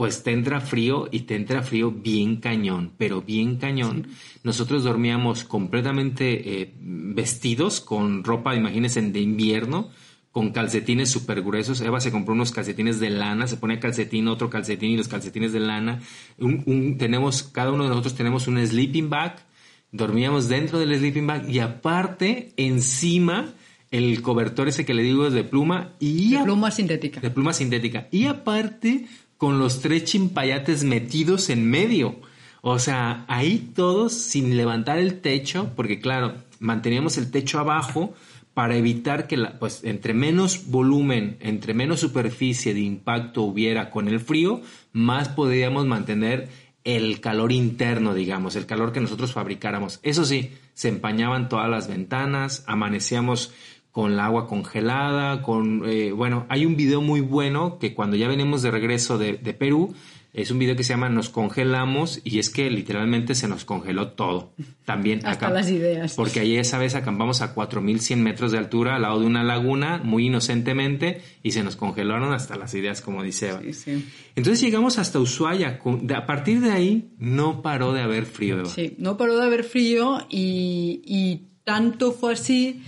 pues 0.00 0.22
te 0.22 0.32
entra 0.32 0.62
frío 0.62 1.08
y 1.12 1.20
te 1.20 1.36
entra 1.36 1.62
frío 1.62 1.90
bien 1.90 2.36
cañón, 2.36 2.92
pero 2.96 3.20
bien 3.20 3.56
cañón. 3.56 4.08
Nosotros 4.42 4.82
dormíamos 4.82 5.44
completamente 5.44 6.62
eh, 6.62 6.74
vestidos 6.80 7.82
con 7.82 8.24
ropa, 8.24 8.56
imagínense, 8.56 9.02
de 9.02 9.20
invierno, 9.20 9.90
con 10.32 10.50
calcetines 10.50 11.10
súper 11.10 11.42
gruesos. 11.42 11.80
Eva 11.80 12.00
se 12.00 12.12
compró 12.12 12.34
unos 12.34 12.52
calcetines 12.52 13.00
de 13.00 13.10
lana, 13.10 13.46
se 13.46 13.56
pone 13.56 13.80
calcetín, 13.80 14.28
otro 14.28 14.48
calcetín 14.48 14.90
y 14.90 14.96
los 14.96 15.08
calcetines 15.08 15.52
de 15.52 15.60
lana. 15.60 16.00
Un, 16.38 16.96
tenemos, 16.98 17.42
cada 17.42 17.72
uno 17.72 17.84
de 17.84 17.90
nosotros 17.90 18.14
tenemos 18.14 18.46
un 18.46 18.64
sleeping 18.64 19.10
bag. 19.10 19.44
Dormíamos 19.92 20.48
dentro 20.48 20.78
del 20.78 20.96
sleeping 20.96 21.26
bag 21.26 21.50
y 21.50 21.58
aparte, 21.58 22.52
encima, 22.56 23.54
el 23.90 24.22
cobertor 24.22 24.68
ese 24.68 24.84
que 24.84 24.94
le 24.94 25.02
digo 25.02 25.26
es 25.26 25.32
de 25.32 25.42
pluma 25.42 25.94
y... 25.98 26.36
De 26.36 26.44
pluma 26.44 26.70
sintética. 26.70 27.20
De 27.20 27.30
pluma 27.30 27.52
sintética. 27.52 28.06
Y 28.12 28.26
aparte, 28.26 29.06
con 29.36 29.58
los 29.58 29.80
tres 29.80 30.04
chimpayates 30.04 30.84
metidos 30.84 31.50
en 31.50 31.68
medio. 31.68 32.20
O 32.62 32.78
sea, 32.78 33.24
ahí 33.26 33.72
todos 33.74 34.12
sin 34.12 34.56
levantar 34.56 34.98
el 34.98 35.20
techo, 35.20 35.72
porque 35.74 35.98
claro, 35.98 36.34
manteníamos 36.60 37.16
el 37.18 37.32
techo 37.32 37.58
abajo 37.58 38.14
para 38.54 38.76
evitar 38.76 39.26
que, 39.26 39.36
la, 39.36 39.58
pues, 39.58 39.84
entre 39.84 40.14
menos 40.14 40.66
volumen, 40.70 41.36
entre 41.40 41.74
menos 41.74 42.00
superficie 42.00 42.74
de 42.74 42.80
impacto 42.80 43.42
hubiera 43.42 43.90
con 43.90 44.08
el 44.08 44.20
frío, 44.20 44.60
más 44.92 45.28
podríamos 45.28 45.86
mantener 45.86 46.48
el 46.84 47.20
calor 47.20 47.52
interno, 47.52 48.14
digamos, 48.14 48.56
el 48.56 48.66
calor 48.66 48.92
que 48.92 49.00
nosotros 49.00 49.32
fabricáramos. 49.32 50.00
Eso 50.02 50.24
sí, 50.24 50.52
se 50.74 50.88
empañaban 50.88 51.48
todas 51.48 51.68
las 51.68 51.88
ventanas, 51.88 52.64
amanecíamos 52.66 53.52
con 53.90 54.16
la 54.16 54.26
agua 54.26 54.46
congelada, 54.46 55.42
con, 55.42 55.82
eh, 55.86 56.12
bueno, 56.12 56.46
hay 56.48 56.64
un 56.64 56.76
video 56.76 57.00
muy 57.00 57.20
bueno 57.20 57.78
que 57.78 57.92
cuando 57.94 58.16
ya 58.16 58.28
venimos 58.28 58.62
de 58.62 58.70
regreso 58.70 59.18
de, 59.18 59.34
de 59.34 59.52
Perú, 59.52 59.94
es 60.32 60.50
un 60.50 60.58
video 60.58 60.76
que 60.76 60.84
se 60.84 60.92
llama 60.92 61.08
Nos 61.08 61.28
congelamos 61.28 62.20
y 62.22 62.38
es 62.38 62.50
que 62.50 62.70
literalmente 62.70 63.34
se 63.34 63.48
nos 63.48 63.64
congeló 63.64 64.12
todo. 64.12 64.52
También 64.84 65.26
Hasta 65.26 65.50
las 65.50 65.68
ideas. 65.70 66.14
Porque 66.14 66.40
ahí 66.40 66.56
esa 66.56 66.78
vez 66.78 66.94
acampamos 66.94 67.42
a 67.42 67.52
4100 67.52 68.22
metros 68.22 68.52
de 68.52 68.58
altura 68.58 68.94
al 68.94 69.02
lado 69.02 69.20
de 69.20 69.26
una 69.26 69.42
laguna, 69.42 70.00
muy 70.04 70.26
inocentemente, 70.26 71.20
y 71.42 71.50
se 71.50 71.64
nos 71.64 71.74
congelaron 71.74 72.32
hasta 72.32 72.56
las 72.56 72.74
ideas, 72.74 73.00
como 73.00 73.24
dice 73.24 73.48
Eva. 73.48 73.60
Sí, 73.62 73.72
sí. 73.72 74.08
Entonces 74.36 74.60
llegamos 74.60 74.98
hasta 74.98 75.18
Ushuaia. 75.18 75.80
A 76.14 76.26
partir 76.26 76.60
de 76.60 76.70
ahí 76.70 77.10
no 77.18 77.60
paró 77.60 77.92
de 77.92 78.02
haber 78.02 78.24
frío, 78.24 78.58
Eva. 78.60 78.68
Sí, 78.68 78.94
no 78.98 79.16
paró 79.16 79.36
de 79.36 79.44
haber 79.44 79.64
frío 79.64 80.26
y, 80.28 81.02
y 81.04 81.48
tanto 81.64 82.12
fue 82.12 82.34
así 82.34 82.82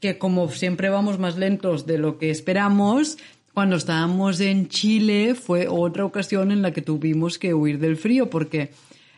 que 0.00 0.18
como 0.18 0.50
siempre 0.50 0.90
vamos 0.90 1.18
más 1.18 1.38
lentos 1.38 1.86
de 1.86 1.98
lo 1.98 2.18
que 2.18 2.30
esperamos, 2.30 3.16
cuando 3.54 3.76
estábamos 3.76 4.40
en 4.40 4.68
Chile 4.68 5.34
fue 5.36 5.68
otra 5.68 6.04
ocasión 6.04 6.50
en 6.50 6.60
la 6.60 6.72
que 6.72 6.82
tuvimos 6.82 7.38
que 7.38 7.54
huir 7.54 7.78
del 7.78 7.96
frío 7.96 8.28
porque 8.28 8.72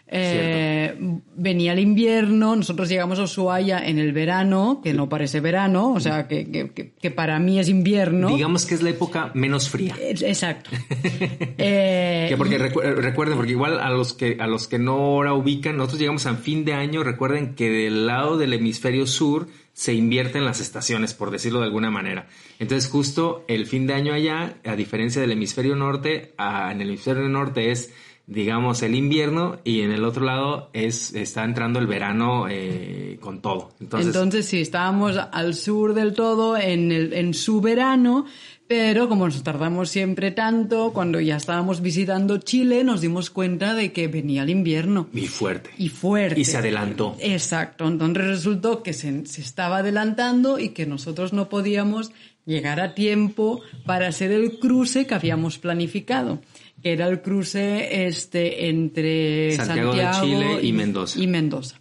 eh, 0.09 0.95
venía 1.35 1.73
el 1.73 1.81
invierno, 1.81 2.55
nosotros 2.55 2.89
llegamos 2.89 3.19
a 3.19 3.25
Ushuaia 3.25 3.85
en 3.85 3.99
el 3.99 4.13
verano, 4.13 4.81
que 4.85 4.93
no 4.93 5.09
parece 5.09 5.41
verano, 5.41 5.95
o 5.95 6.01
sea, 6.01 6.29
que, 6.29 6.49
que, 6.49 6.93
que, 6.93 7.11
para 7.11 7.41
mí 7.41 7.59
es 7.59 7.69
invierno. 7.69 8.29
Digamos 8.29 8.67
que 8.67 8.77
es 8.77 8.83
la 8.83 8.91
época 8.91 9.33
menos 9.35 9.69
fría. 9.69 9.97
Exacto. 9.99 10.71
eh, 11.59 12.27
que 12.29 12.37
porque 12.37 12.57
recuerden, 12.59 13.37
porque 13.37 13.53
igual 13.53 13.81
a 13.81 13.91
los 13.91 14.13
que 14.13 14.37
a 14.39 14.47
los 14.47 14.69
que 14.69 14.79
no 14.79 14.93
ahora 14.93 15.35
ubican, 15.35 15.77
nosotros 15.77 15.99
llegamos 15.99 16.27
a 16.27 16.37
fin 16.37 16.65
de 16.65 16.75
año, 16.75 17.03
recuerden 17.03 17.57
que 17.57 17.69
del 17.69 18.07
lado 18.07 18.39
del 18.39 18.53
hemisferio 18.53 19.09
sur 19.09 19.49
se 19.77 19.93
invierten 19.93 20.47
las 20.47 20.63
estaciones, 20.63 21.13
por 21.13 21.31
decirlo 21.31 21.59
de 21.59 21.67
alguna 21.67 21.91
manera. 21.91 22.29
Entonces, 22.59 22.91
justo 22.91 23.45
el 23.47 23.67
fin 23.67 23.87
de 23.87 23.93
año 23.93 24.15
allá, 24.15 24.57
a 24.65 24.75
diferencia 24.75 25.21
del 25.21 25.33
hemisferio 25.33 25.77
norte, 25.77 26.35
en 26.39 26.81
el 26.81 26.89
hemisferio 26.89 27.29
norte 27.29 27.71
es, 27.71 27.93
digamos, 28.27 28.83
el 28.83 28.95
invierno 28.95 29.59
y 29.65 29.83
en 29.83 29.93
el 29.93 30.07
otro 30.07 30.25
lado 30.25 30.71
es 30.73 31.13
está 31.13 31.45
entrando 31.45 31.79
el 31.79 31.87
verano 31.87 32.47
eh, 32.49 33.19
con 33.21 33.43
todo. 33.43 33.73
Entonces, 33.79 34.07
Entonces, 34.07 34.47
sí, 34.47 34.63
estábamos 34.63 35.19
al 35.19 35.55
sur 35.55 35.93
del 35.93 36.15
todo 36.15 36.57
en, 36.57 36.91
el, 36.91 37.13
en 37.13 37.35
su 37.35 37.61
verano 37.61 38.25
pero 38.69 39.09
como 39.09 39.27
nos 39.27 39.43
tardamos 39.43 39.91
siempre 39.91 40.33
tanto, 40.33 40.93
cuando 40.93 41.21
ya 41.21 41.37
estábamos 41.37 41.81
visitando 41.81 42.39
Chile, 42.39 42.83
nos 42.83 43.01
dimos 43.01 43.31
cuenta 43.31 43.75
de 43.75 43.93
que 43.93 44.09
venía 44.09 44.43
el 44.43 44.51
invierno. 44.51 45.09
Y 45.13 45.29
fuerte. 45.29 45.71
Y 45.79 45.89
fuerte. 45.89 46.41
Y 46.41 46.45
se 46.45 46.57
adelantó. 46.57 47.17
Exacto. 47.21 47.87
Entonces 47.87 48.25
resultó 48.25 48.83
que 48.83 48.93
se, 48.93 49.27
se 49.27 49.41
estaba 49.41 49.79
adelantando 49.79 50.59
y 50.59 50.71
que 50.71 50.87
nosotros 50.87 51.33
no 51.33 51.49
podíamos 51.49 52.11
llegar 52.45 52.81
a 52.81 52.95
tiempo 52.95 53.61
para 53.85 54.09
hacer 54.09 54.33
el 54.33 54.59
cruce 54.59 55.07
que 55.07 55.15
habíamos 55.15 55.59
planificado. 55.59 56.41
Que 56.83 56.93
era 56.93 57.07
el 57.07 57.23
cruce 57.23 58.07
este 58.07 58.69
entre 58.69 59.53
Santiago, 59.53 59.95
de 59.95 60.09
Chile 60.21 60.59
y 60.63 60.73
Mendoza. 60.73 61.21
Y 61.21 61.27
Mendoza. 61.27 61.81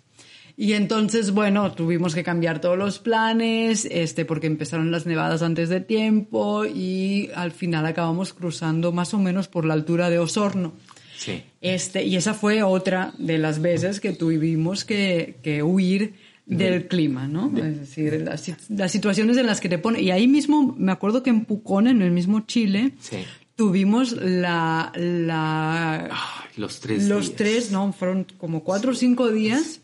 Y 0.57 0.73
entonces, 0.73 1.31
bueno, 1.31 1.73
tuvimos 1.73 2.15
que 2.15 2.23
cambiar 2.23 2.61
todos 2.61 2.77
los 2.77 2.99
planes, 2.99 3.85
este, 3.91 4.23
porque 4.23 4.47
empezaron 4.47 4.89
las 4.89 5.05
nevadas 5.05 5.41
antes 5.41 5.67
de 5.67 5.81
tiempo 5.81 6.65
y 6.65 7.29
al 7.35 7.51
final 7.51 7.85
acabamos 7.85 8.33
cruzando 8.33 8.93
más 8.93 9.13
o 9.13 9.19
menos 9.19 9.49
por 9.49 9.65
la 9.65 9.73
altura 9.73 10.09
de 10.09 10.19
Osorno. 10.19 10.73
Sí. 11.17 11.43
Este, 11.59 12.03
y 12.05 12.15
esa 12.15 12.33
fue 12.33 12.63
otra 12.63 13.13
de 13.17 13.37
las 13.37 13.61
veces 13.61 13.99
que 13.99 14.13
tuvimos 14.13 14.85
que, 14.85 15.39
que 15.43 15.61
huir 15.61 16.13
del 16.45 16.87
clima, 16.87 17.27
¿no? 17.27 17.51
Es 17.57 17.79
decir, 17.79 18.21
las, 18.21 18.49
las, 18.69 18.91
situaciones 18.91 19.35
en 19.37 19.47
las 19.47 19.59
que 19.59 19.67
te 19.67 19.77
pone. 19.77 20.01
Y 20.01 20.11
ahí 20.11 20.27
mismo, 20.27 20.75
me 20.77 20.91
acuerdo 20.91 21.23
que 21.23 21.31
en 21.31 21.45
Pucón, 21.45 21.87
en 21.87 22.01
el 22.01 22.11
mismo 22.11 22.41
Chile, 22.41 22.93
sí. 22.99 23.17
tuvimos 23.55 24.13
la... 24.13 24.91
la 24.95 26.05
Ay, 26.05 26.49
los 26.57 26.79
tres 26.79 27.07
Los 27.07 27.25
días. 27.25 27.35
tres, 27.35 27.71
¿no? 27.71 27.91
Fueron 27.91 28.27
como 28.37 28.63
cuatro 28.63 28.91
o 28.91 28.95
cinco 28.95 29.29
días 29.31 29.81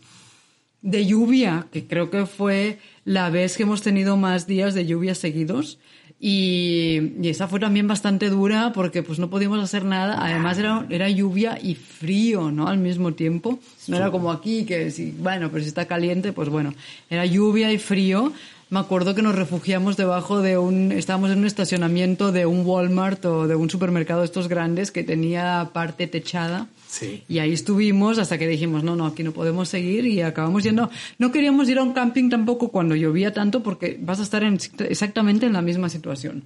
de 0.82 1.06
lluvia, 1.06 1.68
que 1.72 1.86
creo 1.88 2.10
que 2.10 2.26
fue 2.26 2.80
la 3.06 3.30
vez 3.30 3.58
que 3.58 3.64
hemos 3.64 3.82
tenido 3.82 4.18
más 4.18 4.48
días 4.48 4.74
de 4.74 4.86
lluvia 4.86 5.16
seguidos. 5.16 5.80
Y, 6.20 7.14
y, 7.20 7.30
esa 7.30 7.48
fue 7.48 7.60
también 7.60 7.88
bastante 7.88 8.30
dura 8.30 8.74
porque 8.74 9.02
pues 9.02 9.18
no 9.18 9.32
podíamos 9.32 9.60
hacer 9.60 9.86
nada. 9.86 10.24
Además 10.24 10.58
era, 10.60 10.86
era 10.90 11.10
lluvia 11.10 11.58
y 11.62 11.74
frío, 11.74 12.52
¿no? 12.52 12.68
Al 12.68 12.78
mismo 12.78 13.14
tiempo. 13.14 13.60
No 13.88 13.98
era 13.98 14.12
como 14.12 14.32
aquí 14.32 14.66
que 14.66 14.92
si, 14.92 15.12
bueno, 15.12 15.50
pero 15.50 15.64
si 15.64 15.70
está 15.70 15.86
caliente, 15.86 16.32
pues 16.32 16.50
bueno. 16.50 16.76
Era 17.10 17.26
lluvia 17.26 17.74
y 17.74 17.80
frío. 17.80 18.34
Me 18.70 18.80
acuerdo 18.80 19.16
que 19.16 19.22
nos 19.22 19.36
refugiamos 19.36 19.98
debajo 19.98 20.42
de 20.42 20.58
un, 20.58 20.92
estábamos 20.92 21.32
en 21.32 21.40
un 21.40 21.46
estacionamiento 21.46 22.32
de 22.32 22.46
un 22.46 22.66
Walmart 22.66 23.26
o 23.26 23.48
de 23.48 23.56
un 23.56 23.70
supermercado 23.70 24.22
de 24.22 24.28
estos 24.28 24.48
grandes 24.48 24.92
que 24.92 25.04
tenía 25.04 25.72
parte 25.74 26.08
techada. 26.08 26.68
Sí. 26.92 27.24
Y 27.30 27.40
ahí 27.40 27.54
estuvimos 27.54 28.18
hasta 28.18 28.38
que 28.38 28.50
dijimos, 28.50 28.84
no, 28.84 28.98
no, 28.98 29.06
aquí 29.06 29.24
no 29.24 29.32
podemos 29.32 29.70
seguir 29.70 30.06
y 30.06 30.22
acabamos 30.22 30.62
yendo. 30.62 30.90
No 31.20 31.32
queríamos 31.32 31.70
ir 31.70 31.80
a 31.80 31.84
un 31.84 31.94
camping 31.94 32.30
tampoco 32.30 32.68
cuando 32.68 32.98
llovía 32.98 33.32
tanto 33.32 33.64
porque 33.64 33.98
vas 34.02 34.20
a 34.20 34.24
estar 34.24 34.44
en, 34.44 34.60
exactamente 34.90 35.46
en 35.46 35.54
la 35.54 35.62
misma 35.62 35.88
situación. 35.88 36.44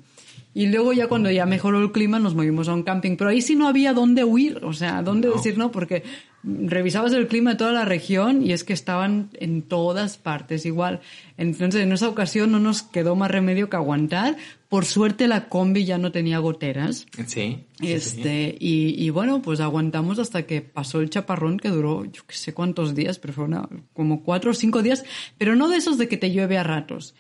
Y 0.56 0.68
luego 0.68 0.94
ya 0.94 1.08
cuando 1.08 1.30
ya 1.30 1.46
mejoró 1.46 1.82
el 1.82 1.92
clima 1.92 2.18
nos 2.18 2.34
movimos 2.34 2.70
a 2.70 2.74
un 2.74 2.84
camping, 2.84 3.18
pero 3.18 3.30
ahí 3.30 3.42
sí 3.42 3.56
no 3.56 3.68
había 3.68 3.94
dónde 3.94 4.24
huir, 4.24 4.64
o 4.64 4.72
sea, 4.72 5.02
dónde 5.02 5.28
no. 5.28 5.34
decir 5.34 5.58
no, 5.58 5.70
porque 5.70 6.04
revisabas 6.46 7.12
el 7.12 7.28
clima 7.28 7.52
de 7.52 7.58
toda 7.58 7.74
la 7.74 7.84
región 7.84 8.42
y 8.42 8.54
es 8.54 8.64
que 8.64 8.72
estaban 8.72 9.32
en 9.34 9.64
todas 9.64 10.16
partes 10.16 10.66
igual. 10.66 11.02
Entonces 11.38 11.82
en 11.82 11.92
esa 11.92 12.08
ocasión 12.08 12.54
no 12.54 12.62
nos 12.62 12.84
quedó 12.84 13.18
más 13.18 13.32
remedio 13.32 13.70
que 13.70 13.76
aguantar. 13.76 14.38
Por 14.70 14.86
suerte 14.86 15.28
la 15.28 15.50
combi 15.50 15.84
ya 15.84 15.98
no 15.98 16.14
tenía 16.14 16.40
goteras. 16.40 17.06
Sí. 17.28 17.66
Este, 17.82 18.52
sí. 18.52 18.58
Y, 18.58 19.06
y, 19.06 19.10
bueno, 19.10 19.42
pues 19.42 19.60
aguantamos 19.60 20.20
hasta 20.20 20.44
que 20.44 20.62
pasó 20.62 21.02
el 21.02 21.10
chaparrón 21.10 21.58
que 21.58 21.68
duró 21.68 22.06
yo 22.06 22.26
que 22.26 22.36
sé 22.36 22.54
cuántos 22.54 22.96
días, 22.96 23.20
pero 23.20 23.34
fue 23.34 23.44
una, 23.44 23.68
como 23.92 24.24
cuatro 24.24 24.52
o 24.52 24.54
cinco 24.54 24.82
días, 24.82 25.04
pero 25.38 25.58
no 25.58 25.68
de 25.68 25.78
esos 25.78 25.98
de 25.98 26.08
que 26.08 26.16
te 26.16 26.32
llueve 26.32 26.58
a 26.58 26.64
ratos 26.64 27.14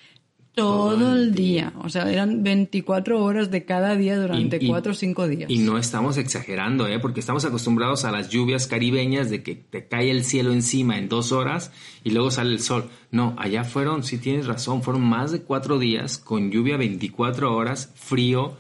todo 0.55 1.13
el 1.13 1.35
día. 1.35 1.73
O 1.83 1.89
sea, 1.89 2.11
eran 2.11 2.41
24 2.41 3.23
horas 3.23 3.51
de 3.51 3.65
cada 3.65 3.95
día 3.95 4.17
durante 4.17 4.57
y, 4.59 4.67
4 4.67 4.91
o 4.91 4.95
5 4.95 5.27
días. 5.27 5.49
Y 5.49 5.59
no 5.59 5.77
estamos 5.77 6.17
exagerando, 6.17 6.87
¿eh? 6.87 6.99
Porque 6.99 7.19
estamos 7.19 7.45
acostumbrados 7.45 8.05
a 8.05 8.11
las 8.11 8.29
lluvias 8.29 8.65
caribeñas 8.65 9.29
de 9.29 9.43
que 9.43 9.55
te 9.55 9.87
cae 9.87 10.09
el 10.09 10.23
cielo 10.23 10.53
encima 10.53 10.97
en 10.97 11.09
dos 11.09 11.31
horas 11.31 11.71
y 12.03 12.11
luego 12.11 12.31
sale 12.31 12.51
el 12.51 12.61
sol. 12.61 12.89
No, 13.11 13.35
allá 13.37 13.63
fueron, 13.65 14.03
sí 14.03 14.17
tienes 14.17 14.47
razón, 14.47 14.81
fueron 14.81 15.03
más 15.03 15.31
de 15.31 15.41
4 15.41 15.77
días 15.77 16.17
con 16.17 16.51
lluvia 16.51 16.77
24 16.77 17.55
horas, 17.55 17.91
frío 17.95 18.57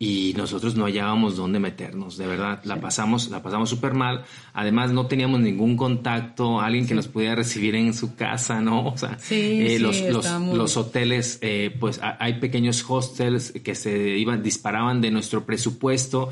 y 0.00 0.32
nosotros 0.36 0.76
no 0.76 0.84
hallábamos 0.84 1.36
dónde 1.36 1.58
meternos, 1.58 2.16
de 2.16 2.26
verdad, 2.28 2.60
la 2.64 2.80
pasamos, 2.80 3.30
la 3.30 3.42
pasamos 3.42 3.68
súper 3.68 3.94
mal, 3.94 4.24
además 4.52 4.92
no 4.92 5.06
teníamos 5.06 5.40
ningún 5.40 5.76
contacto, 5.76 6.60
alguien 6.60 6.84
que 6.84 6.90
sí. 6.90 6.94
nos 6.94 7.08
pudiera 7.08 7.34
recibir 7.34 7.74
en 7.74 7.92
su 7.92 8.14
casa, 8.14 8.60
¿no? 8.60 8.86
O 8.86 8.96
sea, 8.96 9.18
sí, 9.18 9.34
eh, 9.34 9.76
sí, 9.76 9.78
los, 9.80 10.00
los, 10.02 10.40
los, 10.54 10.76
hoteles, 10.76 11.38
eh, 11.42 11.76
pues 11.80 12.00
hay 12.00 12.34
pequeños 12.34 12.84
hostels 12.88 13.52
que 13.64 13.74
se 13.74 14.16
iban, 14.16 14.42
disparaban 14.42 15.00
de 15.00 15.10
nuestro 15.10 15.44
presupuesto 15.44 16.30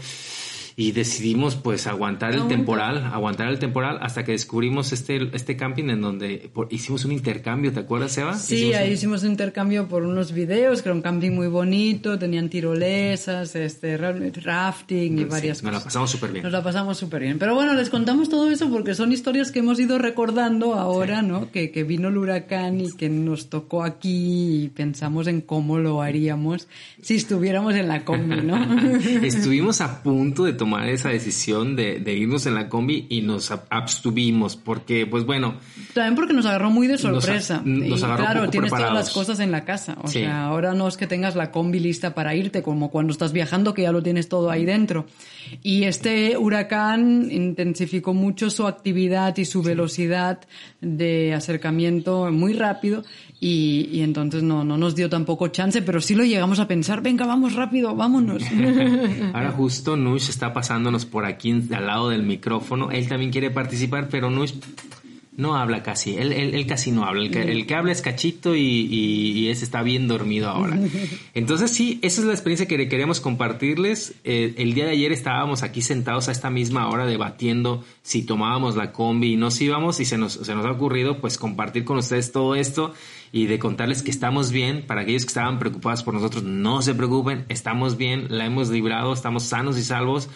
y 0.79 0.93
decidimos 0.93 1.57
pues 1.57 1.87
aguantar 1.87 2.35
el 2.35 2.49
temporal, 2.49 3.07
aguantar 3.07 3.49
el 3.49 3.59
temporal 3.59 3.97
hasta 4.03 4.25
que 4.25 4.33
descubrimos 4.33 4.93
este, 4.93 5.31
este 5.33 5.57
camping 5.57 5.89
en 5.89 6.03
donde 6.03 6.51
por, 6.53 6.71
hicimos 6.71 7.07
un 7.07 7.13
intercambio, 7.13 7.73
¿te 7.73 7.81
acuerdas, 7.81 8.17
Eva? 8.19 8.37
Sí, 8.37 8.57
hicimos 8.57 8.77
ahí 8.77 8.89
un... 8.89 8.93
hicimos 8.93 9.23
un 9.23 9.31
intercambio 9.31 9.89
por 9.89 10.03
unos 10.03 10.33
videos, 10.33 10.83
que 10.83 10.91
era 10.91 10.95
un 10.95 11.01
camping 11.01 11.31
muy 11.31 11.47
bonito, 11.47 12.19
tenían 12.19 12.51
tirolesas, 12.51 13.57
este 13.57 13.97
rafting 13.97 15.19
y 15.19 15.25
varias 15.25 15.59
sí, 15.59 15.65
Nos 15.65 15.73
la 15.73 15.81
pasamos 15.81 16.11
súper 16.11 16.33
bien. 16.33 16.43
Nos 16.43 16.53
la 16.53 16.63
pasamos 16.63 16.99
súper 16.99 17.23
bien. 17.23 17.39
Pero 17.39 17.55
bueno, 17.55 17.73
les 17.73 17.89
contamos 17.89 18.29
todo 18.29 18.51
eso 18.51 18.69
porque 18.69 18.95
son 18.95 19.13
historias 19.13 19.53
que 19.53 19.61
hemos 19.61 19.81
ido 19.81 19.97
recordando 19.97 20.75
ahora, 20.75 21.23
sí. 21.23 21.27
¿no? 21.27 21.51
Que, 21.51 21.71
que 21.71 21.85
vino 21.85 22.09
el 22.09 22.19
huracán 22.19 22.83
y 22.83 22.93
que 22.93 23.09
nos 23.09 23.49
tocó 23.49 23.83
aquí 23.83 24.65
y 24.65 24.69
pensamos 24.69 25.27
en 25.27 25.41
cómo 25.41 25.79
lo 25.79 26.03
haríamos 26.03 26.69
si 27.01 27.15
estuviéramos 27.15 27.75
en 27.77 27.89
la 27.89 28.05
combi, 28.05 28.43
¿no? 28.43 28.59
Estuvimos 29.23 29.81
a 29.81 30.03
punto 30.03 30.45
de 30.45 30.53
tomar 30.53 30.66
tomar 30.67 30.89
esa 30.89 31.11
decisión 31.11 31.77
de, 31.77 32.03
irnos 32.13 32.45
en 32.47 32.57
la 32.57 32.69
combi 32.69 33.07
y 33.09 33.21
nos 33.21 33.53
abstuvimos, 33.71 34.57
porque, 34.57 35.07
pues 35.07 35.25
bueno. 35.25 35.55
También 35.95 36.17
porque 36.17 36.33
nos 36.33 36.45
agarró 36.45 36.71
muy 36.71 36.89
de 36.89 36.99
sorpresa. 36.99 37.63
Nos, 37.65 38.03
claro, 38.03 38.51
tienes 38.51 38.71
todas 38.71 38.93
las 38.93 39.11
cosas 39.11 39.39
en 39.39 39.53
la 39.53 39.65
casa. 39.65 39.97
O 40.03 40.09
sea, 40.09 40.47
ahora 40.47 40.75
no 40.75 40.89
es 40.89 40.97
que 40.97 41.07
tengas 41.07 41.37
la 41.37 41.53
combi 41.53 41.79
lista 41.79 42.15
para 42.15 42.35
irte, 42.35 42.63
como 42.63 42.91
cuando 42.91 43.13
estás 43.13 43.33
viajando, 43.33 43.75
que 43.75 43.83
ya 43.83 43.93
lo 43.93 44.03
tienes 44.03 44.29
todo 44.29 44.51
ahí 44.51 44.65
dentro. 44.65 45.07
Y 45.63 45.85
este 45.85 46.37
huracán 46.37 47.29
intensificó 47.31 48.13
mucho 48.13 48.51
su 48.51 48.67
actividad 48.67 49.37
y 49.37 49.45
su 49.45 49.63
velocidad 49.63 50.41
de 50.81 51.33
acercamiento 51.33 52.33
muy 52.33 52.55
rápido 52.55 53.05
y, 53.39 53.89
y, 53.93 54.01
entonces 54.03 54.43
no, 54.43 54.65
no 54.65 54.79
nos 54.79 54.95
dio 54.95 55.11
tampoco 55.11 55.49
chance, 55.49 55.83
pero 55.83 56.01
sí 56.01 56.15
lo 56.15 56.25
llegamos 56.25 56.59
a 56.59 56.67
pensar, 56.67 57.03
venga, 57.03 57.27
vamos 57.27 57.55
rápido, 57.55 57.95
vámonos. 57.95 58.43
Ahora 59.35 59.51
justo 59.57 59.97
Nush 59.97 60.31
está 60.31 60.53
pasándonos 60.53 61.05
por 61.05 61.27
aquí 61.27 61.53
al 61.53 61.87
lado 61.87 62.09
del 62.09 62.23
micrófono, 62.23 62.91
él 62.91 63.09
también 63.09 63.31
quiere 63.31 63.51
participar, 63.51 64.09
pero 64.11 64.31
Nush 64.31 64.55
no 65.37 65.55
habla 65.55 65.83
casi, 65.83 66.17
él, 66.17 66.33
él, 66.33 66.67
casi 66.67 66.91
no 66.93 67.05
habla. 67.05 67.25
El 67.25 67.67
que, 67.67 67.75
habla 67.75 67.93
es 67.93 68.01
cachito 68.01 68.57
y, 68.57 68.63
y, 68.63 69.49
ese 69.49 69.65
está 69.65 69.83
bien 69.83 70.09
dormido 70.09 70.49
ahora. 70.49 70.79
Entonces 71.35 71.71
sí, 71.71 71.99
esa 72.03 72.23
es 72.23 72.27
la 72.27 72.33
experiencia 72.33 72.67
que 72.67 72.89
queremos 72.89 73.21
compartirles. 73.21 74.15
Eh, 74.25 74.55
el 74.57 74.73
día 74.73 74.87
de 74.87 74.93
ayer 74.93 75.13
estábamos 75.13 75.63
aquí 75.63 75.83
sentados 75.83 76.29
a 76.29 76.33
esta 76.33 76.49
misma 76.49 76.89
hora 76.89 77.05
debatiendo 77.05 77.85
si 78.03 78.23
tomábamos 78.23 78.77
la 78.77 78.93
combi 78.93 79.35
y 79.35 79.37
nos 79.37 79.61
íbamos 79.61 80.01
y 80.01 80.07
se 80.07 80.17
nos, 80.17 80.33
se 80.33 80.55
nos 80.55 80.65
ha 80.65 80.71
ocurrido 80.71 81.21
pues 81.21 81.37
compartir 81.37 81.85
con 81.85 81.99
ustedes 81.99 82.33
todo 82.33 82.55
esto 82.55 82.95
y 83.33 83.47
de 83.47 83.59
contarles 83.59 84.03
que 84.03 84.11
estamos 84.11 84.51
bien. 84.51 84.85
Para 84.87 85.03
aquellos 85.03 85.25
que 85.25 85.29
estaban 85.29 85.59
preocupados 85.59 86.03
por 86.03 86.15
nosotros, 86.15 86.43
no 86.43 86.83
se 86.83 86.95
preocupen, 86.95 87.45
estamos 87.49 87.97
bien, 87.97 88.27
la 88.31 88.47
hemos 88.47 88.71
librado, 88.71 89.13
estamos 89.13 89.45
sanos 89.45 89.79
y 89.79 89.85
salvos 89.85 90.29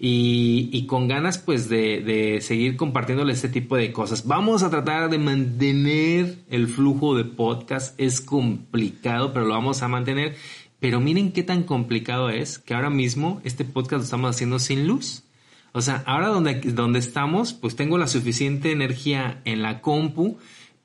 y, 0.00 0.86
con 0.86 1.08
ganas 1.08 1.38
pues 1.38 1.68
de, 1.68 2.38
seguir 2.40 2.76
compartiéndoles 2.76 3.36
este 3.36 3.48
tipo 3.48 3.76
de 3.76 3.92
cosas. 3.92 4.26
Vamos 4.26 4.62
a 4.62 4.70
tratar 4.70 5.10
de 5.10 5.18
mantener 5.18 6.38
el 6.50 6.68
flujo 6.68 7.16
de 7.16 7.24
podcast. 7.24 7.98
Es 7.98 8.20
complicado, 8.20 9.32
pero 9.32 9.46
lo 9.46 9.54
vamos 9.54 9.82
a 9.82 9.88
mantener. 9.88 10.36
Pero 10.78 11.00
miren 11.00 11.32
qué 11.32 11.42
tan 11.42 11.64
complicado 11.64 12.30
es 12.30 12.60
que 12.60 12.74
ahora 12.74 12.90
mismo 12.90 13.40
este 13.42 13.64
podcast 13.64 13.98
lo 13.98 14.04
estamos 14.04 14.30
haciendo 14.30 14.60
sin 14.60 14.86
luz. 14.86 15.24
O 15.72 15.82
sea, 15.82 16.04
ahora 16.06 16.28
donde, 16.28 16.54
donde 16.60 17.00
estamos, 17.00 17.52
pues 17.52 17.74
tengo 17.74 17.98
la 17.98 18.06
suficiente 18.06 18.70
energía 18.70 19.42
en 19.44 19.62
la 19.62 19.80
compu 19.80 20.38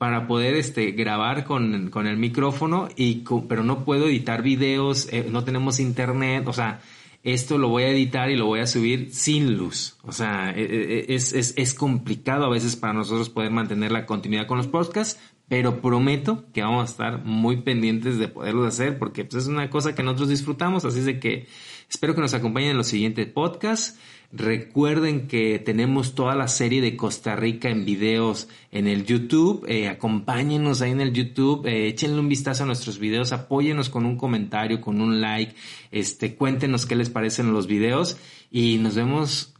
para 0.04 0.26
poder 0.26 0.54
este, 0.56 0.90
grabar 0.90 1.44
con, 1.44 1.90
el 2.06 2.16
micrófono, 2.18 2.90
y, 2.94 3.24
pero 3.48 3.64
no 3.64 3.86
puedo 3.86 4.06
editar 4.06 4.42
videos, 4.42 5.08
eh, 5.10 5.26
no 5.30 5.44
tenemos 5.44 5.80
internet, 5.80 6.46
o 6.46 6.52
sea, 6.52 6.82
esto 7.22 7.56
lo 7.56 7.70
voy 7.70 7.84
a 7.84 7.88
editar 7.88 8.28
y 8.28 8.36
lo 8.36 8.44
voy 8.44 8.60
a 8.60 8.66
subir 8.66 9.14
sin 9.14 9.56
luz. 9.56 9.96
O 10.02 10.12
sea, 10.12 10.50
e, 10.50 10.60
e, 10.60 10.98
e, 10.98 11.14
es, 11.14 11.32
es, 11.32 11.54
es, 11.56 11.72
complicado 11.72 12.44
a 12.44 12.50
veces 12.50 12.76
para 12.76 12.92
nosotros 12.92 13.30
poder 13.30 13.50
mantener 13.50 13.92
la 13.92 14.04
continuidad 14.04 14.46
con 14.46 14.58
los 14.58 14.66
podcasts, 14.66 15.18
pero 15.48 15.80
prometo 15.80 16.44
que 16.52 16.60
vamos 16.60 16.82
a 16.82 16.92
estar 16.92 17.24
muy 17.24 17.62
pendientes 17.62 18.18
de 18.18 18.28
poderlo 18.28 18.66
hacer 18.66 18.98
porque 18.98 19.24
pues, 19.24 19.44
es 19.44 19.48
una 19.48 19.70
cosa 19.70 19.94
que 19.94 20.02
nosotros 20.02 20.28
disfrutamos, 20.28 20.84
así 20.84 21.00
de 21.00 21.18
que 21.18 21.46
espero 21.88 22.14
que 22.14 22.20
nos 22.20 22.34
acompañen 22.34 22.72
en 22.72 22.76
los 22.76 22.88
siguientes 22.88 23.26
podcasts. 23.26 23.98
Recuerden 24.36 25.28
que 25.28 25.60
tenemos 25.60 26.16
toda 26.16 26.34
la 26.34 26.48
serie 26.48 26.80
de 26.80 26.96
Costa 26.96 27.36
Rica 27.36 27.68
en 27.68 27.84
videos 27.84 28.48
en 28.72 28.88
el 28.88 29.06
YouTube. 29.06 29.64
Eh, 29.68 29.88
acompáñenos 29.88 30.82
ahí 30.82 30.90
en 30.90 31.00
el 31.00 31.12
YouTube. 31.12 31.64
Eh, 31.66 31.86
échenle 31.86 32.18
un 32.18 32.28
vistazo 32.28 32.64
a 32.64 32.66
nuestros 32.66 32.98
videos. 32.98 33.30
Apóyenos 33.30 33.90
con 33.90 34.04
un 34.04 34.16
comentario, 34.16 34.80
con 34.80 35.00
un 35.00 35.20
like. 35.20 35.54
Este, 35.92 36.34
cuéntenos 36.34 36.84
qué 36.84 36.96
les 36.96 37.10
parecen 37.10 37.52
los 37.52 37.68
videos. 37.68 38.16
Y 38.50 38.78
nos 38.78 38.96
vemos 38.96 39.54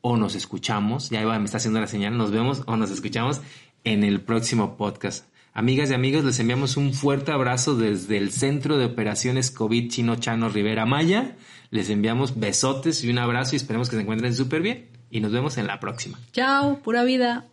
o 0.00 0.16
nos 0.16 0.36
escuchamos. 0.36 1.10
Ya 1.10 1.26
me 1.36 1.44
está 1.44 1.56
haciendo 1.56 1.80
la 1.80 1.88
señal. 1.88 2.16
Nos 2.16 2.30
vemos 2.30 2.62
o 2.66 2.76
nos 2.76 2.92
escuchamos 2.92 3.40
en 3.82 4.04
el 4.04 4.20
próximo 4.20 4.76
podcast. 4.76 5.26
Amigas 5.54 5.90
y 5.90 5.94
amigos, 5.94 6.24
les 6.24 6.38
enviamos 6.38 6.76
un 6.76 6.94
fuerte 6.94 7.32
abrazo 7.32 7.74
desde 7.74 8.16
el 8.16 8.30
Centro 8.30 8.78
de 8.78 8.86
Operaciones 8.86 9.50
COVID 9.50 9.90
Chino 9.90 10.14
Chano 10.16 10.48
Rivera 10.48 10.86
Maya. 10.86 11.36
Les 11.72 11.88
enviamos 11.88 12.38
besotes 12.38 13.02
y 13.02 13.08
un 13.08 13.16
abrazo 13.16 13.54
y 13.54 13.56
esperemos 13.56 13.88
que 13.88 13.96
se 13.96 14.02
encuentren 14.02 14.34
súper 14.34 14.60
bien. 14.60 14.90
Y 15.10 15.20
nos 15.20 15.32
vemos 15.32 15.56
en 15.56 15.66
la 15.66 15.80
próxima. 15.80 16.18
Chao, 16.30 16.82
pura 16.82 17.02
vida. 17.02 17.46